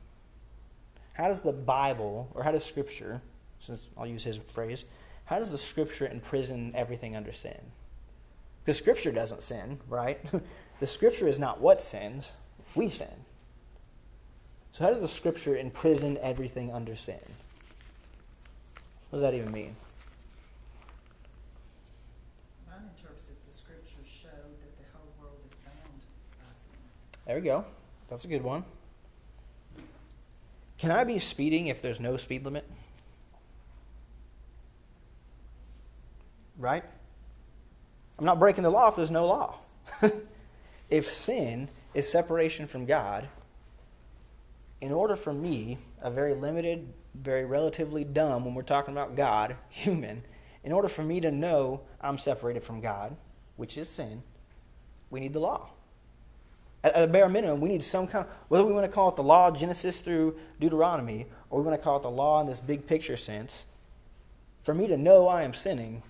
How 1.13 1.27
does 1.27 1.41
the 1.41 1.51
Bible, 1.51 2.29
or 2.33 2.43
how 2.43 2.51
does 2.51 2.63
scripture, 2.63 3.21
since 3.59 3.89
I'll 3.97 4.07
use 4.07 4.23
his 4.23 4.37
phrase, 4.37 4.85
how 5.25 5.39
does 5.39 5.51
the 5.51 5.57
scripture 5.57 6.07
imprison 6.07 6.71
everything 6.73 7.15
under 7.15 7.33
sin? 7.33 7.59
Because 8.63 8.77
scripture 8.77 9.11
doesn't 9.11 9.43
sin, 9.43 9.79
right? 9.89 10.19
the 10.79 10.87
scripture 10.87 11.27
is 11.27 11.37
not 11.37 11.59
what 11.59 11.81
sins, 11.81 12.33
we 12.75 12.87
sin. 12.89 13.07
So, 14.71 14.83
how 14.83 14.89
does 14.89 15.01
the 15.01 15.07
scripture 15.07 15.57
imprison 15.57 16.17
everything 16.21 16.71
under 16.71 16.95
sin? 16.95 17.19
What 19.09 19.19
does 19.19 19.21
that 19.21 19.33
even 19.33 19.51
mean? 19.51 19.75
Mine 22.67 22.89
interprets 22.95 23.27
it, 23.27 23.35
the 23.49 23.57
scriptures 23.57 24.07
show 24.07 24.27
that 24.29 24.77
the 24.77 24.85
whole 24.93 25.11
world 25.19 25.39
is 25.45 25.55
bound 25.65 26.01
by 26.37 26.53
sin. 26.53 27.25
There 27.25 27.35
we 27.35 27.41
go. 27.41 27.65
That's 28.09 28.25
a 28.25 28.27
good 28.27 28.43
one. 28.43 28.63
Can 30.77 30.91
I 30.91 31.03
be 31.03 31.19
speeding 31.19 31.67
if 31.67 31.81
there's 31.81 31.99
no 31.99 32.15
speed 32.15 32.45
limit? 32.45 32.69
Right? 36.57 36.83
I'm 38.17 38.25
not 38.25 38.39
breaking 38.39 38.63
the 38.63 38.69
law 38.69 38.89
if 38.89 38.95
there's 38.95 39.11
no 39.11 39.25
law. 39.25 39.55
if 40.89 41.05
sin 41.05 41.69
is 41.93 42.09
separation 42.09 42.67
from 42.67 42.85
God, 42.85 43.27
in 44.81 44.91
order 44.91 45.15
for 45.15 45.33
me, 45.33 45.77
a 46.01 46.09
very 46.09 46.33
limited, 46.33 46.93
very 47.13 47.45
relatively 47.45 48.03
dumb, 48.03 48.45
when 48.45 48.53
we're 48.53 48.61
talking 48.61 48.93
about 48.93 49.15
God, 49.15 49.57
human, 49.69 50.23
in 50.63 50.71
order 50.71 50.87
for 50.87 51.03
me 51.03 51.19
to 51.21 51.31
know 51.31 51.81
I'm 52.01 52.17
separated 52.17 52.63
from 52.63 52.81
God, 52.81 53.15
which 53.55 53.77
is 53.77 53.89
sin, 53.89 54.23
we 55.09 55.19
need 55.19 55.33
the 55.33 55.39
law. 55.39 55.71
At, 56.83 57.03
a 57.03 57.07
bare 57.07 57.27
minimum, 57.27 57.59
we 57.59 57.69
need 57.69 57.83
some 57.83 58.07
kind 58.07 58.25
of, 58.25 58.37
whether 58.47 58.65
we 58.65 58.71
want 58.71 58.85
to 58.85 58.91
call 58.91 59.09
it 59.09 59.15
the 59.15 59.23
law 59.23 59.49
of 59.49 59.57
Genesis 59.57 59.99
through 59.99 60.37
Deuteronomy, 60.59 61.25
or 61.49 61.59
we 61.59 61.65
want 61.67 61.77
to 61.77 61.83
call 61.83 61.97
it 61.97 62.03
the 62.03 62.11
law 62.11 62.39
in 62.39 62.47
this 62.47 62.61
big 62.61 62.87
picture 62.87 63.17
sense, 63.17 63.65
for 64.61 64.73
me 64.73 64.87
to 64.87 64.95
know 64.95 65.27
I 65.27 65.43
am 65.43 65.53
sinning, 65.53 66.03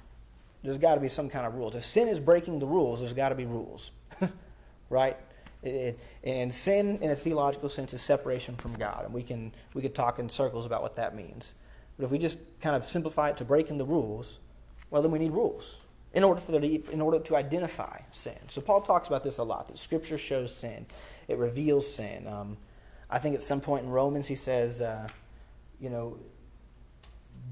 there's 0.64 0.78
got 0.78 0.96
to 0.96 1.02
be 1.02 1.10
some 1.10 1.30
kind 1.30 1.48
of 1.48 1.56
rules. 1.56 1.76
If 1.76 1.84
sin 1.84 2.08
is 2.08 2.20
breaking 2.20 2.60
the 2.60 2.68
rules, 2.68 3.00
there's 3.00 3.14
got 3.14 3.30
to 3.30 3.36
be 3.36 3.46
rules. 3.46 3.92
right? 4.90 5.18
It, 5.62 6.00
and 6.24 6.54
sin, 6.54 7.00
in 7.02 7.10
a 7.10 7.16
theological 7.16 7.70
sense, 7.70 7.94
is 7.94 8.02
separation 8.02 8.56
from 8.56 8.74
God. 8.74 9.06
And 9.06 9.14
we 9.14 9.24
can 9.24 9.52
we 9.74 9.82
could 9.82 9.96
talk 9.96 10.20
in 10.20 10.30
circles 10.30 10.66
about 10.66 10.82
what 10.82 10.96
that 10.96 11.16
means. 11.16 11.54
But 11.98 12.06
if 12.06 12.12
we 12.12 12.18
just 12.18 12.40
kind 12.62 12.76
of 12.76 12.84
simplify 12.86 13.30
it 13.30 13.38
to 13.38 13.46
breaking 13.46 13.78
the 13.78 13.86
rules, 13.86 14.40
well, 14.90 15.02
then 15.02 15.12
we 15.12 15.20
need 15.20 15.32
rules 15.32 15.80
in 16.14 16.24
order 16.24 16.42
for 16.42 16.52
the, 16.54 16.84
in 16.92 17.02
order 17.02 17.20
to 17.20 17.36
identify 17.36 18.00
sin. 18.12 18.38
So 18.48 18.62
Paul 18.62 18.82
talks 18.82 19.08
about 19.08 19.24
this 19.24 19.38
a 19.38 19.44
lot. 19.44 19.68
That 19.68 19.78
Scripture 19.78 20.18
shows 20.18 20.56
sin, 20.56 20.86
it 21.28 21.38
reveals 21.38 21.94
sin. 21.94 22.28
Um, 22.28 22.58
I 23.10 23.20
think 23.20 23.36
at 23.36 23.42
some 23.42 23.62
point 23.62 23.86
in 23.86 23.92
Romans 23.92 24.28
he 24.28 24.36
says, 24.36 24.82
uh, 24.82 25.08
you 25.80 25.90
know, 25.90 26.18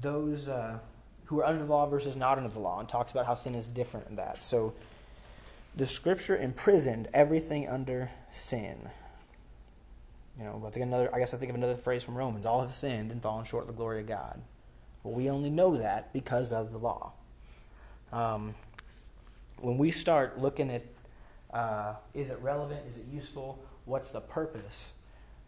those 0.00 0.48
uh, 0.48 0.78
who 1.26 1.40
are 1.40 1.44
under 1.44 1.64
the 1.64 1.70
law 1.70 1.86
versus 1.86 2.16
not 2.16 2.38
under 2.38 2.50
the 2.50 2.60
law, 2.60 2.80
and 2.80 2.88
talks 2.88 3.12
about 3.12 3.26
how 3.26 3.34
sin 3.34 3.54
is 3.54 3.66
different 3.66 4.08
in 4.08 4.16
that. 4.16 4.38
So 4.38 4.74
the 5.76 5.86
Scripture 5.86 6.36
imprisoned 6.36 7.08
everything 7.14 7.68
under 7.68 8.10
sin. 8.30 8.90
You 10.38 10.44
know, 10.44 10.64
I 10.66 10.70
think 10.70 10.84
another. 10.84 11.14
I 11.14 11.18
guess 11.18 11.34
I 11.34 11.36
think 11.36 11.50
of 11.50 11.56
another 11.56 11.76
phrase 11.76 12.02
from 12.02 12.16
Romans: 12.16 12.46
"All 12.46 12.60
have 12.60 12.72
sinned 12.72 13.10
and 13.10 13.22
fallen 13.22 13.44
short 13.44 13.64
of 13.64 13.68
the 13.68 13.74
glory 13.74 14.00
of 14.00 14.06
God." 14.06 14.40
Well, 15.02 15.14
we 15.14 15.30
only 15.30 15.50
know 15.50 15.76
that 15.76 16.12
because 16.12 16.52
of 16.52 16.72
the 16.72 16.78
law. 16.78 17.12
Um, 18.12 18.54
when 19.58 19.78
we 19.78 19.90
start 19.90 20.40
looking 20.40 20.70
at 20.70 20.84
uh, 21.52 21.94
is 22.14 22.30
it 22.30 22.38
relevant, 22.40 22.86
is 22.88 22.98
it 22.98 23.06
useful, 23.10 23.58
what's 23.84 24.10
the 24.10 24.20
purpose, 24.20 24.92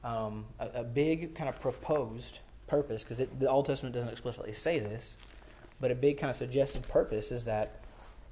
um, 0.03 0.47
a, 0.59 0.81
a, 0.81 0.85
big 0.85 1.35
kind 1.35 1.49
of 1.49 1.61
proposed 1.61 2.39
purpose, 2.67 3.05
because 3.05 3.19
the 3.19 3.49
Old 3.49 3.67
Testament 3.67 3.95
doesn't 3.95 4.09
explicitly 4.09 4.53
say 4.53 4.79
this, 4.79 5.19
but 5.81 5.91
a 5.91 5.95
big 5.95 6.19
kind 6.19 6.31
of 6.31 6.37
suggested 6.37 6.89
purpose 6.89 7.31
is 7.31 7.45
that 7.45 7.83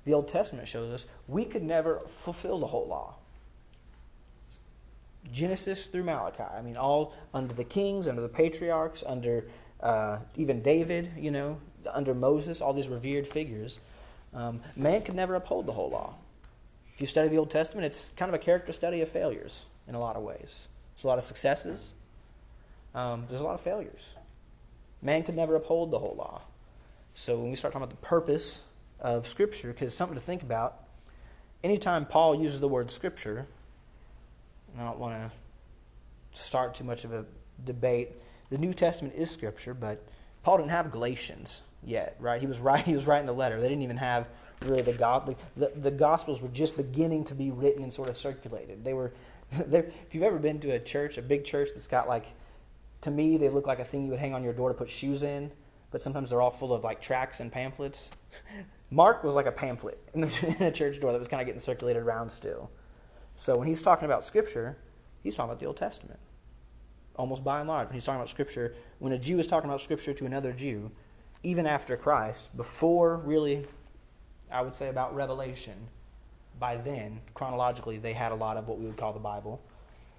the 0.09 0.15
Old 0.15 0.27
Testament 0.27 0.67
shows 0.67 0.91
us 0.91 1.07
we 1.29 1.45
could 1.45 1.63
never 1.63 2.01
fulfill 2.07 2.59
the 2.59 2.67
whole 2.67 2.89
law. 2.89 3.17
Genesis 5.31 5.87
through 5.87 6.05
Malachi. 6.05 6.43
I 6.43 6.63
mean, 6.63 6.79
all 6.79 7.15
under 7.35 7.53
the 7.53 7.63
kings, 7.63 8.09
under 8.09 8.23
the 8.23 8.29
patriarchs, 8.29 9.05
under 9.07 9.45
uh, 9.81 10.19
even 10.35 10.63
David, 10.63 11.11
you 11.19 11.31
know, 11.31 11.61
under 11.93 12.15
Moses, 12.15 12.63
all 12.63 12.73
these 12.73 12.89
revered 12.89 13.27
figures. 13.27 13.81
Um, 14.33 14.63
man 14.75 15.03
could 15.03 15.15
never 15.15 15.35
uphold 15.35 15.67
the 15.67 15.73
whole 15.73 15.91
law. 15.91 16.15
If 16.95 17.03
you 17.03 17.07
study 17.07 17.29
the 17.29 17.37
Old 17.37 17.51
Testament, 17.51 17.85
it's 17.85 18.09
kind 18.17 18.31
of 18.31 18.35
a 18.35 18.43
character 18.43 18.73
study 18.73 19.03
of 19.03 19.11
failures 19.11 19.67
in 19.87 19.95
a 19.95 20.01
lot 20.01 20.17
of 20.17 20.23
ways. 20.23 20.69
There's 20.97 21.05
a 21.05 21.07
lot 21.07 21.19
of 21.19 21.25
successes, 21.25 21.93
um, 22.95 23.27
there's 23.29 23.43
a 23.43 23.45
lot 23.45 23.55
of 23.55 23.61
failures. 23.61 24.15
Man 25.03 25.23
could 25.23 25.37
never 25.37 25.55
uphold 25.55 25.91
the 25.91 25.99
whole 25.99 26.17
law. 26.17 26.41
So 27.15 27.39
when 27.39 27.51
we 27.51 27.57
start 27.57 27.73
talking 27.75 27.85
about 27.85 28.01
the 28.01 28.07
purpose 28.07 28.63
of 29.01 29.27
Scripture, 29.27 29.69
because 29.69 29.87
it's 29.87 29.95
something 29.95 30.17
to 30.17 30.23
think 30.23 30.43
about, 30.43 30.81
anytime 31.63 32.05
Paul 32.05 32.35
uses 32.35 32.61
the 32.61 32.69
word 32.69 32.91
Scripture, 32.91 33.47
I 34.79 34.85
don't 34.85 34.99
want 34.99 35.21
to 35.21 36.41
start 36.41 36.75
too 36.75 36.85
much 36.85 37.05
of 37.05 37.13
a 37.13 37.25
debate. 37.65 38.13
The 38.51 38.59
New 38.59 38.73
Testament 38.73 39.15
is 39.17 39.31
Scripture, 39.31 39.75
but 39.75 40.05
Paul 40.43 40.59
didn't 40.59 40.71
have 40.71 40.91
Galatians 40.91 41.63
yet, 41.85 42.17
right? 42.19 42.41
He 42.41 42.47
was 42.47 42.59
writing, 42.61 42.87
he 42.87 42.95
was 42.95 43.07
writing 43.07 43.27
the 43.27 43.33
letter. 43.33 43.61
They 43.61 43.69
didn't 43.69 43.83
even 43.83 43.99
have 43.99 44.29
really 44.63 44.83
the, 44.83 44.93
God, 44.93 45.37
the, 45.57 45.73
the 45.75 45.91
Gospels 45.91 46.41
were 46.41 46.49
just 46.49 46.77
beginning 46.77 47.25
to 47.25 47.35
be 47.35 47.51
written 47.51 47.83
and 47.83 47.93
sort 47.93 48.09
of 48.09 48.17
circulated. 48.17 48.85
They 48.85 48.95
were, 48.95 49.13
if 49.53 50.15
you've 50.15 50.25
ever 50.25 50.39
been 50.39 50.61
to 50.61 50.73
a 50.73 50.79
church, 50.79 51.19
a 51.19 51.23
big 51.23 51.45
church 51.45 51.71
that's 51.75 51.87
got 51.87 52.09
like, 52.09 52.27
to 53.03 53.11
me, 53.11 53.37
they 53.37 53.49
look 53.49 53.67
like 53.67 53.79
a 53.79 53.85
thing 53.85 54.05
you 54.05 54.11
would 54.11 54.19
hang 54.19 54.35
on 54.35 54.43
your 54.43 54.53
door 54.53 54.69
to 54.69 54.75
put 54.75 54.91
shoes 54.91 55.23
in, 55.23 55.53
but 55.91 56.03
sometimes 56.03 56.31
they're 56.31 56.41
all 56.41 56.51
full 56.51 56.73
of 56.73 56.83
like 56.83 57.01
tracts 57.01 57.41
and 57.41 57.53
pamphlets. 57.53 58.11
Mark 58.91 59.23
was 59.23 59.35
like 59.35 59.47
a 59.47 59.53
pamphlet 59.53 59.99
in, 60.15 60.23
the, 60.23 60.57
in 60.59 60.65
a 60.65 60.73
church 60.73 61.01
door 61.01 61.13
that 61.13 61.19
was 61.19 61.29
kind 61.29 61.41
of 61.41 61.47
getting 61.47 61.61
circulated 61.61 62.03
around 62.03 62.31
still. 62.31 62.71
So 63.37 63.57
when 63.57 63.69
he's 63.69 63.83
talking 63.83 64.07
about 64.07 64.25
Scripture, 64.25 64.79
he's 65.23 65.35
talking 65.35 65.51
about 65.51 65.61
the 65.61 65.67
Old 65.67 65.77
Testament. 65.77 66.19
Almost 67.17 67.45
by 67.45 67.61
and 67.61 67.69
large, 67.69 67.89
when 67.89 67.95
he's 67.95 68.05
talking 68.05 68.21
about 68.21 68.29
Scripture, 68.29 68.75
when 68.99 69.13
a 69.13 69.19
Jew 69.19 69.39
is 69.39 69.47
talking 69.47 69.69
about 69.69 69.81
Scripture 69.81 70.15
to 70.15 70.27
another 70.27 70.53
Jew, 70.53 70.91
even 71.43 71.67
after 71.67 71.97
Christ, 71.97 72.57
before 72.57 73.17
really, 73.17 73.67
I 74.51 74.63
would 74.63 74.75
say 74.75 74.89
about 74.89 75.15
Revelation, 75.15 75.89
by 76.59 76.77
then, 76.77 77.21
chronologically, 77.35 77.99
they 77.99 78.13
had 78.13 78.33
a 78.33 78.35
lot 78.35 78.57
of 78.57 78.69
what 78.69 78.79
we 78.79 78.87
would 78.87 78.97
call 78.97 79.13
the 79.13 79.21
Bible. 79.21 79.61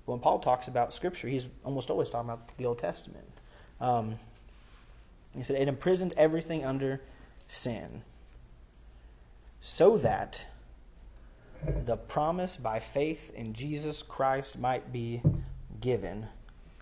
But 0.05 0.13
when 0.13 0.21
Paul 0.21 0.39
talks 0.39 0.67
about 0.67 0.93
Scripture, 0.93 1.27
he's 1.27 1.49
almost 1.63 1.89
always 1.89 2.09
talking 2.09 2.29
about 2.29 2.57
the 2.57 2.65
Old 2.65 2.79
Testament. 2.79 3.27
Um, 3.81 4.19
he 5.35 5.43
said, 5.43 5.57
It 5.61 5.67
imprisoned 5.67 6.13
everything 6.17 6.65
under 6.65 7.01
sin, 7.47 8.03
so 9.61 9.97
that 9.97 10.45
the 11.85 11.97
promise 11.97 12.57
by 12.57 12.79
faith 12.79 13.33
in 13.35 13.53
Jesus 13.53 14.01
Christ 14.01 14.57
might 14.57 14.91
be 14.91 15.21
given 15.79 16.27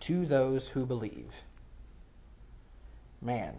to 0.02 0.26
those 0.26 0.70
who 0.70 0.86
believe. 0.86 1.42
Man. 3.22 3.56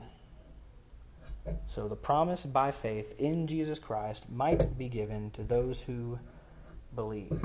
So 1.67 1.89
the 1.89 1.97
promise 1.97 2.45
by 2.45 2.71
faith 2.71 3.15
in 3.19 3.47
Jesus 3.47 3.79
Christ 3.79 4.31
might 4.31 4.79
be 4.79 4.89
given 4.89 5.31
to 5.33 5.43
those 5.43 5.83
who 5.83 6.19
believe. 6.95 7.41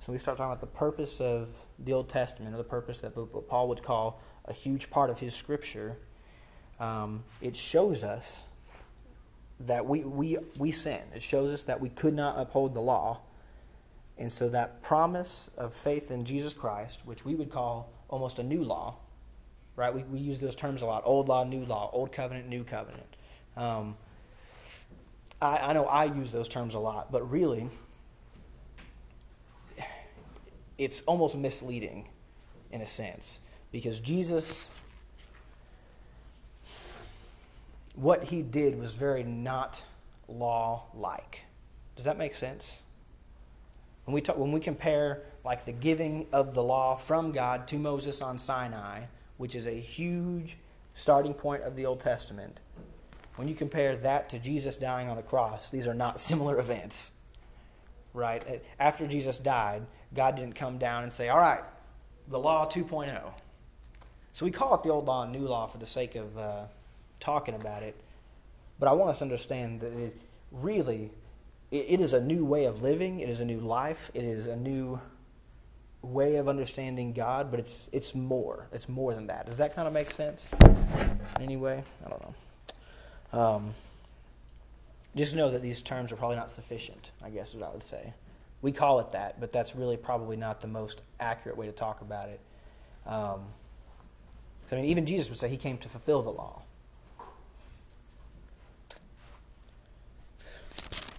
So 0.00 0.12
we 0.12 0.18
start 0.18 0.36
talking 0.36 0.52
about 0.52 0.60
the 0.60 0.66
purpose 0.66 1.20
of 1.20 1.48
the 1.78 1.92
Old 1.92 2.08
Testament, 2.08 2.54
or 2.54 2.58
the 2.58 2.64
purpose 2.64 3.00
that 3.00 3.16
what 3.16 3.48
Paul 3.48 3.68
would 3.68 3.82
call 3.82 4.20
a 4.44 4.52
huge 4.52 4.90
part 4.90 5.10
of 5.10 5.18
his 5.18 5.34
scripture. 5.34 5.96
Um, 6.78 7.24
it 7.40 7.56
shows 7.56 8.04
us 8.04 8.42
that 9.60 9.86
we, 9.86 10.00
we, 10.00 10.38
we 10.58 10.72
sin. 10.72 11.00
It 11.14 11.22
shows 11.22 11.52
us 11.52 11.62
that 11.64 11.80
we 11.80 11.88
could 11.88 12.14
not 12.14 12.38
uphold 12.38 12.74
the 12.74 12.80
law. 12.80 13.20
And 14.18 14.30
so 14.32 14.48
that 14.50 14.82
promise 14.82 15.50
of 15.56 15.74
faith 15.74 16.10
in 16.10 16.24
Jesus 16.24 16.54
Christ, 16.54 17.00
which 17.04 17.24
we 17.24 17.34
would 17.34 17.50
call 17.50 17.90
almost 18.08 18.38
a 18.38 18.42
new 18.42 18.62
law, 18.62 18.96
right? 19.74 19.94
We, 19.94 20.02
we 20.04 20.18
use 20.18 20.38
those 20.38 20.54
terms 20.54 20.82
a 20.82 20.86
lot 20.86 21.02
old 21.04 21.28
law, 21.28 21.44
new 21.44 21.64
law, 21.64 21.90
old 21.92 22.12
covenant, 22.12 22.48
new 22.48 22.64
covenant. 22.64 23.06
Um, 23.56 23.96
I, 25.40 25.58
I 25.58 25.72
know 25.72 25.84
I 25.84 26.04
use 26.06 26.32
those 26.32 26.48
terms 26.48 26.74
a 26.74 26.78
lot, 26.78 27.12
but 27.12 27.30
really, 27.30 27.68
it's 30.78 31.02
almost 31.02 31.36
misleading 31.36 32.08
in 32.70 32.80
a 32.80 32.86
sense 32.86 33.40
because 33.70 34.00
Jesus 34.00 34.66
what 37.96 38.24
he 38.24 38.42
did 38.42 38.78
was 38.78 38.94
very 38.94 39.24
not 39.24 39.82
law 40.28 40.84
like. 40.94 41.46
Does 41.96 42.04
that 42.04 42.18
make 42.18 42.34
sense? 42.34 42.82
When 44.04 44.14
we, 44.14 44.20
talk, 44.20 44.38
when 44.38 44.52
we 44.52 44.60
compare 44.60 45.22
like 45.44 45.64
the 45.64 45.72
giving 45.72 46.26
of 46.32 46.54
the 46.54 46.62
law 46.62 46.94
from 46.94 47.32
God 47.32 47.66
to 47.68 47.78
Moses 47.78 48.22
on 48.22 48.38
Sinai, 48.38 49.04
which 49.38 49.54
is 49.54 49.66
a 49.66 49.72
huge 49.72 50.58
starting 50.94 51.34
point 51.34 51.62
of 51.62 51.74
the 51.74 51.86
Old 51.86 52.00
Testament, 52.00 52.60
when 53.36 53.48
you 53.48 53.54
compare 53.54 53.96
that 53.96 54.28
to 54.30 54.38
Jesus 54.38 54.76
dying 54.76 55.08
on 55.08 55.16
the 55.16 55.22
cross, 55.22 55.70
these 55.70 55.86
are 55.86 55.94
not 55.94 56.20
similar 56.30 56.60
events. 56.60 57.12
Right? 58.12 58.62
After 58.78 59.06
Jesus 59.06 59.38
died, 59.38 59.86
God 60.14 60.36
didn't 60.36 60.54
come 60.54 60.78
down 60.78 61.02
and 61.02 61.12
say, 61.12 61.28
All 61.28 61.38
right, 61.38 61.62
the 62.28 62.38
law 62.38 62.66
2.0. 62.66 63.32
So 64.32 64.44
we 64.44 64.50
call 64.50 64.74
it 64.74 64.82
the 64.82 64.90
old 64.90 65.06
law 65.06 65.22
and 65.22 65.32
new 65.32 65.46
law 65.46 65.66
for 65.66 65.78
the 65.78 65.86
sake 65.86 66.14
of 66.14 66.36
uh, 66.36 66.64
talking 67.20 67.54
about 67.54 67.82
it. 67.82 67.96
But 68.78 68.88
I 68.88 68.92
want 68.92 69.10
us 69.10 69.18
to 69.18 69.24
understand 69.24 69.80
that 69.80 69.92
it 69.92 70.20
really 70.50 71.10
it, 71.70 71.86
it 71.88 72.00
is 72.00 72.12
a 72.12 72.20
new 72.20 72.44
way 72.44 72.64
of 72.64 72.82
living. 72.82 73.20
It 73.20 73.28
is 73.28 73.40
a 73.40 73.44
new 73.44 73.58
life. 73.58 74.10
It 74.14 74.24
is 74.24 74.46
a 74.46 74.56
new 74.56 75.00
way 76.02 76.36
of 76.36 76.48
understanding 76.48 77.12
God. 77.12 77.50
But 77.50 77.60
it's 77.60 77.88
it's 77.92 78.14
more. 78.14 78.68
It's 78.72 78.88
more 78.88 79.14
than 79.14 79.26
that. 79.28 79.46
Does 79.46 79.58
that 79.58 79.74
kind 79.74 79.88
of 79.88 79.94
make 79.94 80.10
sense? 80.10 80.48
In 80.60 81.42
any 81.42 81.56
way? 81.56 81.82
I 82.04 82.08
don't 82.08 82.22
know. 82.22 82.34
Um, 83.38 83.74
just 85.14 85.34
know 85.34 85.50
that 85.50 85.62
these 85.62 85.82
terms 85.82 86.12
are 86.12 86.16
probably 86.16 86.36
not 86.36 86.50
sufficient. 86.50 87.10
I 87.22 87.30
guess 87.30 87.50
is 87.50 87.56
what 87.56 87.68
I 87.68 87.72
would 87.72 87.82
say. 87.82 88.12
We 88.62 88.72
call 88.72 89.00
it 89.00 89.12
that, 89.12 89.40
but 89.40 89.52
that's 89.52 89.76
really 89.76 89.96
probably 89.96 90.36
not 90.36 90.60
the 90.60 90.66
most 90.66 91.00
accurate 91.20 91.56
way 91.56 91.66
to 91.66 91.72
talk 91.72 92.00
about 92.00 92.28
it. 92.28 92.40
Um, 93.06 93.44
I 94.70 94.76
mean, 94.76 94.86
even 94.86 95.06
Jesus 95.06 95.28
would 95.28 95.38
say 95.38 95.48
he 95.48 95.56
came 95.56 95.78
to 95.78 95.88
fulfill 95.88 96.22
the 96.22 96.30
law. 96.30 96.62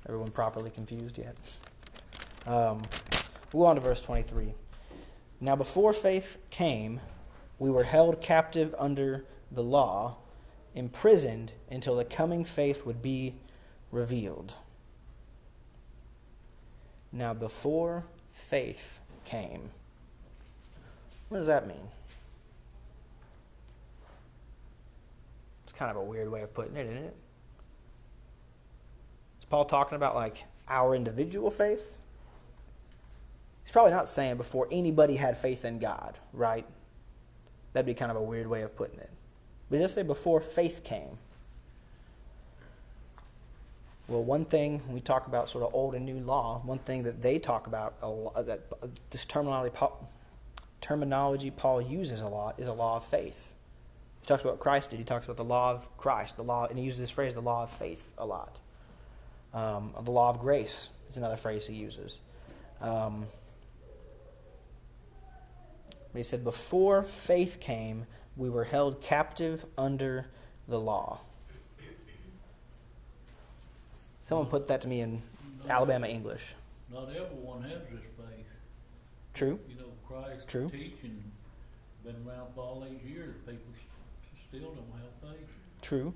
Everyone 0.08 0.32
properly 0.32 0.70
confused 0.70 1.18
yet? 1.18 1.36
Um, 2.46 2.82
we'll 3.52 3.64
go 3.64 3.66
on 3.66 3.76
to 3.76 3.82
verse 3.82 4.02
23. 4.02 4.54
Now, 5.42 5.56
before 5.56 5.92
faith 5.92 6.38
came, 6.50 7.02
we 7.60 7.70
were 7.70 7.84
held 7.84 8.22
captive 8.22 8.74
under 8.80 9.26
the 9.52 9.64
law, 9.64 10.18
imprisoned 10.74 11.52
until 11.70 11.98
the 11.98 12.06
coming 12.06 12.46
faith 12.46 12.86
would 12.86 13.02
be 13.02 13.36
revealed. 13.92 14.54
Now, 17.12 17.34
before 17.34 18.06
faith 18.32 19.02
came, 19.26 19.72
what 21.28 21.40
does 21.40 21.48
that 21.48 21.68
mean? 21.68 21.90
It's 25.66 25.74
kind 25.74 25.92
of 25.92 25.98
a 25.98 26.04
weird 26.04 26.32
way 26.32 26.44
of 26.44 26.54
putting 26.54 26.78
it, 26.78 26.86
isn't 26.86 26.98
it? 26.98 27.16
Paul 29.50 29.66
talking 29.66 29.96
about 29.96 30.16
like 30.16 30.46
our 30.68 30.96
individual 30.96 31.50
faith? 31.50 31.98
He's 33.64 33.72
probably 33.72 33.92
not 33.92 34.10
saying 34.10 34.38
before 34.38 34.68
anybody 34.72 35.18
had 35.18 35.38
faith 35.38 35.66
in 35.66 35.80
God, 35.80 36.18
right? 36.32 36.66
That'd 37.74 37.86
be 37.86 37.94
kind 37.94 38.12
of 38.12 38.18
a 38.18 38.22
weird 38.22 38.48
way 38.48 38.62
of 38.62 38.76
putting 38.76 39.00
it. 39.00 39.10
But 39.70 39.80
just 39.80 39.94
say 39.94 40.04
before 40.04 40.40
faith 40.40 40.84
came. 40.84 41.18
Well, 44.08 44.24
one 44.24 44.46
thing 44.46 44.82
we 44.90 45.02
talk 45.02 45.28
about 45.28 45.50
sort 45.50 45.66
of 45.66 45.76
old 45.76 45.94
and 45.94 46.06
new 46.06 46.20
law, 46.20 46.62
one 46.64 46.80
thing 46.80 47.04
that 47.04 47.22
they 47.22 47.40
talk 47.40 47.68
about 47.68 47.96
a 48.02 48.08
lot, 48.08 48.36
uh, 48.38 48.44
that 48.44 48.62
uh, 48.82 48.88
this 49.10 49.26
terminology, 49.26 49.76
terminology 50.80 51.52
Paul 51.52 51.82
uses 51.82 52.22
a 52.22 52.28
lot 52.28 52.58
is 52.58 52.68
a 52.68 52.74
law 52.74 52.96
of 52.96 53.06
faith. 53.06 53.56
He 54.22 54.28
talks 54.28 54.44
about 54.44 54.60
Christ 54.60 54.92
did. 54.92 55.00
He 55.00 55.06
talks 55.06 55.26
about 55.26 55.36
the 55.36 55.44
law 55.44 55.72
of 55.72 55.96
Christ, 55.98 56.38
the 56.38 56.44
law, 56.44 56.68
and 56.68 56.80
he 56.80 56.86
uses 56.86 57.00
this 57.00 57.12
phrase, 57.12 57.34
the 57.34 57.42
law 57.42 57.64
of 57.64 57.70
faith, 57.70 58.14
a 58.18 58.26
lot. 58.26 58.60
Um, 59.54 59.94
the 60.04 60.12
law 60.12 60.30
of 60.30 60.40
grace 60.40 60.90
is 61.10 61.18
another 61.18 61.38
phrase 61.38 61.68
he 61.68 61.76
uses. 61.76 62.20
Um, 62.82 63.28
he 66.16 66.24
said, 66.24 66.44
Before 66.44 67.04
faith 67.04 67.60
came, 67.60 68.06
we 68.36 68.50
were 68.50 68.64
held 68.64 69.02
captive 69.02 69.66
under 69.78 70.28
the 70.68 70.80
law. 70.80 71.22
Someone 74.28 74.48
put 74.48 74.68
that 74.68 74.82
to 74.82 74.88
me 74.88 75.02
in 75.02 75.22
not 75.66 75.78
Alabama 75.78 76.08
English. 76.08 76.54
Not 76.92 77.10
everyone 77.10 77.62
has 77.64 77.82
this 77.92 78.02
faith. 78.18 78.46
True. 79.34 79.60
You 79.70 79.76
know, 79.76 79.92
Christ's 80.06 80.46
True. 80.48 80.70
teaching 80.70 81.24
been 82.04 82.16
around 82.28 82.48
for 82.56 82.62
all 82.62 82.86
these 82.90 83.10
years. 83.10 83.36
People 83.46 83.74
still 84.50 84.72
don't 84.72 84.92
have 85.02 85.32
faith. 85.34 85.48
True. 85.82 86.14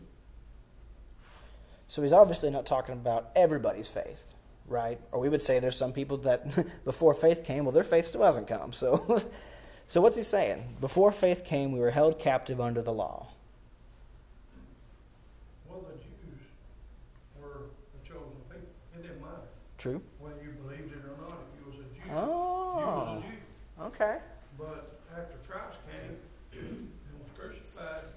So 1.92 2.02
he's 2.02 2.14
obviously 2.14 2.50
not 2.50 2.66
talking 2.66 2.94
about 2.94 3.32
everybody's 3.36 3.90
faith, 3.90 4.34
right? 4.66 4.98
Or 5.12 5.20
we 5.20 5.28
would 5.28 5.44
say 5.44 5.60
there's 5.60 5.76
some 5.76 5.92
people 5.92 6.16
that 6.20 6.46
before 6.86 7.14
faith 7.14 7.44
came, 7.44 7.66
well, 7.66 7.74
their 7.74 7.84
faith 7.84 8.06
still 8.06 8.24
hasn't 8.24 8.48
come. 8.48 8.72
So, 8.72 9.22
so 9.88 10.00
what's 10.00 10.16
he 10.16 10.24
saying? 10.24 10.78
Before 10.80 11.12
faith 11.12 11.44
came, 11.44 11.74
we 11.74 11.82
were 11.82 11.90
held 11.90 12.18
captive 12.18 12.62
under 12.62 12.82
the 12.82 12.94
law. 12.94 13.28
Well, 15.68 15.82
the 15.82 15.98
Jews 16.02 16.40
were 17.42 17.66
a 17.68 18.08
chosen 18.08 18.40
people. 18.48 18.70
It 18.96 19.02
didn't 19.02 19.20
matter 19.20 19.42
True? 19.78 20.02
whether 20.22 20.42
you 20.42 20.52
believed 20.64 20.94
it 20.94 21.04
or 21.04 21.22
not, 21.28 21.40
if 21.44 21.60
you 21.60 21.72
was 21.74 21.80
a 21.82 21.94
Jew. 21.94 22.16
Oh, 22.16 22.80
You 22.80 22.86
was 22.86 23.24
a 23.26 23.28
Jew. 23.28 23.86
okay. 23.88 24.18
But 24.58 25.02
after 25.12 25.36
Christ 25.46 25.76
came 25.92 26.16
and 26.54 26.90
was 27.20 27.28
crucified, 27.38 28.16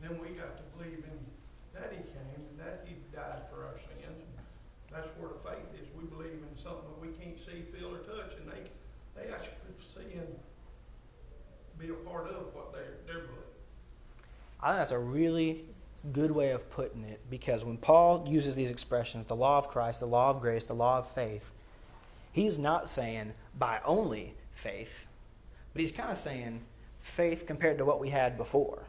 then 0.00 0.20
we 0.22 0.28
got 0.38 0.56
to 0.56 0.62
believe 0.78 1.02
in 1.02 1.18
that 1.78 1.94
he 1.94 2.02
came 2.10 2.42
and 2.42 2.58
that 2.58 2.82
he 2.86 2.98
died 3.14 3.46
for 3.50 3.62
our 3.62 3.78
sins. 3.78 4.18
That's 4.90 5.06
where 5.18 5.30
the 5.30 5.40
faith 5.46 5.70
is. 5.78 5.86
We 5.94 6.10
believe 6.10 6.42
in 6.42 6.54
something 6.58 6.90
that 6.90 6.98
we 6.98 7.14
can't 7.14 7.38
see, 7.38 7.62
feel, 7.62 7.94
or 7.94 8.02
touch, 8.02 8.34
and 8.34 8.50
they, 8.50 8.66
they 9.14 9.30
actually 9.30 9.78
see 9.94 10.18
and 10.18 10.34
be 11.78 11.90
a 11.94 11.98
part 12.02 12.26
of 12.26 12.50
what 12.54 12.74
they're, 12.74 12.98
they're 13.06 13.30
believing. 13.30 13.46
I 14.60 14.68
think 14.68 14.78
that's 14.78 14.90
a 14.90 14.98
really 14.98 15.64
good 16.12 16.30
way 16.30 16.50
of 16.50 16.70
putting 16.70 17.04
it 17.04 17.20
because 17.28 17.64
when 17.64 17.76
Paul 17.76 18.26
uses 18.28 18.54
these 18.54 18.70
expressions, 18.70 19.26
the 19.26 19.36
law 19.36 19.58
of 19.58 19.68
Christ, 19.68 20.00
the 20.00 20.06
law 20.06 20.30
of 20.30 20.40
grace, 20.40 20.64
the 20.64 20.74
law 20.74 20.98
of 20.98 21.08
faith, 21.10 21.52
he's 22.32 22.58
not 22.58 22.88
saying 22.88 23.34
by 23.56 23.80
only 23.84 24.34
faith, 24.52 25.06
but 25.72 25.82
he's 25.82 25.92
kind 25.92 26.10
of 26.10 26.18
saying 26.18 26.62
faith 27.00 27.46
compared 27.46 27.78
to 27.78 27.84
what 27.84 28.00
we 28.00 28.10
had 28.10 28.36
before. 28.36 28.84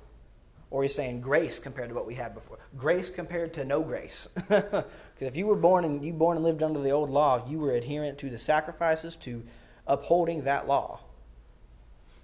Or 0.72 0.84
he's 0.84 0.94
saying 0.94 1.22
grace 1.22 1.58
compared 1.58 1.90
to 1.90 1.96
what 1.96 2.06
we 2.06 2.14
had 2.14 2.36
before. 2.36 2.60
Grace 2.78 3.10
compared 3.10 3.54
to 3.54 3.66
no 3.66 3.82
grace. 3.82 4.28
Because 5.20 5.34
if 5.34 5.36
you 5.36 5.48
were 5.48 5.58
born 5.58 5.84
and 5.84 6.06
you 6.06 6.14
born 6.14 6.38
and 6.38 6.46
lived 6.46 6.64
under 6.64 6.80
the 6.80 6.92
old 6.92 7.10
law, 7.10 7.46
you 7.46 7.60
were 7.60 7.74
adherent 7.74 8.18
to 8.20 8.30
the 8.30 8.38
sacrifices, 8.38 9.18
to 9.18 9.44
upholding 9.86 10.44
that 10.44 10.66
law. 10.66 11.02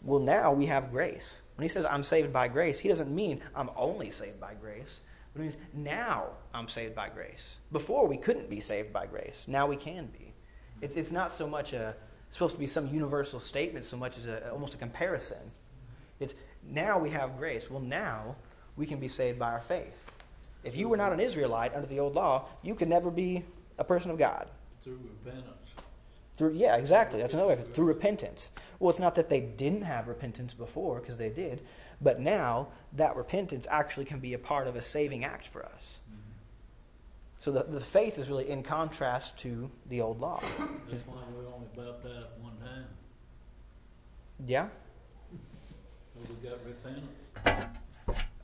Well, 0.01 0.21
now 0.21 0.53
we 0.53 0.67
have 0.67 0.91
grace. 0.91 1.41
When 1.55 1.63
he 1.63 1.69
says 1.69 1.85
I'm 1.85 2.03
saved 2.03 2.33
by 2.33 2.47
grace, 2.47 2.79
he 2.79 2.89
doesn't 2.89 3.13
mean 3.13 3.41
I'm 3.55 3.69
only 3.75 4.11
saved 4.11 4.39
by 4.39 4.53
grace, 4.55 4.99
but 5.33 5.41
he 5.41 5.47
means 5.47 5.57
now 5.73 6.27
I'm 6.53 6.67
saved 6.67 6.95
by 6.95 7.09
grace. 7.09 7.57
Before 7.71 8.07
we 8.07 8.17
couldn't 8.17 8.49
be 8.49 8.59
saved 8.59 8.91
by 8.91 9.05
grace. 9.05 9.45
Now 9.47 9.67
we 9.67 9.75
can 9.75 10.07
be. 10.07 10.33
It's, 10.81 10.95
it's 10.95 11.11
not 11.11 11.31
so 11.31 11.47
much 11.47 11.73
a 11.73 11.95
supposed 12.31 12.55
to 12.55 12.59
be 12.59 12.67
some 12.67 12.93
universal 12.93 13.39
statement 13.39 13.85
so 13.85 13.95
much 13.95 14.17
as 14.17 14.25
a, 14.25 14.51
almost 14.51 14.73
a 14.73 14.77
comparison. 14.77 15.37
It's 16.19 16.33
now 16.67 16.99
we 16.99 17.09
have 17.11 17.37
grace. 17.37 17.69
Well, 17.69 17.81
now 17.81 18.35
we 18.75 18.85
can 18.85 18.99
be 18.99 19.07
saved 19.07 19.39
by 19.39 19.51
our 19.51 19.61
faith. 19.61 20.11
If 20.63 20.75
you 20.75 20.89
were 20.89 20.97
not 20.97 21.13
an 21.13 21.19
Israelite 21.19 21.73
under 21.73 21.87
the 21.87 21.99
old 21.99 22.15
law, 22.15 22.45
you 22.61 22.75
could 22.75 22.89
never 22.89 23.09
be 23.09 23.45
a 23.77 23.83
person 23.83 24.11
of 24.11 24.17
God. 24.17 24.49
Through 24.83 24.99
repentance. 25.23 25.64
Through 26.37 26.53
yeah, 26.53 26.75
exactly. 26.75 27.19
That's 27.21 27.33
another 27.33 27.49
way. 27.49 27.63
Through 27.73 27.85
repentance. 27.85 28.51
Well, 28.79 28.89
it's 28.89 28.99
not 28.99 29.15
that 29.15 29.29
they 29.29 29.39
didn't 29.39 29.83
have 29.83 30.07
repentance 30.07 30.53
before, 30.53 30.99
because 30.99 31.17
they 31.17 31.29
did, 31.29 31.61
but 32.01 32.19
now 32.19 32.67
that 32.93 33.15
repentance 33.15 33.67
actually 33.69 34.05
can 34.05 34.19
be 34.19 34.33
a 34.33 34.39
part 34.39 34.67
of 34.67 34.75
a 34.75 34.81
saving 34.81 35.23
act 35.23 35.47
for 35.47 35.65
us. 35.65 35.99
So 37.39 37.51
the, 37.51 37.63
the 37.63 37.79
faith 37.79 38.17
is 38.17 38.27
really 38.27 38.49
in 38.49 38.63
contrast 38.63 39.37
to 39.39 39.69
the 39.87 40.01
old 40.01 40.19
law. 40.19 40.41
That's 40.89 41.03
why 41.03 41.17
we're 41.35 41.47
only 41.53 41.67
baptized 41.75 42.27
one 42.41 42.57
time. 42.57 42.85
Yeah. 44.45 44.67
So 46.15 46.21
we 46.27 46.49
got 46.49 46.57
repentance. 46.65 47.77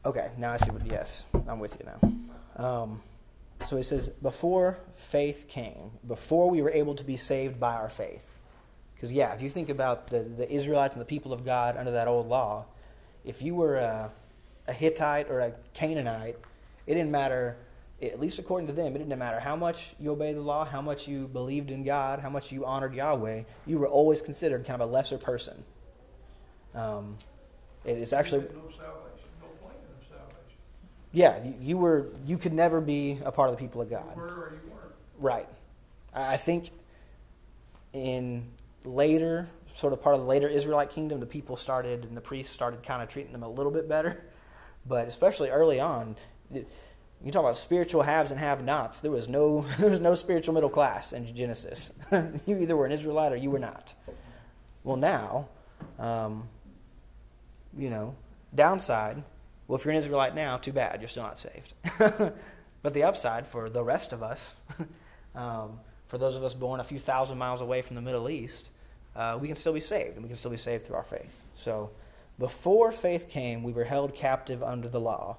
Okay. 0.06 0.30
Now 0.38 0.52
I 0.52 0.58
see 0.58 0.72
what. 0.72 0.86
Yes, 0.86 1.26
I'm 1.48 1.60
with 1.60 1.78
you 1.80 1.86
now. 1.86 2.64
Um, 2.64 3.02
so 3.66 3.78
he 3.78 3.84
says, 3.84 4.10
before 4.10 4.80
faith 4.96 5.48
came, 5.48 5.92
before 6.08 6.50
we 6.50 6.62
were 6.62 6.72
able 6.72 6.96
to 6.96 7.04
be 7.04 7.18
saved 7.18 7.60
by 7.60 7.74
our 7.74 7.90
faith. 7.90 8.40
Because, 8.96 9.14
yeah, 9.14 9.34
if 9.34 9.42
you 9.42 9.50
think 9.50 9.70
about 9.70 10.08
the, 10.08 10.20
the 10.20 10.52
Israelites 10.52 10.96
and 10.96 11.02
the 11.02 11.08
people 11.08 11.34
of 11.34 11.44
God 11.44 11.76
under 11.76 11.92
that 11.92 12.08
old 12.08 12.28
law, 12.28 12.66
if 13.26 13.42
you 13.42 13.56
were 13.56 13.78
a, 13.78 14.12
a 14.68 14.74
Hittite 14.74 15.30
or 15.30 15.40
a 15.40 15.54
Canaanite, 15.74 16.38
it 16.86 16.96
didn't 16.96 17.12
matter, 17.12 17.58
at 18.02 18.20
least 18.20 18.40
according 18.40 18.68
to 18.68 18.74
them, 18.74 18.96
it 18.96 19.00
didn't 19.00 19.18
matter 19.18 19.40
how 19.40 19.56
much 19.56 19.96
you 20.00 20.12
obeyed 20.12 20.36
the 20.36 20.42
law, 20.42 20.66
how 20.66 20.82
much 20.82 21.08
you 21.08 21.28
believed 21.28 21.72
in 21.72 21.84
God, 21.84 22.20
how 22.20 22.30
much 22.30 22.52
you 22.52 22.66
honored 22.66 22.94
Yahweh, 22.94 23.44
you 23.66 23.80
were 23.80 23.88
always 23.88 24.22
considered 24.22 24.66
kind 24.66 24.82
of 24.82 24.90
a 24.90 24.92
lesser 24.92 25.18
person. 25.18 25.64
Um, 26.76 27.18
it 27.84 27.98
is 27.98 28.14
actually. 28.14 28.42
No 28.42 28.70
salvation, 28.70 29.30
no 29.42 29.48
plan 29.62 29.76
of 29.76 30.08
salvation. 30.08 30.58
Yeah, 31.12 31.44
you, 31.44 31.56
you 31.60 31.78
were 31.78 32.08
you 32.26 32.38
could 32.38 32.54
never 32.54 32.82
be 32.82 33.20
a 33.24 33.32
part 33.32 33.50
of 33.50 33.56
the 33.56 33.60
people 33.60 33.82
of 33.82 33.90
God. 33.90 34.14
You 34.16 34.22
were 34.22 34.28
or 34.28 34.54
you 34.64 34.72
weren't. 34.72 34.94
Right. 35.20 35.50
I 36.14 36.34
I 36.34 36.38
think 36.38 36.70
in 37.94 38.48
later, 38.84 39.50
sort 39.74 39.94
of 39.94 40.02
part 40.02 40.16
of 40.16 40.22
the 40.22 40.28
later 40.28 40.48
Israelite 40.48 40.90
kingdom, 40.90 41.20
the 41.20 41.26
people 41.26 41.58
started 41.58 42.06
and 42.06 42.16
the 42.16 42.22
priests 42.22 42.54
started 42.54 42.84
kind 42.84 43.02
of 43.02 43.10
treating 43.10 43.32
them 43.32 43.44
a 43.44 43.50
little 43.50 43.72
bit 43.72 43.88
better. 43.88 44.24
But 44.86 45.08
especially 45.08 45.50
early 45.50 45.80
on, 45.80 46.16
you 47.24 47.32
talk 47.32 47.42
about 47.42 47.58
spiritual 47.58 48.02
haves 48.02 48.32
and 48.32 48.40
have-nots. 48.40 49.02
There 49.02 49.12
was 49.12 49.30
no 49.30 49.62
there 49.78 49.90
was 49.90 50.00
no 50.00 50.16
spiritual 50.16 50.54
middle 50.54 50.70
class 50.70 51.14
in 51.14 51.26
Genesis. 51.34 51.92
you 52.46 52.58
either 52.58 52.76
were 52.76 52.86
an 52.86 52.92
Israelite 52.92 53.32
or 53.32 53.36
you 53.36 53.52
were 53.52 53.60
not. 53.60 53.94
Well, 54.84 54.98
now, 54.98 55.50
um, 56.00 56.48
you 57.78 57.90
know, 57.90 58.16
downside. 58.54 59.24
Well, 59.72 59.80
if 59.80 59.86
you're 59.86 59.94
an 59.94 60.00
Israelite 60.00 60.36
now, 60.36 60.58
too 60.58 60.74
bad, 60.74 61.00
you're 61.00 61.08
still 61.08 61.24
not 61.24 61.40
saved. 61.40 61.76
but 62.84 62.94
the 62.94 63.04
upside 63.04 63.48
for 63.48 63.70
the 63.70 63.82
rest 63.82 64.12
of 64.12 64.22
us, 64.22 64.54
um, 65.34 65.80
for 66.08 66.18
those 66.18 66.36
of 66.36 66.44
us 66.44 66.54
born 66.54 66.82
a 66.82 66.84
few 66.84 67.00
thousand 67.00 67.38
miles 67.38 67.62
away 67.62 67.82
from 67.82 67.96
the 67.96 68.02
Middle 68.02 68.30
East, 68.30 68.72
uh, 69.16 69.38
we 69.40 69.48
can 69.48 69.56
still 69.56 69.72
be 69.72 69.80
saved, 69.80 70.16
and 70.16 70.24
we 70.24 70.28
can 70.28 70.36
still 70.36 70.52
be 70.52 70.58
saved 70.58 70.86
through 70.86 70.98
our 70.98 71.06
faith. 71.06 71.48
So, 71.56 71.92
before 72.38 72.92
faith 72.92 73.30
came, 73.30 73.64
we 73.64 73.72
were 73.72 73.86
held 73.86 74.14
captive 74.14 74.62
under 74.62 74.90
the 74.90 75.00
law, 75.00 75.38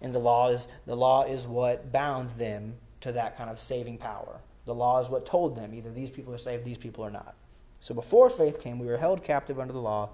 and 0.00 0.14
the 0.14 0.20
law 0.20 0.50
is 0.50 0.68
the 0.86 0.94
law 0.94 1.24
is 1.24 1.44
what 1.44 1.90
bound 1.90 2.30
them 2.30 2.74
to 3.00 3.10
that 3.10 3.36
kind 3.36 3.50
of 3.50 3.58
saving 3.58 3.98
power. 3.98 4.38
The 4.66 4.74
law 4.74 5.00
is 5.00 5.08
what 5.08 5.26
told 5.26 5.56
them 5.56 5.74
either 5.74 5.90
these 5.90 6.12
people 6.12 6.32
are 6.32 6.38
saved, 6.38 6.64
these 6.64 6.78
people 6.78 7.04
are 7.04 7.10
not. 7.10 7.34
So, 7.80 7.92
before 7.92 8.30
faith 8.30 8.60
came, 8.60 8.78
we 8.78 8.86
were 8.86 8.98
held 8.98 9.24
captive 9.24 9.58
under 9.58 9.72
the 9.72 9.82
law, 9.82 10.10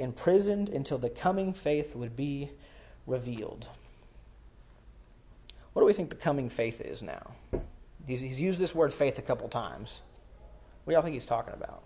imprisoned 0.00 0.68
until 0.68 0.98
the 0.98 1.08
coming 1.08 1.52
faith 1.52 1.94
would 1.94 2.16
be 2.16 2.50
revealed. 3.06 3.68
What 5.72 5.82
do 5.82 5.86
we 5.86 5.92
think 5.92 6.10
the 6.10 6.16
coming 6.16 6.48
faith 6.48 6.80
is 6.80 7.02
now? 7.02 7.32
He's, 8.06 8.20
he's 8.20 8.40
used 8.40 8.60
this 8.60 8.74
word 8.74 8.92
faith 8.92 9.18
a 9.18 9.22
couple 9.22 9.48
times. 9.48 10.02
What 10.84 10.92
do 10.92 10.94
y'all 10.94 11.02
think 11.02 11.14
he's 11.14 11.26
talking 11.26 11.54
about? 11.54 11.82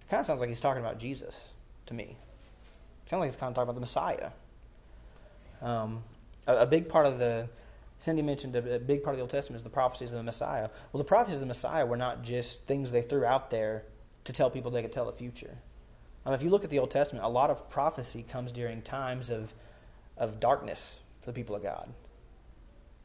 It 0.00 0.08
kind 0.08 0.20
of 0.20 0.26
sounds 0.26 0.40
like 0.40 0.48
he's 0.48 0.60
talking 0.60 0.82
about 0.82 0.98
Jesus 0.98 1.50
to 1.86 1.94
me. 1.94 2.16
It 3.04 3.10
sounds 3.10 3.20
like 3.20 3.30
he's 3.30 3.36
kind 3.36 3.50
of 3.50 3.54
talking 3.54 3.64
about 3.64 3.74
the 3.74 3.80
Messiah. 3.80 4.30
Um, 5.60 6.04
a, 6.46 6.58
a 6.58 6.66
big 6.66 6.88
part 6.88 7.06
of 7.06 7.18
the, 7.18 7.48
Cindy 7.98 8.22
mentioned 8.22 8.54
a, 8.56 8.76
a 8.76 8.78
big 8.78 9.02
part 9.02 9.14
of 9.14 9.18
the 9.18 9.22
Old 9.22 9.30
Testament 9.30 9.58
is 9.58 9.64
the 9.64 9.70
prophecies 9.70 10.12
of 10.12 10.18
the 10.18 10.22
Messiah. 10.22 10.68
Well, 10.92 10.98
the 10.98 11.08
prophecies 11.08 11.38
of 11.38 11.40
the 11.40 11.46
Messiah 11.46 11.84
were 11.84 11.96
not 11.96 12.22
just 12.22 12.64
things 12.66 12.92
they 12.92 13.02
threw 13.02 13.24
out 13.24 13.50
there 13.50 13.84
to 14.24 14.32
tell 14.32 14.50
people 14.50 14.70
they 14.70 14.82
could 14.82 14.92
tell 14.92 15.06
the 15.06 15.12
future. 15.12 15.58
Um, 16.26 16.32
if 16.34 16.42
you 16.42 16.50
look 16.50 16.64
at 16.64 16.70
the 16.70 16.78
Old 16.78 16.90
Testament, 16.90 17.24
a 17.24 17.28
lot 17.28 17.50
of 17.50 17.68
prophecy 17.68 18.24
comes 18.26 18.52
during 18.52 18.82
times 18.82 19.30
of, 19.30 19.54
of 20.16 20.40
darkness 20.40 21.00
for 21.20 21.26
the 21.26 21.32
people 21.32 21.54
of 21.54 21.62
God. 21.62 21.92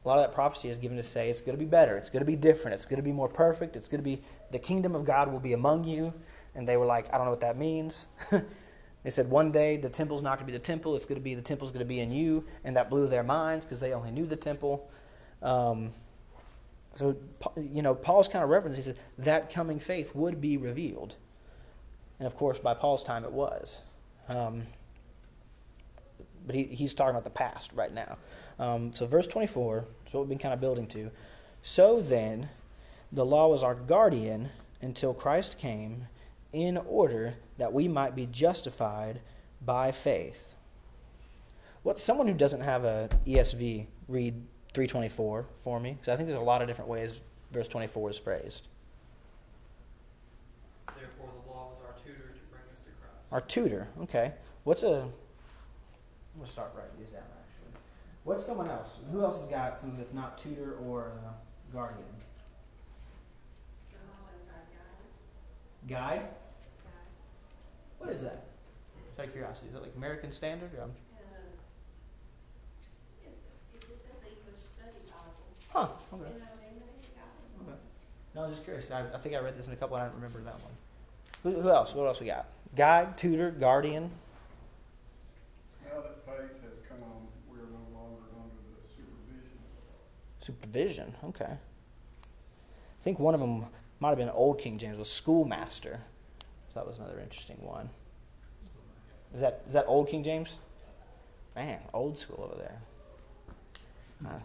A 0.04 0.08
lot 0.08 0.18
of 0.18 0.24
that 0.24 0.34
prophecy 0.34 0.70
is 0.70 0.78
given 0.78 0.96
to 0.96 1.04
say 1.04 1.30
it's 1.30 1.42
going 1.42 1.58
to 1.58 1.64
be 1.64 1.70
better, 1.70 1.98
it's 1.98 2.10
going 2.10 2.22
to 2.22 2.26
be 2.26 2.38
different, 2.38 2.76
it's 2.76 2.86
going 2.86 2.98
to 2.98 3.04
be 3.04 3.12
more 3.12 3.28
perfect, 3.28 3.76
it's 3.76 3.90
going 3.90 4.00
to 4.00 4.04
be 4.04 4.22
the 4.52 4.60
kingdom 4.60 4.96
of 4.96 5.04
God 5.04 5.32
will 5.32 5.42
be 5.42 5.54
among 5.54 5.84
you. 5.84 6.14
And 6.56 6.68
they 6.68 6.78
were 6.78 6.86
like, 6.86 7.14
I 7.14 7.18
don't 7.18 7.26
know 7.26 7.32
what 7.32 7.42
that 7.42 7.58
means. 7.58 8.08
they 9.04 9.10
said 9.10 9.30
one 9.30 9.52
day 9.52 9.76
the 9.76 9.90
temple's 9.90 10.22
not 10.22 10.38
going 10.38 10.48
to 10.48 10.52
be 10.52 10.58
the 10.58 10.64
temple, 10.64 10.96
it's 10.96 11.06
going 11.06 11.20
to 11.20 11.24
be 11.24 11.36
the 11.36 11.42
temple's 11.42 11.72
going 11.72 11.80
to 11.80 11.86
be 11.86 12.00
in 12.00 12.12
you, 12.12 12.46
and 12.64 12.78
that 12.78 12.90
blew 12.90 13.08
their 13.08 13.24
minds 13.24 13.66
because 13.66 13.82
they 13.82 13.94
only 13.94 14.12
knew 14.12 14.26
the 14.26 14.38
temple. 14.38 14.90
Um, 15.42 15.92
so 16.96 17.18
you 17.58 17.82
know, 17.82 17.94
Paul's 17.94 18.30
kind 18.30 18.44
of 18.44 18.50
reference. 18.50 18.78
He 18.78 18.84
says 18.84 18.98
that 19.18 19.54
coming 19.54 19.80
faith 19.80 20.16
would 20.16 20.40
be 20.40 20.58
revealed, 20.58 21.18
and 22.20 22.28
of 22.28 22.36
course, 22.36 22.60
by 22.60 22.74
Paul's 22.74 23.04
time, 23.04 23.24
it 23.24 23.32
was. 23.32 23.84
Um, 24.28 24.64
but 26.46 26.56
he, 26.56 26.64
he's 26.64 26.94
talking 26.94 27.12
about 27.12 27.24
the 27.24 27.30
past 27.30 27.72
right 27.74 27.94
now. 27.94 28.18
Um, 28.60 28.92
so, 28.92 29.06
verse 29.06 29.28
24 29.28 29.86
is 30.06 30.14
what 30.14 30.22
we've 30.22 30.30
been 30.30 30.38
kind 30.38 30.54
of 30.54 30.62
building 30.62 30.88
to. 30.88 31.12
So 31.62 32.00
then, 32.00 32.50
the 33.12 33.26
law 33.26 33.48
was 33.48 33.64
our 33.64 33.76
guardian 33.76 34.50
until 34.82 35.14
Christ 35.14 35.58
came, 35.58 36.08
in 36.52 36.78
order 36.78 37.36
that 37.58 37.74
we 37.74 37.88
might 37.88 38.16
be 38.16 38.26
justified 38.26 39.22
by 39.64 39.92
faith. 39.92 40.56
What 41.84 42.00
someone 42.00 42.28
who 42.28 42.34
doesn't 42.34 42.62
have 42.62 42.84
a 42.84 43.10
ESV 43.26 43.88
read 44.08 44.34
324 44.74 45.46
for 45.54 45.80
me, 45.80 45.92
because 45.92 46.10
I 46.10 46.16
think 46.16 46.28
there's 46.28 46.40
a 46.40 46.44
lot 46.44 46.62
of 46.62 46.68
different 46.68 46.90
ways 46.90 47.22
verse 47.52 47.68
24 47.68 48.12
is 48.12 48.18
phrased. 48.20 48.68
Therefore, 50.98 51.30
the 51.44 51.52
law 51.52 51.70
was 51.70 51.80
our 51.86 51.94
tutor 52.04 52.34
to 52.34 52.42
bring 52.52 52.64
us 52.74 52.80
to 52.86 52.92
Christ. 53.00 53.19
Our 53.32 53.42
tutor, 53.42 53.88
okay. 54.04 54.34
What's 54.64 54.84
a? 54.84 55.02
I'm 55.02 55.12
gonna 56.38 56.48
start 56.48 56.74
writing 56.76 56.94
these 57.00 57.10
down 57.10 57.22
actually. 57.22 57.80
What's 58.24 58.46
someone 58.46 58.70
else? 58.70 58.98
Who 59.12 59.22
else 59.22 59.40
has 59.40 59.50
got 59.50 59.78
something 59.78 60.00
that's 60.00 60.14
not 60.14 60.38
tutor 60.38 60.78
or 60.86 61.14
uh, 61.26 61.32
guardian? 61.72 62.06
Guide? 65.88 66.22
What 68.00 68.10
is 68.12 68.22
that? 68.22 68.46
Just 69.08 69.20
out 69.20 69.26
of 69.26 69.32
curiosity, 69.32 69.68
is 69.68 69.74
that 69.74 69.84
like 69.84 69.94
American 69.96 70.32
Standard? 70.32 70.72
Or, 70.78 70.84
um, 70.84 70.92
huh. 75.70 75.88
Okay. 76.14 76.24
okay. 76.24 77.78
No, 78.36 78.44
I 78.44 78.48
was 78.48 78.56
just 78.56 78.66
curious. 78.66 78.90
I, 78.92 79.06
I 79.14 79.18
think 79.18 79.36
I 79.36 79.40
read 79.40 79.58
this 79.58 79.68
in 79.68 79.74
a 79.74 79.76
couple. 79.76 79.98
I 79.98 80.06
don't 80.06 80.16
remember 80.16 80.42
that 80.42 80.60
one. 80.62 80.74
Who, 81.44 81.62
who 81.62 81.70
else? 81.70 81.94
What 81.94 82.08
else 82.08 82.20
we 82.20 82.28
got? 82.28 82.48
Guide, 82.76 83.18
tutor, 83.18 83.52
guardian. 83.52 84.12
Now 85.84 86.02
that 86.02 86.26
faith 86.26 86.62
has 86.62 86.78
come 86.88 87.00
on, 87.04 87.28
we 87.52 87.58
are 87.58 87.70
no 87.72 87.98
longer 87.98 88.24
under 88.36 88.56
the 88.70 88.88
supervision. 88.96 89.58
Supervision. 90.40 91.16
Okay. 91.26 91.58
I 93.00 93.04
think 93.04 93.20
one 93.20 93.34
of 93.34 93.40
them 93.40 93.66
might 94.00 94.10
have 94.10 94.18
been 94.18 94.30
Old 94.30 94.60
King 94.60 94.78
James 94.78 94.98
was 94.98 95.10
schoolmaster. 95.12 96.02
So 96.74 96.80
that 96.80 96.88
was 96.88 96.98
another 96.98 97.20
interesting 97.20 97.58
one. 97.60 97.90
Is 99.34 99.42
that 99.42 99.62
is 99.66 99.74
that 99.74 99.86
Old 99.88 100.08
King 100.08 100.24
James? 100.24 100.58
Man, 101.56 101.80
old 101.94 102.18
school 102.18 102.50
over 102.52 102.62
there. 102.62 102.82
Uh, 104.26 104.40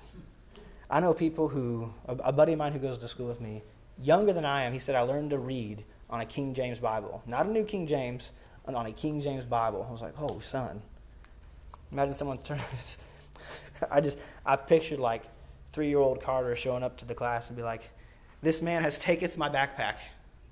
I 0.90 1.00
know 1.00 1.14
people 1.14 1.48
who 1.48 1.92
a, 2.06 2.14
a 2.16 2.32
buddy 2.32 2.52
of 2.52 2.58
mine 2.58 2.72
who 2.72 2.78
goes 2.78 2.98
to 2.98 3.08
school 3.08 3.26
with 3.26 3.40
me, 3.40 3.62
younger 4.02 4.32
than 4.32 4.44
I 4.44 4.62
am. 4.62 4.72
He 4.72 4.78
said 4.78 4.94
I 4.94 5.02
learned 5.02 5.30
to 5.30 5.38
read 5.38 5.84
on 6.14 6.20
a 6.20 6.26
King 6.26 6.54
James 6.54 6.78
Bible, 6.78 7.24
not 7.26 7.46
a 7.46 7.50
New 7.50 7.64
King 7.64 7.88
James, 7.88 8.30
on 8.66 8.86
a 8.86 8.92
King 8.92 9.20
James 9.20 9.44
Bible. 9.44 9.84
I 9.86 9.90
was 9.90 10.00
like, 10.00 10.14
oh 10.20 10.38
son, 10.38 10.80
imagine 11.90 12.14
someone 12.14 12.38
turn. 12.44 12.60
I 13.90 14.00
just 14.00 14.20
I 14.46 14.54
pictured 14.54 15.00
like 15.00 15.24
three 15.72 15.88
year 15.88 15.98
old 15.98 16.22
Carter 16.22 16.54
showing 16.54 16.84
up 16.84 16.96
to 16.98 17.04
the 17.04 17.16
class 17.16 17.48
and 17.48 17.56
be 17.56 17.64
like, 17.64 17.90
this 18.42 18.62
man 18.62 18.84
has 18.84 18.96
taketh 18.96 19.36
my 19.36 19.50
backpack. 19.50 19.96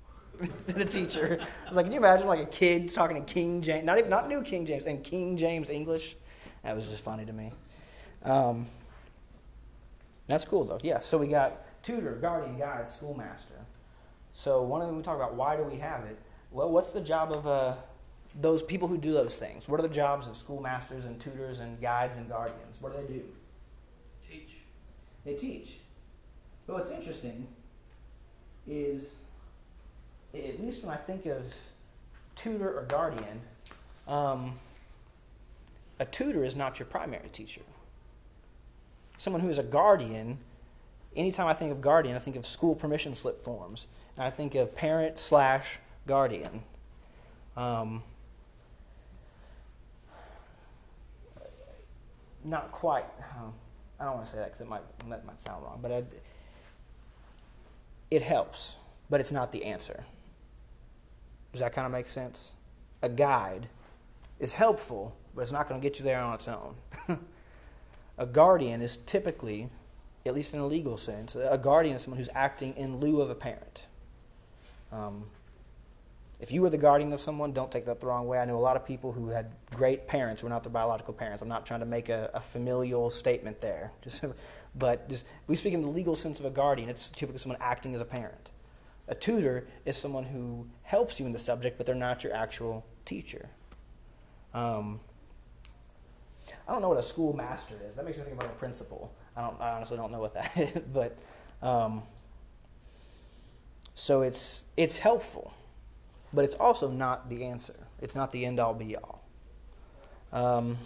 the 0.67 0.83
teacher. 0.83 1.39
I 1.65 1.69
was 1.69 1.77
like, 1.77 1.85
can 1.85 1.93
you 1.93 1.99
imagine 1.99 2.27
like 2.27 2.41
a 2.41 2.45
kid 2.45 2.89
talking 2.89 3.23
to 3.23 3.33
King 3.33 3.61
James, 3.61 3.85
not 3.85 3.97
even 3.97 4.09
not 4.09 4.27
New 4.27 4.41
King 4.41 4.65
James, 4.65 4.85
and 4.85 5.01
King 5.01 5.37
James 5.37 5.69
English? 5.69 6.17
That 6.63 6.75
was 6.75 6.89
just 6.89 7.03
funny 7.05 7.25
to 7.25 7.31
me. 7.31 7.53
Um, 8.23 8.65
that's 10.27 10.43
cool 10.43 10.65
though. 10.65 10.79
Yeah. 10.83 10.99
So 10.99 11.17
we 11.17 11.27
got 11.27 11.83
tutor, 11.83 12.17
guardian, 12.19 12.57
guide, 12.57 12.89
schoolmaster. 12.89 13.63
So 14.33 14.61
one 14.61 14.81
of 14.81 14.87
them 14.87 14.97
we 14.97 15.03
talk 15.03 15.15
about 15.15 15.35
why 15.35 15.55
do 15.55 15.63
we 15.63 15.77
have 15.77 16.03
it? 16.05 16.17
Well, 16.51 16.69
what's 16.69 16.91
the 16.91 17.01
job 17.01 17.31
of 17.31 17.47
uh, 17.47 17.75
those 18.39 18.61
people 18.61 18.87
who 18.87 18.97
do 18.97 19.13
those 19.13 19.35
things? 19.35 19.67
What 19.67 19.79
are 19.79 19.83
the 19.83 19.93
jobs 19.93 20.27
of 20.27 20.35
schoolmasters 20.35 21.05
and 21.05 21.19
tutors 21.19 21.59
and 21.59 21.79
guides 21.81 22.17
and 22.17 22.27
guardians? 22.27 22.77
What 22.79 22.95
do 22.95 23.05
they 23.05 23.13
do? 23.13 23.23
Teach. 24.27 24.57
They 25.25 25.35
teach. 25.35 25.79
But 26.65 26.77
what's 26.77 26.91
interesting 26.91 27.47
is, 28.67 29.15
at 30.33 30.61
least 30.61 30.83
when 30.83 30.93
I 30.93 30.97
think 30.97 31.25
of 31.25 31.53
tutor 32.35 32.77
or 32.77 32.83
guardian, 32.83 33.41
um, 34.07 34.59
a 35.99 36.05
tutor 36.05 36.43
is 36.43 36.55
not 36.55 36.79
your 36.79 36.85
primary 36.85 37.29
teacher. 37.29 37.61
Someone 39.17 39.41
who 39.41 39.49
is 39.49 39.59
a 39.59 39.63
guardian, 39.63 40.39
anytime 41.15 41.47
I 41.47 41.53
think 41.53 41.71
of 41.71 41.81
guardian, 41.81 42.15
I 42.15 42.19
think 42.19 42.35
of 42.35 42.45
school 42.45 42.75
permission 42.75 43.15
slip 43.15 43.41
forms. 43.41 43.87
I 44.17 44.29
think 44.29 44.55
of 44.55 44.75
parent 44.75 45.17
slash 45.17 45.79
guardian. 46.05 46.63
Um, 47.57 48.03
not 52.43 52.71
quite. 52.71 53.05
Um, 53.37 53.53
I 53.99 54.05
don't 54.05 54.15
want 54.15 54.25
to 54.25 54.31
say 54.31 54.37
that 54.39 54.53
because 54.53 54.67
might, 54.67 54.81
that 55.09 55.25
might 55.25 55.39
sound 55.39 55.63
wrong, 55.63 55.79
but 55.81 55.91
I, 55.91 56.03
it 58.11 58.21
helps, 58.21 58.75
but 59.09 59.19
it's 59.19 59.31
not 59.31 59.51
the 59.51 59.63
answer. 59.65 60.05
Does 61.51 61.61
that 61.61 61.73
kind 61.73 61.85
of 61.85 61.91
make 61.91 62.07
sense? 62.07 62.53
A 63.01 63.09
guide 63.09 63.67
is 64.39 64.53
helpful, 64.53 65.15
but 65.35 65.41
it's 65.41 65.51
not 65.51 65.67
going 65.67 65.79
to 65.79 65.87
get 65.87 65.99
you 65.99 66.05
there 66.05 66.19
on 66.19 66.33
its 66.33 66.47
own. 66.47 66.75
a 68.17 68.25
guardian 68.25 68.81
is 68.81 68.97
typically, 68.97 69.69
at 70.25 70.33
least 70.33 70.53
in 70.53 70.59
a 70.59 70.67
legal 70.67 70.97
sense, 70.97 71.35
a 71.35 71.57
guardian 71.57 71.95
is 71.95 72.03
someone 72.03 72.17
who's 72.17 72.29
acting 72.33 72.75
in 72.75 72.99
lieu 72.99 73.21
of 73.21 73.29
a 73.29 73.35
parent. 73.35 73.87
Um, 74.93 75.25
if 76.39 76.51
you 76.51 76.61
were 76.61 76.69
the 76.69 76.77
guardian 76.77 77.13
of 77.13 77.21
someone, 77.21 77.53
don't 77.53 77.71
take 77.71 77.85
that 77.85 77.99
the 77.99 78.07
wrong 78.07 78.27
way. 78.27 78.37
I 78.37 78.45
know 78.45 78.57
a 78.57 78.59
lot 78.59 78.75
of 78.75 78.85
people 78.85 79.11
who 79.11 79.29
had 79.29 79.51
great 79.71 80.07
parents 80.07 80.41
who 80.41 80.47
were 80.47 80.49
not 80.49 80.63
their 80.63 80.71
biological 80.71 81.13
parents. 81.13 81.41
I'm 81.41 81.47
not 81.47 81.65
trying 81.65 81.79
to 81.79 81.85
make 81.85 82.09
a, 82.09 82.29
a 82.33 82.41
familial 82.41 83.09
statement 83.09 83.61
there. 83.61 83.91
Just, 84.03 84.23
but 84.75 85.07
just, 85.07 85.27
we 85.45 85.55
speak 85.55 85.73
in 85.75 85.81
the 85.81 85.87
legal 85.87 86.15
sense 86.15 86.39
of 86.39 86.47
a 86.47 86.49
guardian. 86.49 86.89
It's 86.89 87.11
typically 87.11 87.37
someone 87.37 87.59
acting 87.61 87.93
as 87.93 88.01
a 88.01 88.05
parent. 88.05 88.49
A 89.07 89.13
tutor 89.13 89.67
is 89.85 89.95
someone 89.95 90.23
who 90.23 90.67
helps 90.81 91.19
you 91.19 91.27
in 91.27 91.31
the 91.31 91.37
subject, 91.39 91.77
but 91.77 91.85
they're 91.85 91.93
not 91.93 92.23
your 92.23 92.33
actual 92.33 92.83
teacher. 93.05 93.49
Um, 94.53 94.99
I 96.67 96.71
don't 96.71 96.81
know 96.81 96.89
what 96.89 96.97
a 96.97 97.03
schoolmaster 97.03 97.75
is. 97.87 97.95
That 97.95 98.03
makes 98.03 98.17
me 98.17 98.23
think 98.23 98.35
about 98.35 98.49
a 98.49 98.55
principal. 98.55 99.13
I 99.37 99.41
don't. 99.41 99.61
I 99.61 99.71
honestly 99.71 99.97
don't 99.97 100.11
know 100.11 100.19
what 100.19 100.33
that 100.33 100.51
is, 100.57 100.81
but 100.91 101.17
um, 101.61 102.03
so 103.95 104.21
it's 104.21 104.65
it's 104.75 104.99
helpful 104.99 105.53
but 106.33 106.43
it's 106.43 106.55
also 106.55 106.89
not 106.89 107.29
the 107.29 107.45
answer. 107.45 107.75
It's 108.01 108.15
not 108.15 108.31
the 108.31 108.45
end 108.45 108.59
all 108.59 108.73
be 108.73 108.97
all. 108.97 109.23
Um, 110.31 110.77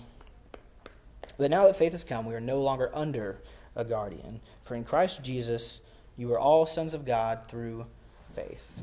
but 1.38 1.50
now 1.50 1.66
that 1.66 1.76
faith 1.76 1.94
has 1.94 2.04
come, 2.04 2.26
we 2.26 2.36
are 2.36 2.42
no 2.42 2.62
longer 2.62 2.92
under 2.94 3.42
a 3.76 3.86
guardian. 3.86 4.42
For 4.62 4.76
in 4.76 4.84
Christ 4.84 5.24
Jesus, 5.24 5.82
you 6.18 6.32
are 6.34 6.40
all 6.40 6.66
sons 6.66 6.94
of 6.94 7.06
God 7.06 7.48
through 7.48 7.86
faith. 8.30 8.82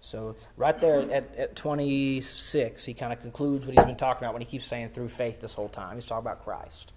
So, 0.00 0.34
right 0.56 0.78
there 0.80 1.00
at, 1.12 1.36
at 1.36 1.54
26, 1.54 2.84
he 2.84 2.94
kind 2.94 3.12
of 3.12 3.20
concludes 3.20 3.64
what 3.64 3.76
he's 3.76 3.84
been 3.84 3.94
talking 3.94 4.24
about 4.24 4.32
when 4.32 4.42
he 4.42 4.46
keeps 4.46 4.66
saying 4.66 4.88
through 4.88 5.08
faith 5.08 5.40
this 5.40 5.54
whole 5.54 5.68
time. 5.68 5.94
He's 5.94 6.06
talking 6.06 6.26
about 6.26 6.42
Christ. 6.42 6.92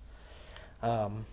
Um, 0.81 1.25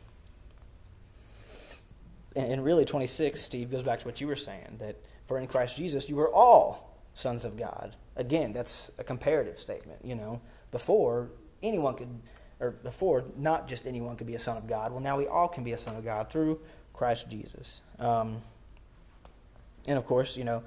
and, 2.36 2.52
and 2.52 2.64
really, 2.64 2.84
26, 2.84 3.40
Steve, 3.40 3.70
goes 3.70 3.82
back 3.82 4.00
to 4.00 4.04
what 4.04 4.20
you 4.20 4.26
were 4.26 4.36
saying 4.36 4.76
that 4.80 4.96
for 5.26 5.38
in 5.38 5.46
Christ 5.46 5.76
Jesus, 5.76 6.08
you 6.08 6.18
are 6.20 6.32
all 6.32 6.98
sons 7.14 7.44
of 7.44 7.56
God. 7.56 7.96
Again, 8.16 8.52
that's 8.52 8.90
a 8.98 9.04
comparative 9.04 9.58
statement, 9.58 10.00
you 10.04 10.14
know. 10.14 10.40
Before, 10.70 11.30
anyone 11.62 11.94
could, 11.94 12.20
or 12.60 12.70
before, 12.70 13.24
not 13.36 13.68
just 13.68 13.86
anyone 13.86 14.16
could 14.16 14.26
be 14.26 14.34
a 14.34 14.38
son 14.38 14.56
of 14.56 14.66
God. 14.66 14.92
Well, 14.92 15.00
now 15.00 15.18
we 15.18 15.26
all 15.26 15.48
can 15.48 15.64
be 15.64 15.72
a 15.72 15.78
son 15.78 15.96
of 15.96 16.04
God 16.04 16.30
through 16.30 16.60
Christ 16.92 17.28
Jesus. 17.30 17.82
Um, 17.98 18.42
and 19.86 19.98
of 19.98 20.06
course, 20.06 20.36
you 20.36 20.44
know, 20.44 20.62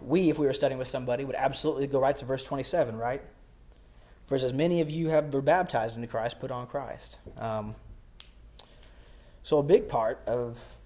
we, 0.00 0.30
if 0.30 0.38
we 0.38 0.46
were 0.46 0.52
studying 0.52 0.78
with 0.78 0.88
somebody, 0.88 1.24
would 1.24 1.36
absolutely 1.36 1.86
go 1.86 2.00
right 2.00 2.16
to 2.16 2.24
verse 2.24 2.44
27, 2.44 2.96
right? 2.96 3.22
For 4.26 4.34
as 4.34 4.52
many 4.52 4.80
of 4.80 4.90
you 4.90 5.10
have 5.10 5.30
been 5.30 5.42
baptized 5.42 5.96
into 5.96 6.08
Christ, 6.08 6.40
put 6.40 6.50
on 6.50 6.66
Christ. 6.66 7.18
Um, 7.36 7.74
so 9.42 9.58
a 9.58 9.62
big 9.62 9.88
part 9.88 10.22
of 10.26 10.78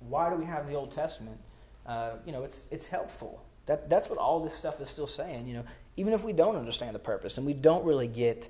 why 0.00 0.30
do 0.30 0.36
we 0.36 0.44
have 0.44 0.68
the 0.68 0.74
Old 0.74 0.90
Testament? 0.90 1.38
Uh, 1.86 2.12
you 2.24 2.32
know, 2.32 2.42
it's 2.42 2.66
it's 2.70 2.88
helpful. 2.88 3.42
That, 3.66 3.90
that's 3.90 4.08
what 4.08 4.18
all 4.18 4.40
this 4.40 4.54
stuff 4.54 4.80
is 4.80 4.88
still 4.88 5.06
saying. 5.06 5.46
You 5.46 5.54
know, 5.54 5.64
even 5.96 6.12
if 6.12 6.24
we 6.24 6.32
don't 6.32 6.56
understand 6.56 6.94
the 6.94 7.00
purpose 7.00 7.36
and 7.36 7.46
we 7.46 7.52
don't 7.52 7.84
really 7.84 8.08
get, 8.08 8.48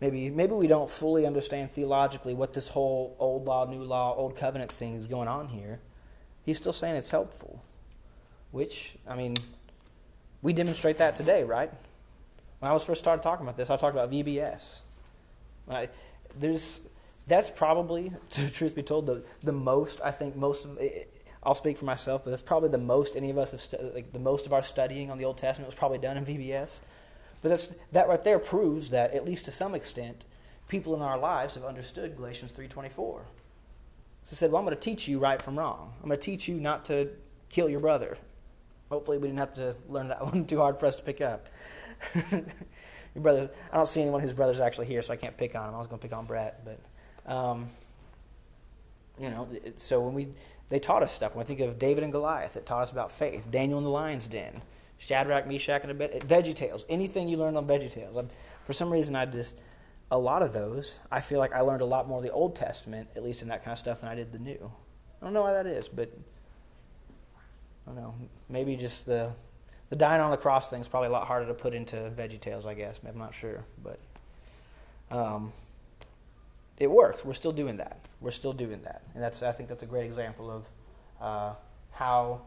maybe 0.00 0.30
maybe 0.30 0.52
we 0.52 0.66
don't 0.66 0.90
fully 0.90 1.26
understand 1.26 1.70
theologically 1.70 2.34
what 2.34 2.54
this 2.54 2.68
whole 2.68 3.16
old 3.18 3.46
law, 3.46 3.66
new 3.66 3.82
law, 3.82 4.14
old 4.14 4.36
covenant 4.36 4.72
thing 4.72 4.94
is 4.94 5.06
going 5.06 5.28
on 5.28 5.48
here, 5.48 5.80
he's 6.44 6.56
still 6.56 6.72
saying 6.72 6.94
it's 6.94 7.10
helpful. 7.10 7.62
Which 8.50 8.96
I 9.06 9.14
mean, 9.14 9.36
we 10.42 10.52
demonstrate 10.52 10.98
that 10.98 11.16
today, 11.16 11.44
right? 11.44 11.70
When 12.58 12.70
I 12.70 12.74
was 12.74 12.84
first 12.84 13.00
started 13.00 13.22
talking 13.22 13.44
about 13.44 13.56
this, 13.56 13.70
I 13.70 13.76
talked 13.76 13.94
about 13.94 14.10
VBS. 14.10 14.80
I, 15.68 15.88
there's 16.36 16.80
that's 17.26 17.50
probably, 17.50 18.12
to 18.30 18.50
truth 18.50 18.74
be 18.74 18.82
told, 18.82 19.06
the 19.06 19.22
the 19.42 19.52
most 19.52 20.00
I 20.02 20.10
think 20.10 20.36
most 20.36 20.64
of 20.64 20.78
it, 20.78 21.19
I'll 21.42 21.54
speak 21.54 21.78
for 21.78 21.86
myself, 21.86 22.24
but 22.24 22.30
that's 22.30 22.42
probably 22.42 22.68
the 22.68 22.78
most 22.78 23.16
any 23.16 23.30
of 23.30 23.38
us 23.38 23.52
have 23.52 23.60
stu- 23.60 23.78
like 23.94 24.12
the 24.12 24.18
most 24.18 24.46
of 24.46 24.52
our 24.52 24.62
studying 24.62 25.10
on 25.10 25.18
the 25.18 25.24
Old 25.24 25.38
Testament 25.38 25.68
was 25.68 25.74
probably 25.74 25.98
done 25.98 26.16
in 26.16 26.24
VBS. 26.24 26.80
But 27.40 27.48
that's 27.48 27.74
that 27.92 28.08
right 28.08 28.22
there 28.22 28.38
proves 28.38 28.90
that 28.90 29.12
at 29.14 29.24
least 29.24 29.46
to 29.46 29.50
some 29.50 29.74
extent, 29.74 30.26
people 30.68 30.94
in 30.94 31.00
our 31.00 31.18
lives 31.18 31.54
have 31.54 31.64
understood 31.64 32.16
Galatians 32.16 32.52
three 32.52 32.68
twenty 32.68 32.90
four. 32.90 33.22
So 34.24 34.34
I 34.34 34.36
said, 34.36 34.52
"Well, 34.52 34.58
I'm 34.58 34.66
going 34.66 34.76
to 34.76 34.80
teach 34.80 35.08
you 35.08 35.18
right 35.18 35.40
from 35.40 35.58
wrong. 35.58 35.94
I'm 36.02 36.08
going 36.08 36.20
to 36.20 36.24
teach 36.24 36.46
you 36.46 36.56
not 36.56 36.84
to 36.86 37.08
kill 37.48 37.70
your 37.70 37.80
brother." 37.80 38.18
Hopefully, 38.90 39.16
we 39.16 39.28
didn't 39.28 39.38
have 39.38 39.54
to 39.54 39.76
learn 39.88 40.08
that 40.08 40.22
one 40.24 40.44
too 40.44 40.58
hard 40.58 40.78
for 40.78 40.86
us 40.86 40.96
to 40.96 41.02
pick 41.02 41.22
up. 41.22 41.46
your 42.32 42.42
brother, 43.22 43.50
I 43.72 43.76
don't 43.76 43.86
see 43.86 44.02
anyone 44.02 44.20
whose 44.20 44.34
brother's 44.34 44.60
actually 44.60 44.86
here, 44.86 45.00
so 45.00 45.14
I 45.14 45.16
can't 45.16 45.36
pick 45.36 45.54
on 45.54 45.68
him. 45.68 45.74
I 45.74 45.78
was 45.78 45.86
going 45.86 46.00
to 46.00 46.06
pick 46.06 46.16
on 46.16 46.26
Brett, 46.26 46.62
but 46.64 47.32
um, 47.32 47.68
you 49.18 49.30
know, 49.30 49.48
so 49.76 50.00
when 50.00 50.14
we 50.14 50.28
they 50.70 50.78
taught 50.78 51.02
us 51.02 51.12
stuff. 51.12 51.34
When 51.34 51.44
I 51.44 51.46
think 51.46 51.60
of 51.60 51.78
David 51.78 52.02
and 52.02 52.12
Goliath, 52.12 52.56
it 52.56 52.64
taught 52.64 52.84
us 52.84 52.92
about 52.92 53.12
faith. 53.12 53.50
Daniel 53.50 53.78
in 53.78 53.84
the 53.84 53.90
lion's 53.90 54.26
den, 54.26 54.62
Shadrach, 54.98 55.46
Meshach, 55.46 55.82
and 55.82 55.90
Abed, 55.90 56.22
Veggie 56.22 56.54
Tales. 56.54 56.86
Anything 56.88 57.28
you 57.28 57.36
learned 57.36 57.56
on 57.56 57.66
Veggie 57.66 57.92
Tales. 57.92 58.16
For 58.64 58.72
some 58.72 58.90
reason, 58.90 59.14
I 59.14 59.26
just 59.26 59.60
a 60.10 60.18
lot 60.18 60.42
of 60.42 60.52
those, 60.52 60.98
I 61.10 61.20
feel 61.20 61.38
like 61.38 61.52
I 61.52 61.60
learned 61.60 61.82
a 61.82 61.86
lot 61.86 62.08
more 62.08 62.18
of 62.18 62.24
the 62.24 62.32
Old 62.32 62.56
Testament, 62.56 63.08
at 63.14 63.22
least 63.22 63.42
in 63.42 63.48
that 63.48 63.64
kind 63.64 63.72
of 63.72 63.78
stuff, 63.78 64.00
than 64.00 64.10
I 64.10 64.14
did 64.14 64.32
the 64.32 64.38
New. 64.38 64.72
I 65.20 65.24
don't 65.24 65.32
know 65.32 65.42
why 65.42 65.52
that 65.52 65.66
is, 65.66 65.88
but 65.88 66.10
I 67.36 67.90
don't 67.90 67.96
know. 67.96 68.14
Maybe 68.48 68.76
just 68.76 69.06
the 69.06 69.32
the 69.88 69.96
dying 69.96 70.20
on 70.20 70.30
the 70.30 70.36
cross 70.36 70.70
thing 70.70 70.80
is 70.80 70.88
probably 70.88 71.08
a 71.08 71.12
lot 71.12 71.26
harder 71.26 71.46
to 71.46 71.54
put 71.54 71.74
into 71.74 71.96
Veggie 71.96 72.38
Tales, 72.38 72.64
I 72.64 72.74
guess. 72.74 73.00
I'm 73.06 73.18
not 73.18 73.34
sure, 73.34 73.64
but 73.82 73.98
um, 75.10 75.52
it 76.78 76.88
works. 76.88 77.24
We're 77.24 77.34
still 77.34 77.52
doing 77.52 77.78
that. 77.78 77.98
We're 78.20 78.30
still 78.30 78.52
doing 78.52 78.82
that, 78.82 79.02
and 79.14 79.22
that's 79.22 79.42
I 79.42 79.52
think 79.52 79.68
that's 79.68 79.82
a 79.82 79.86
great 79.86 80.04
example 80.04 80.50
of 80.50 80.66
uh, 81.20 81.54
how 81.90 82.42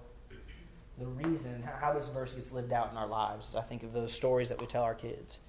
the 0.99 1.07
reason 1.07 1.63
how 1.82 1.93
this 1.93 2.07
verse 2.09 2.34
gets 2.34 2.51
lived 2.51 2.71
out 2.71 2.91
in 2.91 2.97
our 2.97 3.07
lives. 3.07 3.55
I 3.55 3.61
think 3.61 3.84
of 3.84 3.93
those 3.93 4.13
stories 4.13 4.49
that 4.49 4.59
we 4.59 4.67
tell 4.67 4.84
our 4.84 4.95
kids. 4.95 5.39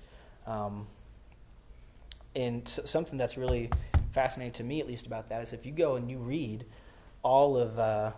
Um, 0.47 0.87
and 2.37 2.67
something 2.69 3.17
that's 3.17 3.37
really 3.37 3.71
fascinating 4.13 4.53
to 4.55 4.65
me, 4.65 4.81
at 4.81 4.87
least, 4.87 5.07
about 5.07 5.29
that 5.31 5.43
is 5.43 5.53
if 5.53 5.65
you 5.67 5.73
go 5.73 5.97
and 5.97 6.11
you 6.11 6.19
read 6.19 6.65
all 7.23 7.57
of, 7.57 7.79
uh, 7.79 8.13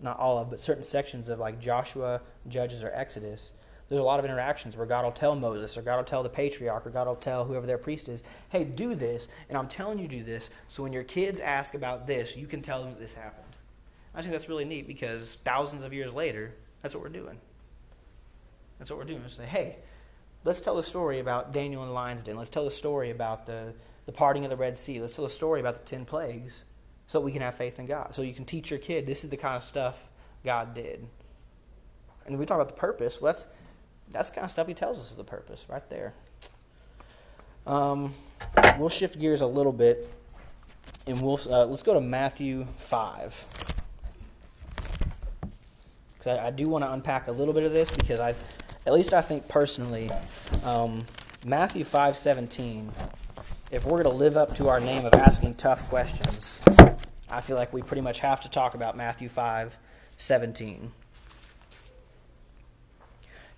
not 0.00 0.18
all 0.18 0.38
of, 0.38 0.50
but 0.50 0.60
certain 0.60 0.82
sections 0.82 1.28
of 1.28 1.38
like 1.38 1.60
Joshua, 1.60 2.22
Judges, 2.48 2.82
or 2.82 2.90
Exodus, 2.94 3.52
there's 3.90 4.00
a 4.00 4.04
lot 4.04 4.20
of 4.20 4.24
interactions 4.24 4.76
where 4.76 4.86
God 4.86 5.04
will 5.04 5.12
tell 5.12 5.34
Moses, 5.34 5.76
or 5.76 5.82
God 5.82 5.98
will 5.98 6.04
tell 6.04 6.22
the 6.22 6.30
patriarch, 6.30 6.86
or 6.86 6.90
God 6.90 7.06
will 7.06 7.16
tell 7.16 7.44
whoever 7.44 7.66
their 7.66 7.76
priest 7.76 8.08
is, 8.08 8.22
hey, 8.48 8.64
do 8.64 8.94
this, 8.94 9.28
and 9.48 9.58
I'm 9.58 9.68
telling 9.68 9.98
you 9.98 10.08
do 10.08 10.22
this, 10.22 10.48
so 10.68 10.84
when 10.84 10.92
your 10.92 11.02
kids 11.02 11.40
ask 11.40 11.74
about 11.74 12.06
this, 12.06 12.36
you 12.36 12.46
can 12.46 12.62
tell 12.62 12.82
them 12.82 12.90
that 12.90 13.00
this 13.00 13.14
happened. 13.14 13.56
I 14.14 14.22
think 14.22 14.32
that's 14.32 14.48
really 14.48 14.64
neat 14.64 14.86
because 14.86 15.38
thousands 15.44 15.82
of 15.82 15.92
years 15.92 16.14
later, 16.14 16.54
that's 16.82 16.94
what 16.94 17.02
we're 17.02 17.10
doing. 17.10 17.38
That's 18.78 18.90
what 18.90 18.98
we're 18.98 19.04
doing. 19.04 19.22
We 19.22 19.28
say, 19.28 19.44
hey, 19.44 19.76
let's 20.44 20.60
tell 20.60 20.78
a 20.78 20.84
story 20.84 21.18
about 21.18 21.52
Daniel 21.52 21.82
and 21.82 21.90
the 21.90 21.94
lion's 21.94 22.22
den. 22.22 22.36
Let's 22.36 22.48
tell 22.48 22.66
a 22.66 22.70
story 22.70 23.10
about 23.10 23.46
the, 23.46 23.74
the 24.06 24.12
parting 24.12 24.44
of 24.44 24.50
the 24.50 24.56
Red 24.56 24.78
Sea. 24.78 25.00
Let's 25.00 25.14
tell 25.14 25.24
a 25.24 25.30
story 25.30 25.60
about 25.60 25.74
the 25.74 25.84
ten 25.84 26.04
plagues 26.04 26.64
so 27.06 27.20
we 27.20 27.32
can 27.32 27.42
have 27.42 27.56
faith 27.56 27.78
in 27.80 27.86
God. 27.86 28.14
So 28.14 28.22
you 28.22 28.32
can 28.32 28.44
teach 28.44 28.70
your 28.70 28.78
kid 28.78 29.04
this 29.04 29.24
is 29.24 29.30
the 29.30 29.36
kind 29.36 29.56
of 29.56 29.62
stuff 29.64 30.10
God 30.44 30.74
did. 30.74 31.06
And 32.24 32.38
we 32.38 32.46
talk 32.46 32.56
about 32.56 32.68
the 32.68 32.80
purpose. 32.80 33.20
Well, 33.20 33.32
that's, 33.32 33.46
that's 34.10 34.30
the 34.30 34.36
kind 34.36 34.44
of 34.44 34.50
stuff 34.50 34.66
he 34.66 34.74
tells 34.74 34.98
us 34.98 35.10
is 35.10 35.16
the 35.16 35.24
purpose 35.24 35.66
right 35.68 35.88
there. 35.90 36.14
Um, 37.66 38.14
we'll 38.78 38.88
shift 38.88 39.18
gears 39.18 39.40
a 39.40 39.46
little 39.46 39.72
bit 39.72 40.08
and 41.06 41.20
we'll 41.20 41.38
uh, 41.50 41.66
let's 41.66 41.82
go 41.82 41.94
to 41.94 42.00
Matthew 42.00 42.66
5 42.78 43.70
because 46.20 46.38
I, 46.38 46.48
I, 46.48 46.50
do 46.50 46.68
want 46.68 46.84
to 46.84 46.92
unpack 46.92 47.28
a 47.28 47.32
little 47.32 47.54
bit 47.54 47.62
of 47.62 47.72
this 47.72 47.90
because 47.90 48.20
I, 48.20 48.34
at 48.86 48.92
least 48.92 49.14
I 49.14 49.22
think 49.22 49.48
personally, 49.48 50.10
um, 50.64 51.04
Matthew 51.46 51.84
five 51.84 52.16
seventeen. 52.16 52.92
If 53.70 53.84
we're 53.84 54.02
going 54.02 54.12
to 54.12 54.18
live 54.18 54.36
up 54.36 54.54
to 54.56 54.68
our 54.68 54.80
name 54.80 55.06
of 55.06 55.14
asking 55.14 55.54
tough 55.54 55.88
questions, 55.88 56.56
I 57.30 57.40
feel 57.40 57.56
like 57.56 57.72
we 57.72 57.82
pretty 57.82 58.02
much 58.02 58.18
have 58.20 58.42
to 58.42 58.50
talk 58.50 58.74
about 58.74 58.96
Matthew 58.96 59.30
five 59.30 59.78
seventeen. 60.18 60.92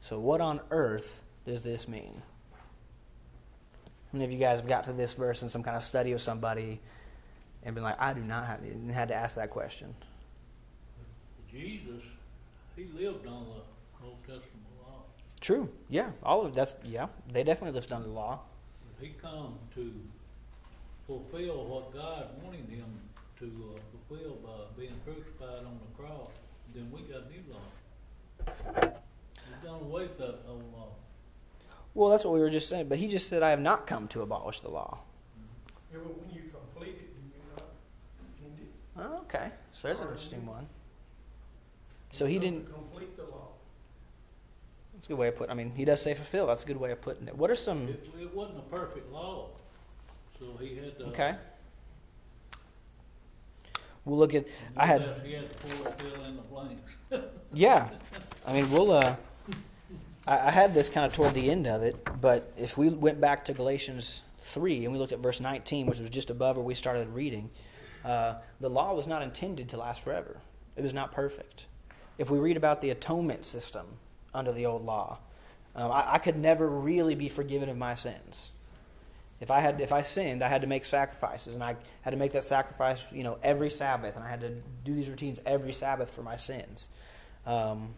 So 0.00 0.18
what 0.18 0.40
on 0.40 0.60
earth 0.70 1.22
does 1.44 1.62
this 1.62 1.88
mean? 1.88 2.22
How 4.10 4.18
many 4.18 4.24
of 4.24 4.32
you 4.32 4.38
guys 4.38 4.60
have 4.60 4.68
got 4.68 4.84
to 4.84 4.92
this 4.92 5.14
verse 5.14 5.42
in 5.42 5.48
some 5.48 5.62
kind 5.62 5.76
of 5.76 5.82
study 5.82 6.12
with 6.12 6.22
somebody 6.22 6.80
and 7.62 7.74
been 7.74 7.84
like, 7.84 8.00
I 8.00 8.14
do 8.14 8.20
not 8.20 8.46
have, 8.46 8.62
and 8.62 8.90
had 8.90 9.08
to 9.08 9.14
ask 9.14 9.36
that 9.36 9.50
question? 9.50 9.94
Jesus, 11.50 12.02
he 12.76 12.86
lived 12.96 13.26
on 13.26 13.46
the 13.46 14.06
Old 14.06 14.18
Testament 14.20 14.64
law. 14.82 15.02
True. 15.40 15.68
Yeah. 15.88 16.10
All 16.22 16.44
of 16.44 16.54
that's 16.54 16.76
yeah. 16.84 17.08
They 17.30 17.44
definitely 17.44 17.74
lived 17.74 17.92
under 17.92 18.08
the 18.08 18.14
law. 18.14 18.40
He 19.00 19.14
come 19.20 19.58
to 19.74 19.92
fulfill 21.06 21.64
what 21.64 21.92
God 21.92 22.28
wanted 22.42 22.68
him 22.68 23.00
to 23.38 23.46
uh, 23.46 23.78
fulfill 24.08 24.34
by 24.44 24.64
being 24.76 24.94
crucified 25.04 25.64
on 25.64 25.78
the 25.78 26.02
cross, 26.02 26.30
then 26.74 26.90
we 26.90 27.02
got 27.02 27.30
new 27.30 27.42
law. 27.52 28.92
He's 29.60 29.70
done 29.70 29.80
away 29.80 30.02
with 30.02 30.18
that 30.18 30.38
old 30.48 30.72
law. 30.72 30.88
Well, 31.94 32.10
that's 32.10 32.24
what 32.24 32.34
we 32.34 32.40
were 32.40 32.50
just 32.50 32.68
saying. 32.68 32.88
But 32.88 32.98
he 32.98 33.08
just 33.08 33.28
said, 33.28 33.42
"I 33.42 33.50
have 33.50 33.60
not 33.60 33.86
come 33.86 34.08
to 34.08 34.22
abolish 34.22 34.60
the 34.60 34.68
law." 34.70 35.00
Yeah, 35.92 35.98
but 36.02 36.18
when 36.18 36.30
you 36.34 36.50
complete 36.50 36.94
it, 36.94 37.14
do 37.14 37.22
you 37.22 37.42
not 37.50 37.64
end 38.44 38.58
it? 38.60 38.68
Oh, 38.96 39.22
okay, 39.22 39.50
so 39.72 39.88
there's 39.88 40.00
an 40.00 40.08
interesting 40.08 40.46
one. 40.46 40.66
So 42.10 42.26
he 42.26 42.38
didn't 42.38 42.72
complete 42.72 43.16
the 43.16 43.24
law. 43.24 43.48
That's 44.94 45.06
a 45.06 45.08
good 45.08 45.18
way 45.18 45.28
of 45.28 45.36
putting. 45.36 45.50
I 45.50 45.54
mean, 45.54 45.72
he 45.74 45.84
does 45.84 46.00
say 46.00 46.14
fulfill. 46.14 46.46
That's 46.46 46.64
a 46.64 46.66
good 46.66 46.78
way 46.78 46.90
of 46.92 47.00
putting 47.00 47.26
it. 47.28 47.36
What 47.36 47.50
are 47.50 47.56
some? 47.56 47.88
It, 47.88 48.08
it 48.20 48.34
wasn't 48.34 48.58
a 48.58 48.62
perfect 48.62 49.10
law, 49.12 49.48
so 50.38 50.56
he 50.60 50.76
had 50.76 50.98
to. 50.98 51.04
Okay. 51.06 51.34
We'll 54.04 54.18
look 54.18 54.34
at. 54.34 54.46
I 54.76 54.86
had. 54.86 55.02
yeah, 57.52 57.88
I 58.46 58.52
mean 58.52 58.70
we'll. 58.70 58.92
Uh, 58.92 59.16
I, 60.28 60.48
I 60.48 60.50
had 60.50 60.74
this 60.74 60.90
kind 60.90 61.06
of 61.06 61.14
toward 61.14 61.34
the 61.34 61.50
end 61.50 61.66
of 61.66 61.82
it, 61.82 61.96
but 62.20 62.52
if 62.56 62.76
we 62.76 62.90
went 62.90 63.20
back 63.20 63.46
to 63.46 63.54
Galatians 63.54 64.22
three 64.40 64.84
and 64.84 64.92
we 64.92 64.98
looked 64.98 65.12
at 65.12 65.18
verse 65.18 65.40
nineteen, 65.40 65.86
which 65.86 65.98
was 65.98 66.10
just 66.10 66.30
above 66.30 66.56
where 66.56 66.64
we 66.64 66.74
started 66.74 67.08
reading, 67.08 67.50
uh, 68.04 68.34
the 68.60 68.68
law 68.68 68.94
was 68.94 69.08
not 69.08 69.22
intended 69.22 69.68
to 69.70 69.76
last 69.76 70.02
forever. 70.02 70.40
It 70.76 70.82
was 70.82 70.94
not 70.94 71.10
perfect. 71.10 71.66
If 72.18 72.30
we 72.30 72.38
read 72.38 72.56
about 72.56 72.80
the 72.80 72.90
atonement 72.90 73.44
system 73.44 73.86
under 74.34 74.52
the 74.52 74.66
old 74.66 74.84
law, 74.84 75.18
um, 75.74 75.90
I, 75.90 76.14
I 76.14 76.18
could 76.18 76.36
never 76.36 76.68
really 76.68 77.14
be 77.14 77.28
forgiven 77.28 77.68
of 77.68 77.76
my 77.76 77.94
sins. 77.94 78.52
If 79.40 79.52
I 79.52 79.60
had, 79.60 79.80
if 79.80 79.92
I 79.92 80.02
sinned, 80.02 80.42
I 80.42 80.48
had 80.48 80.62
to 80.62 80.66
make 80.66 80.84
sacrifices, 80.84 81.54
and 81.54 81.62
I 81.62 81.76
had 82.02 82.10
to 82.10 82.16
make 82.16 82.32
that 82.32 82.42
sacrifice, 82.42 83.06
you 83.12 83.22
know, 83.22 83.38
every 83.42 83.70
Sabbath, 83.70 84.16
and 84.16 84.24
I 84.24 84.28
had 84.28 84.40
to 84.40 84.50
do 84.84 84.94
these 84.94 85.08
routines 85.08 85.40
every 85.46 85.72
Sabbath 85.72 86.10
for 86.10 86.22
my 86.22 86.36
sins. 86.36 86.88
Um, 87.46 87.94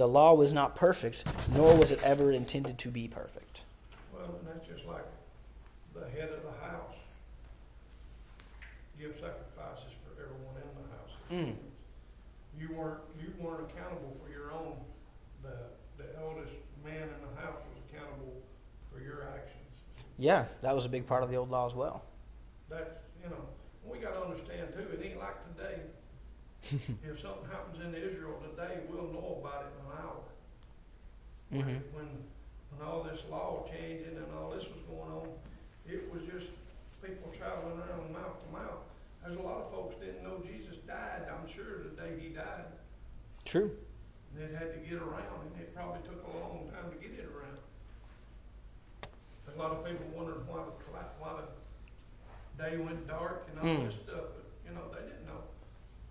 the 0.00 0.08
law 0.08 0.32
was 0.32 0.54
not 0.54 0.74
perfect, 0.74 1.24
nor 1.52 1.76
was 1.76 1.92
it 1.92 2.02
ever 2.02 2.32
intended 2.32 2.78
to 2.78 2.88
be 2.88 3.06
perfect. 3.06 3.64
Well, 4.14 4.34
and 4.40 4.48
that's 4.48 4.66
just 4.66 4.86
like 4.86 5.04
the 5.92 6.08
head 6.08 6.30
of 6.30 6.42
the 6.42 6.56
house 6.64 6.96
give 8.98 9.12
sacrifices 9.20 9.92
for 10.00 10.16
everyone 10.16 10.56
in 10.56 10.72
the 10.80 10.88
house. 10.88 11.12
Mm. 11.30 11.54
You 12.58 12.74
weren't 12.74 13.00
you 13.20 13.28
weren't 13.38 13.68
accountable 13.68 14.16
for 14.24 14.32
your 14.32 14.50
own. 14.50 14.76
The 15.42 15.68
the 16.02 16.08
eldest 16.18 16.54
man 16.82 17.02
in 17.02 17.20
the 17.20 17.38
house 17.38 17.60
was 17.68 17.76
accountable 17.92 18.40
for 18.90 19.04
your 19.04 19.28
actions. 19.34 19.68
Yeah, 20.16 20.46
that 20.62 20.74
was 20.74 20.86
a 20.86 20.88
big 20.88 21.06
part 21.06 21.24
of 21.24 21.28
the 21.28 21.36
old 21.36 21.50
law 21.50 21.66
as 21.66 21.74
well. 21.74 22.04
That's, 22.70 22.96
you 23.22 23.28
know, 23.28 23.44
we 23.84 23.98
got 23.98 24.14
to 24.14 24.22
understand 24.22 24.72
too, 24.72 24.80
it 24.94 25.04
ain't 25.04 25.18
like. 25.18 25.36
if 27.04 27.20
something 27.20 27.48
happens 27.50 27.82
in 27.82 27.94
Israel 27.94 28.38
today, 28.42 28.78
we'll 28.88 29.10
know 29.12 29.40
about 29.42 29.66
it 29.66 29.72
in 29.74 29.80
an 29.86 29.92
hour. 29.98 30.20
Mm-hmm. 31.52 31.80
When, 31.96 32.08
when 32.70 32.80
all 32.86 33.02
this 33.02 33.22
law 33.30 33.66
changing 33.68 34.16
and 34.16 34.30
all 34.38 34.50
this 34.50 34.64
was 34.64 34.82
going 34.86 35.10
on, 35.10 35.28
it 35.86 36.06
was 36.12 36.22
just 36.30 36.48
people 37.02 37.32
traveling 37.36 37.78
around 37.78 38.12
mouth 38.12 38.38
to 38.44 38.48
mouth. 38.52 38.82
There's 39.24 39.36
a 39.38 39.42
lot 39.42 39.60
of 39.66 39.70
folks 39.70 39.96
didn't 40.00 40.22
know 40.22 40.38
Jesus 40.46 40.78
died, 40.86 41.26
I'm 41.28 41.46
sure, 41.50 41.82
the 41.84 41.90
day 41.98 42.14
he 42.20 42.28
died. 42.30 42.70
True. 43.44 43.70
They 44.36 44.46
had 44.54 44.72
to 44.72 44.80
get 44.86 45.02
around, 45.02 45.50
and 45.50 45.60
it 45.60 45.74
probably 45.74 46.00
took 46.06 46.22
a 46.22 46.30
long 46.38 46.70
time 46.70 46.88
to 46.92 46.96
get 47.02 47.18
it 47.18 47.26
around. 47.26 47.58
A 49.50 49.58
lot 49.58 49.72
of 49.72 49.84
people 49.84 50.06
wondered 50.14 50.46
why 50.46 50.62
the, 50.62 50.70
why 51.18 51.42
the 51.42 52.62
day 52.62 52.76
went 52.78 53.06
dark 53.08 53.48
and 53.50 53.58
all 53.58 53.66
Mm. 53.82 53.86
this 53.90 53.94
stuff, 53.96 54.30
but, 54.38 54.46
you 54.64 54.70
know, 54.72 54.86
they 54.94 55.02
didn't 55.02 55.26
know. 55.26 55.42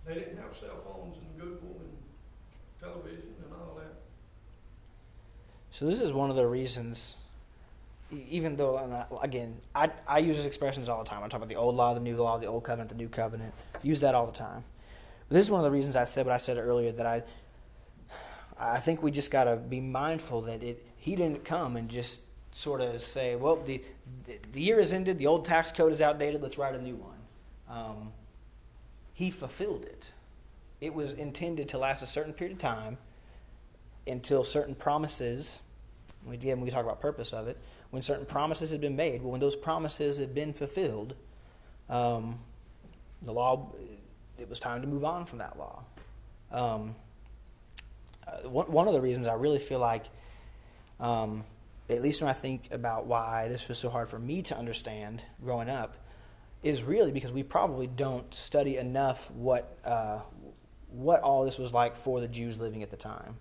They 0.10 0.16
didn't 0.16 0.38
have 0.38 0.58
cell 0.60 0.82
phones 0.84 1.18
and 1.18 1.40
Google 1.40 1.82
and 1.82 1.94
television 2.82 3.36
and 3.46 3.54
all 3.54 3.76
that. 3.76 3.94
So 5.70 5.86
this 5.86 6.02
is 6.02 6.12
one 6.12 6.32
of 6.32 6.36
the 6.36 6.48
reasons, 6.48 7.14
even 8.12 8.56
though 8.56 9.06
again, 9.22 9.58
I, 9.76 9.92
I 10.08 10.18
use 10.18 10.38
these 10.38 10.48
expressions 10.48 10.90
all 10.90 11.04
the 11.04 11.10
time. 11.10 11.20
I 11.20 11.28
talk 11.28 11.38
about 11.38 11.48
the 11.50 11.58
old 11.58 11.76
law, 11.76 11.94
the 11.94 12.00
new 12.00 12.18
law, 12.18 12.40
the 12.40 12.48
old 12.48 12.64
covenant, 12.64 12.90
the 12.90 12.96
new 12.96 13.08
covenant. 13.08 13.54
Use 13.84 14.00
that 14.00 14.16
all 14.16 14.26
the 14.26 14.32
time. 14.32 14.64
But 15.28 15.36
this 15.36 15.46
is 15.46 15.52
one 15.52 15.60
of 15.60 15.66
the 15.66 15.72
reasons 15.72 15.96
I 15.96 16.06
said 16.06 16.26
what 16.26 16.34
I 16.34 16.40
said 16.40 16.58
earlier 16.58 16.92
that 16.92 17.06
I, 17.06 17.22
I 18.60 18.80
think 18.80 19.04
we 19.04 19.12
just 19.12 19.30
got 19.30 19.44
to 19.44 19.58
be 19.58 19.80
mindful 19.80 20.42
that 20.42 20.64
it 20.64 20.84
he 20.98 21.16
didn't 21.16 21.46
come 21.46 21.78
and 21.78 21.88
just 21.88 22.22
sort 22.52 22.82
of 22.82 23.00
say, 23.04 23.36
well, 23.36 23.58
the, 23.58 23.84
the, 24.54 24.60
year 24.60 24.80
has 24.80 24.92
ended, 24.92 25.20
the 25.20 25.28
old 25.28 25.46
tax 25.46 25.72
code 25.72 25.92
is 25.92 26.02
outdated, 26.02 26.42
let's 26.42 26.58
write 26.58 26.74
a 26.74 26.82
new 26.82 26.96
one. 26.96 27.16
Um, 27.70 28.12
he 29.20 29.30
fulfilled 29.30 29.84
it. 29.84 30.12
It 30.80 30.94
was 30.94 31.12
intended 31.12 31.68
to 31.70 31.78
last 31.78 32.02
a 32.02 32.08
certain 32.08 32.32
period 32.32 32.56
of 32.56 32.62
time 32.62 32.98
until 34.08 34.46
certain 34.46 34.76
promises, 34.76 35.60
again, 36.32 36.62
we 36.62 36.70
talk 36.70 36.86
about 36.86 37.02
purpose 37.02 37.34
of 37.34 37.50
it, 37.50 37.58
when 37.90 38.02
certain 38.02 38.26
promises 38.26 38.72
had 38.72 38.80
been 38.80 38.96
made, 38.96 39.22
well, 39.22 39.32
when 39.32 39.42
those 39.42 39.58
promises 39.58 40.20
had 40.20 40.34
been 40.34 40.54
fulfilled, 40.54 41.16
um, 41.90 42.40
the 43.22 43.34
law, 43.34 43.74
it 44.38 44.48
was 44.48 44.58
time 44.58 44.82
to 44.84 44.88
move 44.88 45.04
on 45.04 45.26
from 45.26 45.40
that 45.40 45.60
law. 45.60 45.84
Um, 46.50 46.96
uh, 48.26 48.48
one, 48.48 48.72
one 48.72 48.88
of 48.88 48.94
the 48.94 49.02
reasons 49.02 49.28
I 49.28 49.34
really 49.34 49.60
feel 49.60 49.80
like, 49.80 50.06
um, 50.98 51.44
at 51.90 52.02
least 52.02 52.22
when 52.22 52.30
I 52.30 52.34
think 52.34 52.70
about 52.72 53.06
why 53.06 53.50
this 53.50 53.68
was 53.68 53.78
so 53.78 53.90
hard 53.90 54.08
for 54.08 54.18
me 54.18 54.44
to 54.44 54.58
understand 54.58 55.22
growing 55.44 55.70
up, 55.70 55.98
is 56.62 56.84
really 56.84 57.12
because 57.12 57.32
we 57.32 57.44
probably 57.44 57.88
don't 57.88 58.34
study 58.34 58.78
enough 58.78 59.32
what 59.32 59.78
uh, 59.86 60.20
what 60.90 61.22
all 61.22 61.46
this 61.46 61.58
was 61.58 61.74
like 61.74 61.96
for 61.96 62.20
the 62.20 62.28
Jews 62.28 62.60
living 62.60 62.84
at 62.84 62.90
the 62.90 62.98
time, 62.98 63.38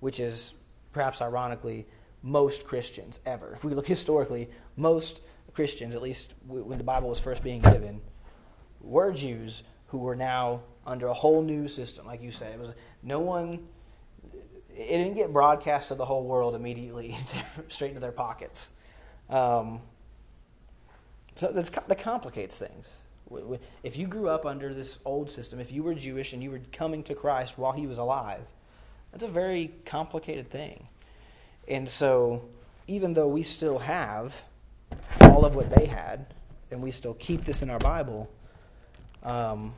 which 0.00 0.20
is 0.20 0.54
perhaps 0.92 1.22
ironically 1.22 1.86
most 2.22 2.64
Christians 2.64 3.20
ever. 3.24 3.54
If 3.54 3.64
we 3.64 3.74
look 3.74 3.86
historically, 3.96 4.50
most 4.76 5.20
Christians, 5.52 5.94
at 5.94 6.02
least 6.02 6.34
when 6.46 6.78
the 6.78 6.84
Bible 6.84 7.08
was 7.08 7.20
first 7.20 7.42
being 7.42 7.60
given, 7.60 8.00
were 8.80 9.12
Jews 9.12 9.62
who 9.86 9.98
were 9.98 10.16
now 10.16 10.62
under 10.86 11.08
a 11.08 11.14
whole 11.14 11.42
new 11.42 11.68
system, 11.68 12.06
like 12.06 12.22
you 12.22 12.30
said. 12.30 12.54
It 12.54 12.60
was 12.60 12.72
no 13.02 13.20
one. 13.20 13.66
It 14.70 14.88
didn't 14.88 15.14
get 15.14 15.32
broadcast 15.32 15.88
to 15.88 15.94
the 15.94 16.04
whole 16.04 16.24
world 16.24 16.54
immediately, 16.54 17.16
straight 17.68 17.88
into 17.88 18.00
their 18.00 18.12
pockets. 18.12 18.72
Um, 19.28 19.80
so 21.40 21.50
that 21.50 21.98
complicates 21.98 22.58
things. 22.58 22.98
If 23.82 23.96
you 23.96 24.06
grew 24.06 24.28
up 24.28 24.44
under 24.44 24.74
this 24.74 24.98
old 25.06 25.30
system, 25.30 25.58
if 25.58 25.72
you 25.72 25.82
were 25.82 25.94
Jewish 25.94 26.34
and 26.34 26.42
you 26.42 26.50
were 26.50 26.60
coming 26.70 27.02
to 27.04 27.14
Christ 27.14 27.56
while 27.56 27.72
he 27.72 27.86
was 27.86 27.96
alive, 27.96 28.42
that's 29.10 29.24
a 29.24 29.28
very 29.28 29.72
complicated 29.86 30.50
thing. 30.50 30.88
And 31.66 31.88
so, 31.88 32.44
even 32.86 33.14
though 33.14 33.26
we 33.26 33.42
still 33.42 33.78
have 33.78 34.42
all 35.22 35.46
of 35.46 35.54
what 35.56 35.70
they 35.70 35.86
had, 35.86 36.26
and 36.70 36.82
we 36.82 36.90
still 36.90 37.14
keep 37.14 37.46
this 37.46 37.62
in 37.62 37.70
our 37.70 37.78
Bible, 37.78 38.30
um, 39.22 39.72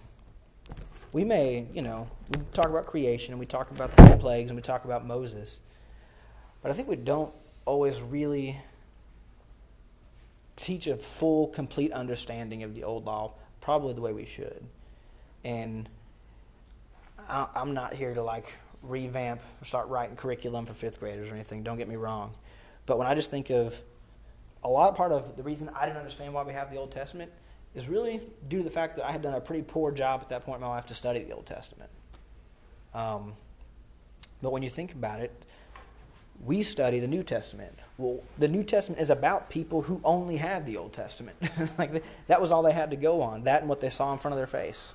we 1.12 1.22
may, 1.22 1.68
you 1.72 1.82
know, 1.82 2.08
we 2.30 2.42
talk 2.52 2.70
about 2.70 2.86
creation 2.86 3.34
and 3.34 3.38
we 3.38 3.46
talk 3.46 3.70
about 3.70 3.94
the 3.96 4.16
plagues 4.16 4.50
and 4.50 4.58
we 4.58 4.62
talk 4.62 4.84
about 4.84 5.06
Moses, 5.06 5.60
but 6.60 6.72
I 6.72 6.74
think 6.74 6.88
we 6.88 6.96
don't 6.96 7.32
always 7.66 8.02
really 8.02 8.60
teach 10.62 10.86
a 10.86 10.96
full, 10.96 11.48
complete 11.48 11.92
understanding 11.92 12.62
of 12.62 12.74
the 12.74 12.84
old 12.84 13.04
law, 13.04 13.34
probably 13.60 13.94
the 13.94 14.00
way 14.00 14.12
we 14.12 14.24
should. 14.24 14.64
And 15.44 15.90
I, 17.28 17.48
I'm 17.54 17.74
not 17.74 17.94
here 17.94 18.14
to 18.14 18.22
like 18.22 18.46
revamp 18.82 19.40
or 19.60 19.64
start 19.64 19.88
writing 19.88 20.16
curriculum 20.16 20.66
for 20.66 20.72
fifth 20.72 21.00
graders 21.00 21.30
or 21.30 21.34
anything. 21.34 21.62
Don't 21.62 21.78
get 21.78 21.88
me 21.88 21.96
wrong. 21.96 22.34
But 22.86 22.98
when 22.98 23.06
I 23.06 23.14
just 23.14 23.30
think 23.30 23.50
of 23.50 23.80
a 24.64 24.68
lot 24.68 24.94
part 24.94 25.12
of 25.12 25.36
the 25.36 25.42
reason 25.42 25.68
I 25.74 25.86
didn't 25.86 25.98
understand 25.98 26.32
why 26.32 26.44
we 26.44 26.52
have 26.52 26.70
the 26.70 26.76
Old 26.76 26.92
Testament 26.92 27.32
is 27.74 27.88
really 27.88 28.20
due 28.48 28.58
to 28.58 28.64
the 28.64 28.70
fact 28.70 28.96
that 28.96 29.06
I 29.06 29.12
had 29.12 29.22
done 29.22 29.34
a 29.34 29.40
pretty 29.40 29.62
poor 29.62 29.90
job 29.90 30.20
at 30.22 30.28
that 30.28 30.44
point 30.44 30.56
in 30.56 30.62
my 30.62 30.68
life 30.68 30.86
to 30.86 30.94
study 30.94 31.24
the 31.24 31.32
Old 31.32 31.46
Testament. 31.46 31.90
Um, 32.94 33.34
but 34.40 34.52
when 34.52 34.62
you 34.62 34.70
think 34.70 34.92
about 34.92 35.20
it, 35.20 35.32
we 36.44 36.62
study 36.62 36.98
the 36.98 37.06
New 37.06 37.22
Testament. 37.22 37.78
Well, 37.98 38.22
the 38.36 38.48
New 38.48 38.64
Testament 38.64 39.00
is 39.00 39.10
about 39.10 39.48
people 39.48 39.82
who 39.82 40.00
only 40.02 40.36
had 40.36 40.66
the 40.66 40.76
Old 40.76 40.92
Testament. 40.92 41.36
like 41.78 42.02
that 42.26 42.40
was 42.40 42.50
all 42.50 42.62
they 42.62 42.72
had 42.72 42.90
to 42.90 42.96
go 42.96 43.22
on, 43.22 43.44
that 43.44 43.60
and 43.60 43.68
what 43.68 43.80
they 43.80 43.90
saw 43.90 44.12
in 44.12 44.18
front 44.18 44.32
of 44.32 44.38
their 44.38 44.46
face. 44.46 44.94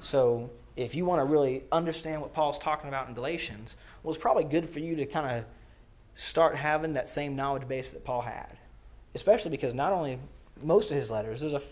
So, 0.00 0.50
if 0.76 0.94
you 0.94 1.04
want 1.04 1.20
to 1.20 1.24
really 1.24 1.64
understand 1.72 2.20
what 2.20 2.34
Paul's 2.34 2.58
talking 2.58 2.88
about 2.88 3.08
in 3.08 3.14
Galatians, 3.14 3.76
well, 4.02 4.12
it's 4.12 4.22
probably 4.22 4.44
good 4.44 4.68
for 4.68 4.78
you 4.78 4.94
to 4.96 5.06
kind 5.06 5.38
of 5.38 5.44
start 6.14 6.56
having 6.56 6.92
that 6.94 7.08
same 7.08 7.34
knowledge 7.34 7.66
base 7.66 7.92
that 7.92 8.04
Paul 8.04 8.22
had. 8.22 8.58
Especially 9.14 9.50
because 9.50 9.74
not 9.74 9.92
only 9.92 10.18
most 10.62 10.90
of 10.90 10.96
his 10.96 11.10
letters, 11.10 11.40
there's 11.40 11.52
a 11.52 11.62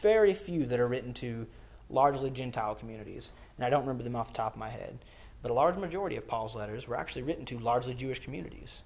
very 0.00 0.34
few 0.34 0.66
that 0.66 0.80
are 0.80 0.88
written 0.88 1.12
to 1.14 1.46
largely 1.90 2.30
Gentile 2.30 2.74
communities, 2.74 3.32
and 3.56 3.64
I 3.64 3.70
don't 3.70 3.82
remember 3.82 4.02
them 4.02 4.16
off 4.16 4.28
the 4.28 4.34
top 4.34 4.54
of 4.54 4.58
my 4.58 4.70
head. 4.70 4.98
But 5.44 5.50
a 5.50 5.54
large 5.54 5.76
majority 5.76 6.16
of 6.16 6.26
Paul's 6.26 6.56
letters 6.56 6.88
were 6.88 6.96
actually 6.96 7.20
written 7.20 7.44
to 7.44 7.58
largely 7.58 7.92
Jewish 7.92 8.18
communities. 8.18 8.80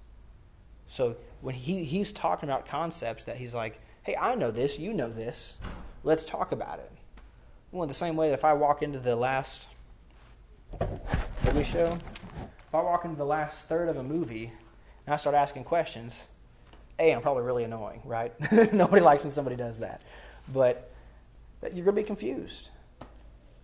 So 0.89 1.15
when 1.39 1.55
he, 1.55 1.85
he's 1.85 2.11
talking 2.11 2.49
about 2.49 2.65
concepts 2.65 3.23
that 3.23 3.37
he's 3.37 3.53
like, 3.53 3.79
hey, 4.03 4.17
I 4.19 4.35
know 4.35 4.51
this, 4.51 4.77
you 4.77 4.91
know 4.91 5.09
this, 5.09 5.55
let's 6.03 6.25
talk 6.25 6.51
about 6.51 6.79
it. 6.79 6.91
Well, 7.71 7.83
in 7.83 7.87
the 7.87 7.93
same 7.93 8.17
way 8.17 8.27
that 8.27 8.33
if 8.33 8.43
I 8.43 8.51
walk 8.51 8.81
into 8.83 8.99
the 8.99 9.15
last, 9.15 9.69
we 11.55 11.63
show, 11.63 11.97
if 12.67 12.75
I 12.75 12.81
walk 12.81 13.05
into 13.05 13.15
the 13.15 13.25
last 13.25 13.63
third 13.69 13.87
of 13.87 13.95
a 13.95 14.03
movie 14.03 14.51
and 15.05 15.13
I 15.13 15.15
start 15.15 15.37
asking 15.37 15.63
questions, 15.63 16.27
A, 16.99 17.13
I'm 17.13 17.21
probably 17.21 17.43
really 17.43 17.63
annoying, 17.63 18.01
right? 18.03 18.33
Nobody 18.73 19.01
likes 19.01 19.23
when 19.23 19.31
somebody 19.31 19.55
does 19.55 19.79
that. 19.79 20.01
But 20.51 20.91
you're 21.61 21.85
going 21.85 21.95
to 21.95 22.01
be 22.01 22.03
confused. 22.03 22.69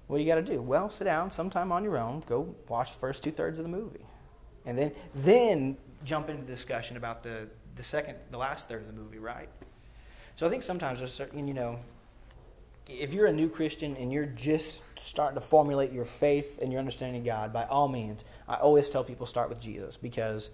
What 0.08 0.18
do 0.18 0.24
you 0.24 0.30
got 0.30 0.36
to 0.36 0.44
do? 0.44 0.62
Well, 0.62 0.90
sit 0.90 1.06
down 1.06 1.32
sometime 1.32 1.72
on 1.72 1.84
your 1.84 1.98
own, 1.98 2.24
go 2.28 2.56
watch 2.68 2.94
the 2.94 3.00
first 3.00 3.24
two 3.24 3.32
thirds 3.32 3.60
of 3.60 3.64
the 3.64 3.70
movie. 3.70 4.06
And 4.66 4.78
then, 4.78 4.92
then 5.14 5.78
jump 6.04 6.30
into 6.30 6.44
the 6.44 6.52
discussion 6.52 6.98
about 6.98 7.24
the, 7.24 7.48
the 7.76 7.84
second, 7.84 8.18
the 8.32 8.38
last 8.38 8.68
third 8.68 8.82
of 8.82 8.88
the 8.88 8.94
movie, 8.94 9.20
right? 9.20 9.50
So 10.36 10.46
I 10.46 10.50
think 10.50 10.64
sometimes 10.64 11.00
there's 11.00 11.14
certain, 11.14 11.48
you 11.48 11.54
know, 11.54 11.80
if 12.88 13.14
you're 13.14 13.26
a 13.26 13.34
new 13.34 13.50
Christian 13.50 13.96
and 13.98 14.12
you're 14.12 14.26
just 14.26 14.82
starting 14.98 15.36
to 15.36 15.42
formulate 15.42 15.92
your 15.92 16.06
faith 16.06 16.60
and 16.62 16.72
your 16.72 16.80
understanding 16.80 17.22
of 17.22 17.26
God, 17.26 17.52
by 17.52 17.66
all 17.66 17.88
means, 17.88 18.24
I 18.48 18.56
always 18.56 18.90
tell 18.90 19.04
people 19.04 19.26
start 19.26 19.50
with 19.50 19.60
Jesus 19.60 19.98
because 19.98 20.52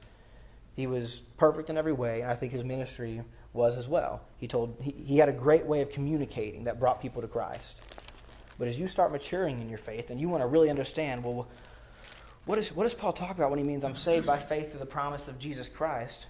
he 0.75 0.87
was 0.87 1.21
perfect 1.37 1.69
in 1.69 1.77
every 1.77 1.93
way, 1.93 2.21
and 2.21 2.31
I 2.31 2.35
think 2.35 2.53
his 2.53 2.63
ministry 2.63 3.21
was 3.53 3.77
as 3.77 3.87
well. 3.89 4.21
He 4.37 4.47
told 4.47 4.77
he, 4.79 4.91
he 4.91 5.17
had 5.17 5.27
a 5.27 5.33
great 5.33 5.65
way 5.65 5.81
of 5.81 5.91
communicating 5.91 6.63
that 6.63 6.79
brought 6.79 7.01
people 7.01 7.21
to 7.21 7.27
Christ. 7.27 7.81
But 8.57 8.67
as 8.67 8.79
you 8.79 8.87
start 8.87 9.11
maturing 9.11 9.61
in 9.61 9.69
your 9.69 9.77
faith 9.77 10.09
and 10.09 10.19
you 10.19 10.29
want 10.29 10.43
to 10.43 10.47
really 10.47 10.69
understand, 10.69 11.23
well, 11.23 11.47
what, 12.45 12.57
is, 12.57 12.71
what 12.71 12.83
does 12.83 12.93
Paul 12.93 13.13
talk 13.13 13.37
about 13.37 13.49
when 13.49 13.59
he 13.59 13.65
means 13.65 13.83
I'm 13.83 13.95
saved 13.95 14.25
by 14.25 14.37
faith 14.37 14.71
through 14.71 14.79
the 14.79 14.85
promise 14.85 15.27
of 15.27 15.39
Jesus 15.39 15.69
Christ? 15.69 16.27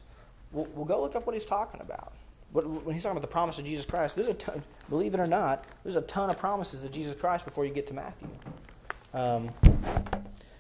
We'll, 0.51 0.65
we'll 0.74 0.86
go 0.86 1.01
look 1.01 1.15
up 1.15 1.26
what 1.26 1.34
he's 1.34 1.45
talking 1.45 1.82
about. 1.82 2.13
When 2.51 2.93
he's 2.93 3.03
talking 3.03 3.17
about 3.17 3.22
the 3.22 3.32
promise 3.32 3.59
of 3.59 3.65
Jesus 3.65 3.86
Christ, 3.86 4.15
there's 4.15 4.28
a 4.28 4.34
ton, 4.34 4.61
believe 4.89 5.13
it 5.13 5.22
or 5.22 5.26
not, 5.26 5.63
there's 5.84 5.95
a 5.95 6.01
ton 6.01 6.30
of 6.30 6.38
promises 6.38 6.84
of 6.84 6.91
Jesus 6.91 7.15
Christ 7.15 7.45
before 7.45 7.65
you 7.65 7.74
get 7.74 7.88
to 7.88 7.93
Matthew. 7.93 8.28
Um, 9.13 9.51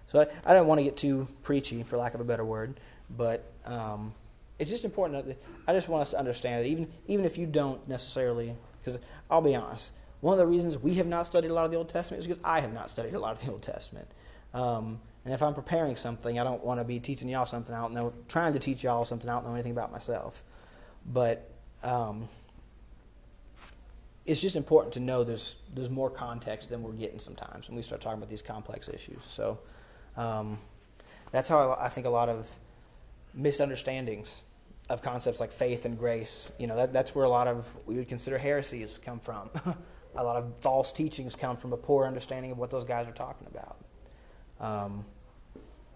so 0.07 0.21
I, 0.21 0.51
I 0.51 0.53
don't 0.53 0.67
want 0.67 0.79
to 0.79 0.83
get 0.83 0.95
too 0.95 1.27
preachy, 1.43 1.83
for 1.83 1.97
lack 1.97 2.13
of 2.13 2.21
a 2.21 2.23
better 2.23 2.45
word, 2.45 2.79
but 3.09 3.51
um, 3.65 4.13
it's 4.57 4.69
just 4.69 4.85
important. 4.85 5.27
That, 5.27 5.37
I 5.67 5.73
just 5.73 5.89
want 5.89 6.03
us 6.03 6.11
to 6.11 6.19
understand 6.19 6.63
that 6.63 6.69
even 6.69 6.87
even 7.07 7.25
if 7.25 7.37
you 7.37 7.45
don't 7.45 7.85
necessarily, 7.87 8.55
because 8.79 8.99
I'll 9.29 9.41
be 9.41 9.55
honest, 9.55 9.91
one 10.21 10.33
of 10.33 10.39
the 10.39 10.47
reasons 10.47 10.77
we 10.77 10.95
have 10.95 11.07
not 11.07 11.25
studied 11.25 11.51
a 11.51 11.53
lot 11.53 11.65
of 11.65 11.71
the 11.71 11.77
Old 11.77 11.89
Testament 11.89 12.19
is 12.19 12.27
because 12.27 12.41
I 12.43 12.61
have 12.61 12.73
not 12.73 12.89
studied 12.89 13.13
a 13.13 13.19
lot 13.19 13.33
of 13.33 13.43
the 13.43 13.51
Old 13.51 13.63
Testament. 13.63 14.07
Um, 14.53 15.01
and 15.25 15.33
if 15.33 15.41
I'm 15.41 15.53
preparing 15.53 15.95
something, 15.95 16.39
I 16.39 16.43
don't 16.43 16.63
want 16.63 16.79
to 16.79 16.83
be 16.83 16.99
teaching 16.99 17.29
y'all 17.29 17.45
something 17.45 17.75
I 17.75 17.81
don't 17.81 17.93
know, 17.93 18.13
trying 18.27 18.53
to 18.53 18.59
teach 18.59 18.83
y'all 18.83 19.05
something 19.05 19.29
I 19.29 19.33
don't 19.33 19.45
know 19.45 19.53
anything 19.53 19.71
about 19.71 19.91
myself. 19.91 20.43
But 21.05 21.49
um, 21.83 22.27
it's 24.25 24.41
just 24.41 24.55
important 24.55 24.93
to 24.93 24.99
know 24.99 25.23
there's 25.23 25.57
there's 25.73 25.89
more 25.89 26.09
context 26.09 26.69
than 26.69 26.83
we're 26.83 26.91
getting 26.93 27.19
sometimes 27.19 27.67
when 27.67 27.75
we 27.75 27.81
start 27.81 28.01
talking 28.01 28.17
about 28.17 28.29
these 28.29 28.41
complex 28.41 28.87
issues. 28.87 29.23
So 29.25 29.59
um, 30.17 30.59
that's 31.31 31.49
how 31.49 31.71
I, 31.71 31.85
I 31.85 31.89
think 31.89 32.05
a 32.05 32.11
lot 32.11 32.29
of 32.29 32.47
misunderstandings 33.33 34.43
of 34.89 35.01
concepts 35.01 35.39
like 35.39 35.51
faith 35.51 35.85
and 35.85 35.97
grace, 35.97 36.51
you 36.59 36.67
know, 36.67 36.75
that, 36.75 36.91
that's 36.91 37.15
where 37.15 37.25
a 37.25 37.29
lot 37.29 37.47
of 37.47 37.77
we 37.85 37.95
would 37.95 38.07
consider 38.07 38.37
heresies 38.37 38.99
come 39.03 39.19
from. 39.19 39.49
a 40.15 40.23
lot 40.23 40.35
of 40.35 40.57
false 40.59 40.91
teachings 40.91 41.35
come 41.35 41.57
from 41.57 41.73
a 41.73 41.77
poor 41.77 42.05
understanding 42.05 42.51
of 42.51 42.57
what 42.57 42.69
those 42.69 42.83
guys 42.83 43.07
are 43.07 43.13
talking 43.13 43.47
about. 43.47 43.77
Um, 44.59 45.05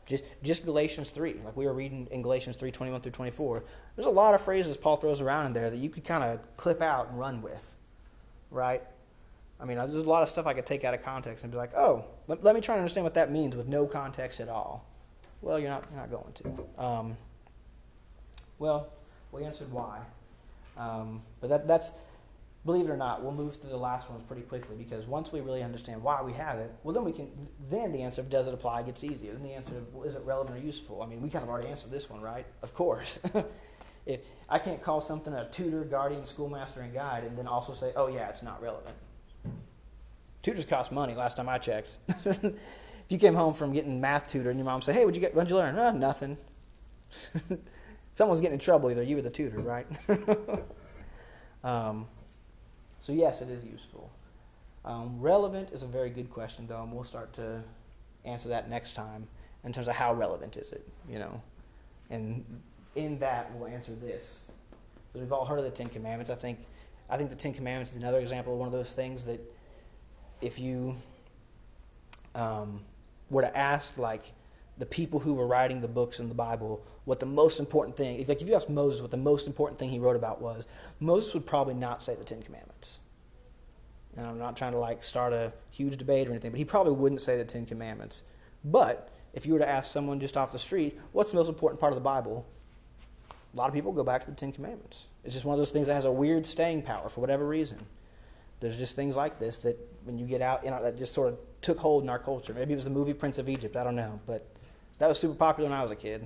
just, 0.07 0.23
just 0.43 0.65
Galatians 0.65 1.09
3, 1.09 1.37
like 1.43 1.57
we 1.57 1.65
were 1.65 1.73
reading 1.73 2.07
in 2.11 2.21
Galatians 2.21 2.57
3 2.57 2.71
21 2.71 3.01
through 3.01 3.11
24. 3.11 3.63
There's 3.95 4.05
a 4.05 4.11
lot 4.11 4.35
of 4.35 4.41
phrases 4.41 4.77
Paul 4.77 4.97
throws 4.97 5.21
around 5.21 5.47
in 5.47 5.53
there 5.53 5.69
that 5.69 5.77
you 5.77 5.89
could 5.89 6.03
kind 6.03 6.23
of 6.23 6.39
clip 6.57 6.81
out 6.81 7.09
and 7.09 7.19
run 7.19 7.41
with, 7.41 7.73
right? 8.51 8.83
I 9.59 9.65
mean, 9.65 9.77
there's 9.77 9.93
a 9.93 10.09
lot 10.09 10.21
of 10.21 10.29
stuff 10.29 10.45
I 10.45 10.53
could 10.53 10.65
take 10.65 10.83
out 10.83 10.93
of 10.93 11.01
context 11.01 11.43
and 11.43 11.51
be 11.51 11.57
like, 11.57 11.73
oh, 11.75 12.05
let, 12.27 12.43
let 12.43 12.55
me 12.55 12.61
try 12.61 12.75
and 12.75 12.81
understand 12.81 13.03
what 13.03 13.15
that 13.15 13.31
means 13.31 13.55
with 13.55 13.67
no 13.67 13.85
context 13.85 14.39
at 14.39 14.49
all. 14.49 14.85
Well, 15.41 15.59
you're 15.59 15.69
not, 15.69 15.85
you're 15.91 15.99
not 15.99 16.11
going 16.11 16.33
to. 16.33 16.83
Um, 16.83 17.17
well, 18.59 18.89
we 19.31 19.43
answered 19.43 19.71
why. 19.71 19.99
Um, 20.77 21.21
but 21.39 21.49
that, 21.49 21.67
that's, 21.67 21.91
believe 22.65 22.85
it 22.85 22.91
or 22.91 22.97
not, 22.97 23.23
we'll 23.23 23.31
move 23.31 23.55
through 23.55 23.69
the 23.69 23.77
last 23.77 24.09
ones 24.09 24.23
pretty 24.27 24.41
quickly 24.41 24.75
because 24.75 25.05
once 25.05 25.31
we 25.31 25.39
really 25.39 25.61
understand 25.61 26.01
why 26.01 26.21
we 26.21 26.33
have 26.33 26.57
it, 26.57 26.71
well, 26.83 26.93
then 26.93 27.03
we 27.03 27.11
can. 27.11 27.29
Then 27.69 27.91
the 27.91 28.01
answer 28.01 28.21
of 28.21 28.29
does 28.29 28.47
it 28.47 28.53
apply 28.53 28.83
gets 28.83 29.03
easier. 29.03 29.33
Then 29.33 29.43
the 29.43 29.53
answer 29.53 29.77
of 29.77 29.93
well, 29.93 30.03
is 30.03 30.15
it 30.15 30.23
relevant 30.25 30.57
or 30.57 30.59
useful? 30.59 31.01
I 31.01 31.05
mean, 31.05 31.21
we 31.21 31.29
kind 31.29 31.43
of 31.43 31.49
already 31.49 31.67
answered 31.67 31.91
this 31.91 32.09
one, 32.09 32.21
right? 32.21 32.45
Of 32.63 32.73
course. 32.73 33.19
if 34.05 34.21
I 34.49 34.57
can't 34.59 34.81
call 34.81 34.99
something 34.99 35.33
a 35.33 35.47
tutor, 35.49 35.83
guardian, 35.83 36.25
schoolmaster, 36.25 36.81
and 36.81 36.93
guide, 36.93 37.23
and 37.23 37.37
then 37.37 37.47
also 37.47 37.73
say, 37.73 37.93
"Oh 37.95 38.07
yeah, 38.07 38.29
it's 38.29 38.43
not 38.43 38.61
relevant." 38.61 38.95
Tutors 40.41 40.65
cost 40.65 40.91
money. 40.91 41.13
Last 41.13 41.37
time 41.37 41.49
I 41.49 41.59
checked. 41.59 41.99
if 42.25 42.55
you 43.09 43.19
came 43.19 43.35
home 43.35 43.53
from 43.53 43.73
getting 43.73 44.01
math 44.01 44.27
tutor 44.27 44.49
and 44.49 44.59
your 44.59 44.65
mom 44.65 44.81
said, 44.81 44.95
"Hey, 44.95 45.05
what'd 45.05 45.15
you 45.15 45.21
get? 45.21 45.35
What'd 45.35 45.51
you 45.51 45.57
learn?" 45.57 45.77
Uh, 45.77 45.91
nothing. 45.91 46.37
Someone's 48.15 48.41
getting 48.41 48.53
in 48.53 48.59
trouble, 48.59 48.89
either 48.89 49.03
you 49.03 49.17
or 49.17 49.21
the 49.21 49.29
tutor, 49.29 49.59
right? 49.59 49.85
um, 51.63 52.07
so 53.05 53.13
yes, 53.13 53.43
it 53.43 53.51
is 53.51 53.63
useful. 53.63 54.09
Um, 54.83 55.21
relevant 55.21 55.69
is 55.69 55.83
a 55.83 55.85
very 55.85 56.09
good 56.09 56.31
question, 56.31 56.65
though, 56.65 56.81
and 56.81 56.91
we'll 56.91 57.03
start 57.03 57.33
to 57.33 57.61
answer 58.23 58.49
that 58.49 58.67
next 58.67 58.95
time 58.95 59.27
in 59.63 59.71
terms 59.71 59.87
of 59.87 59.93
how 59.93 60.11
relevant 60.11 60.57
is 60.57 60.71
it, 60.71 60.87
you 61.07 61.19
know. 61.19 61.39
And 62.09 62.43
in 62.95 63.19
that, 63.19 63.53
we'll 63.53 63.67
answer 63.67 63.91
this. 63.91 64.39
Because 65.13 65.21
we've 65.21 65.31
all 65.31 65.45
heard 65.45 65.59
of 65.59 65.65
the 65.65 65.69
Ten 65.69 65.87
Commandments. 65.87 66.31
I 66.31 66.35
think, 66.35 66.57
I 67.07 67.15
think 67.15 67.29
the 67.29 67.35
Ten 67.35 67.53
Commandments 67.53 67.91
is 67.91 67.97
another 67.97 68.17
example 68.17 68.53
of 68.53 68.57
one 68.57 68.65
of 68.65 68.73
those 68.73 68.91
things 68.91 69.27
that 69.27 69.39
if 70.41 70.59
you 70.59 70.95
um, 72.33 72.81
were 73.29 73.43
to 73.43 73.55
ask, 73.55 73.99
like, 73.99 74.31
the 74.77 74.85
people 74.85 75.19
who 75.19 75.33
were 75.33 75.47
writing 75.47 75.81
the 75.81 75.87
books 75.87 76.19
in 76.19 76.27
the 76.29 76.35
Bible 76.35 76.85
what 77.05 77.19
the 77.19 77.25
most 77.25 77.59
important 77.59 77.95
thing 77.95 78.17
is, 78.17 78.27
like 78.27 78.41
if 78.41 78.47
you 78.47 78.55
ask 78.55 78.67
Moses 78.67 79.01
what 79.01 79.11
the 79.11 79.17
most 79.17 79.47
important 79.47 79.79
thing 79.79 79.89
he 79.89 79.99
wrote 79.99 80.15
about 80.15 80.41
was, 80.41 80.67
Moses 80.99 81.33
would 81.33 81.45
probably 81.45 81.75
not 81.75 82.01
say 82.01 82.15
the 82.15 82.23
Ten 82.23 82.41
Commandments. 82.41 82.99
And 84.17 84.25
I'm 84.25 84.39
not 84.39 84.57
trying 84.57 84.71
to 84.71 84.79
like 84.79 85.03
start 85.03 85.31
a 85.31 85.53
huge 85.69 85.97
debate 85.97 86.27
or 86.27 86.31
anything, 86.31 86.51
but 86.51 86.57
he 86.57 86.65
probably 86.65 86.93
wouldn't 86.93 87.21
say 87.21 87.37
the 87.37 87.45
Ten 87.45 87.65
Commandments. 87.65 88.23
But 88.63 89.09
if 89.33 89.45
you 89.45 89.53
were 89.53 89.59
to 89.59 89.69
ask 89.69 89.91
someone 89.91 90.19
just 90.19 90.35
off 90.35 90.51
the 90.51 90.59
street, 90.59 90.99
what's 91.11 91.31
the 91.31 91.37
most 91.37 91.49
important 91.49 91.79
part 91.79 91.93
of 91.93 91.95
the 91.95 92.03
Bible? 92.03 92.45
A 93.53 93.57
lot 93.57 93.67
of 93.67 93.73
people 93.73 93.91
go 93.91 94.03
back 94.03 94.23
to 94.23 94.29
the 94.29 94.35
Ten 94.35 94.51
Commandments. 94.51 95.07
It's 95.23 95.33
just 95.33 95.45
one 95.45 95.53
of 95.53 95.59
those 95.59 95.71
things 95.71 95.87
that 95.87 95.93
has 95.93 96.05
a 96.05 96.11
weird 96.11 96.45
staying 96.45 96.81
power 96.81 97.07
for 97.07 97.21
whatever 97.21 97.45
reason. 97.47 97.85
There's 98.61 98.77
just 98.77 98.95
things 98.95 99.15
like 99.15 99.37
this 99.37 99.59
that 99.59 99.77
when 100.05 100.17
you 100.17 100.25
get 100.25 100.41
out, 100.41 100.63
you 100.63 100.71
know, 100.71 100.81
that 100.81 100.97
just 100.97 101.13
sort 101.13 101.29
of 101.29 101.39
took 101.61 101.77
hold 101.77 102.03
in 102.03 102.09
our 102.09 102.19
culture. 102.19 102.53
Maybe 102.53 102.73
it 102.73 102.77
was 102.77 102.85
the 102.85 102.89
movie 102.89 103.13
Prince 103.13 103.37
of 103.37 103.47
Egypt. 103.47 103.75
I 103.75 103.83
don't 103.83 103.95
know, 103.95 104.19
but 104.25 104.47
that 104.99 105.07
was 105.07 105.19
super 105.19 105.35
popular 105.35 105.69
when 105.69 105.77
I 105.77 105.81
was 105.81 105.91
a 105.91 105.95
kid. 105.95 106.25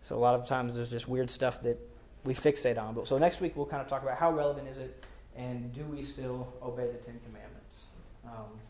So 0.00 0.16
a 0.16 0.18
lot 0.18 0.38
of 0.38 0.46
times 0.46 0.76
there's 0.76 0.90
just 0.90 1.08
weird 1.08 1.28
stuff 1.30 1.60
that 1.62 1.78
we 2.24 2.34
fixate 2.34 2.78
on. 2.80 2.94
But 2.94 3.06
so 3.06 3.18
next 3.18 3.40
week 3.40 3.56
we'll 3.56 3.66
kind 3.66 3.82
of 3.82 3.88
talk 3.88 4.02
about 4.02 4.18
how 4.18 4.32
relevant 4.32 4.68
is 4.68 4.78
it, 4.78 5.04
and 5.36 5.72
do 5.72 5.84
we 5.84 6.02
still 6.02 6.52
obey 6.62 6.86
the 6.86 6.98
Ten 6.98 7.18
Commandments? 7.24 7.86
Um, 8.24 8.60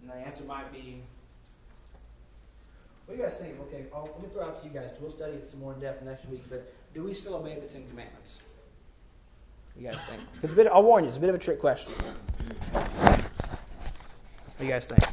and 0.00 0.10
the 0.10 0.14
answer 0.26 0.44
might 0.44 0.72
be. 0.72 1.02
What 3.04 3.14
do 3.14 3.22
you 3.22 3.28
guys 3.28 3.36
think? 3.36 3.60
Okay, 3.60 3.84
I'll, 3.94 4.02
let 4.02 4.20
me 4.20 4.28
throw 4.32 4.42
it 4.42 4.46
out 4.46 4.60
to 4.60 4.66
you 4.66 4.74
guys. 4.74 4.90
We'll 5.00 5.10
study 5.10 5.34
it 5.34 5.46
some 5.46 5.60
more 5.60 5.74
in 5.74 5.80
depth 5.80 6.02
next 6.02 6.28
week. 6.28 6.42
But 6.50 6.72
do 6.92 7.04
we 7.04 7.14
still 7.14 7.36
obey 7.36 7.54
the 7.54 7.68
Ten 7.68 7.86
Commandments? 7.88 8.42
What 9.74 9.80
do 9.80 9.86
you 9.86 9.92
guys 9.92 10.02
think? 10.04 10.22
It's 10.42 10.52
a 10.52 10.56
bit 10.56 10.66
I'll 10.66 10.82
warn 10.82 11.04
you, 11.04 11.08
it's 11.08 11.18
a 11.18 11.20
bit 11.20 11.28
of 11.28 11.36
a 11.36 11.38
trick 11.38 11.60
question. 11.60 11.92
What 12.72 14.58
do 14.58 14.64
you 14.64 14.70
guys 14.70 14.88
think? 14.88 15.04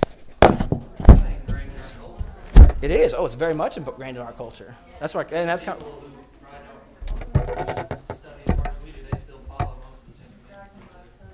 It 2.84 2.92
is. 2.92 3.14
Oh, 3.14 3.26
it's 3.26 3.36
very 3.36 3.54
much 3.54 3.78
ingrained 3.78 4.18
in 4.18 4.24
our 4.24 4.34
culture. 4.34 4.76
That's 5.00 5.16
right, 5.16 5.26
and 5.32 5.48
that's 5.48 5.64
kind 5.64 5.82
of. 5.82 5.88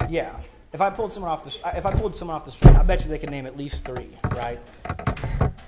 Yeah. 0.07 0.39
If 0.71 0.79
I 0.79 0.91
pulled 0.91 1.11
someone 1.11 1.31
off 1.31 1.43
the 1.43 1.75
if 1.75 1.87
I 1.87 1.91
pulled 1.91 2.15
someone 2.15 2.37
off 2.37 2.45
the 2.45 2.51
street, 2.51 2.75
I 2.75 2.83
bet 2.83 3.03
you 3.03 3.09
they 3.09 3.17
could 3.17 3.31
name 3.31 3.47
at 3.47 3.57
least 3.57 3.83
three, 3.83 4.15
right? 4.35 4.59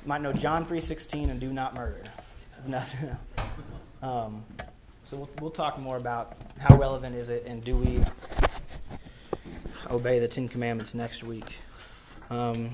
Might 0.05 0.21
know 0.21 0.31
John 0.33 0.67
three 0.67 0.81
sixteen 0.81 1.31
and 1.31 1.39
do 1.39 1.51
not 1.51 1.73
murder. 1.73 2.03
Nothing. 2.67 3.17
Um, 4.03 4.45
so 5.03 5.17
we'll, 5.17 5.29
we'll 5.39 5.49
talk 5.49 5.79
more 5.79 5.97
about 5.97 6.37
how 6.59 6.77
relevant 6.77 7.15
is 7.15 7.29
it 7.29 7.45
and 7.47 7.63
do 7.63 7.75
we 7.75 8.03
obey 9.89 10.19
the 10.19 10.27
Ten 10.27 10.47
Commandments 10.47 10.93
next 10.93 11.23
week. 11.23 11.57
Um, 12.29 12.71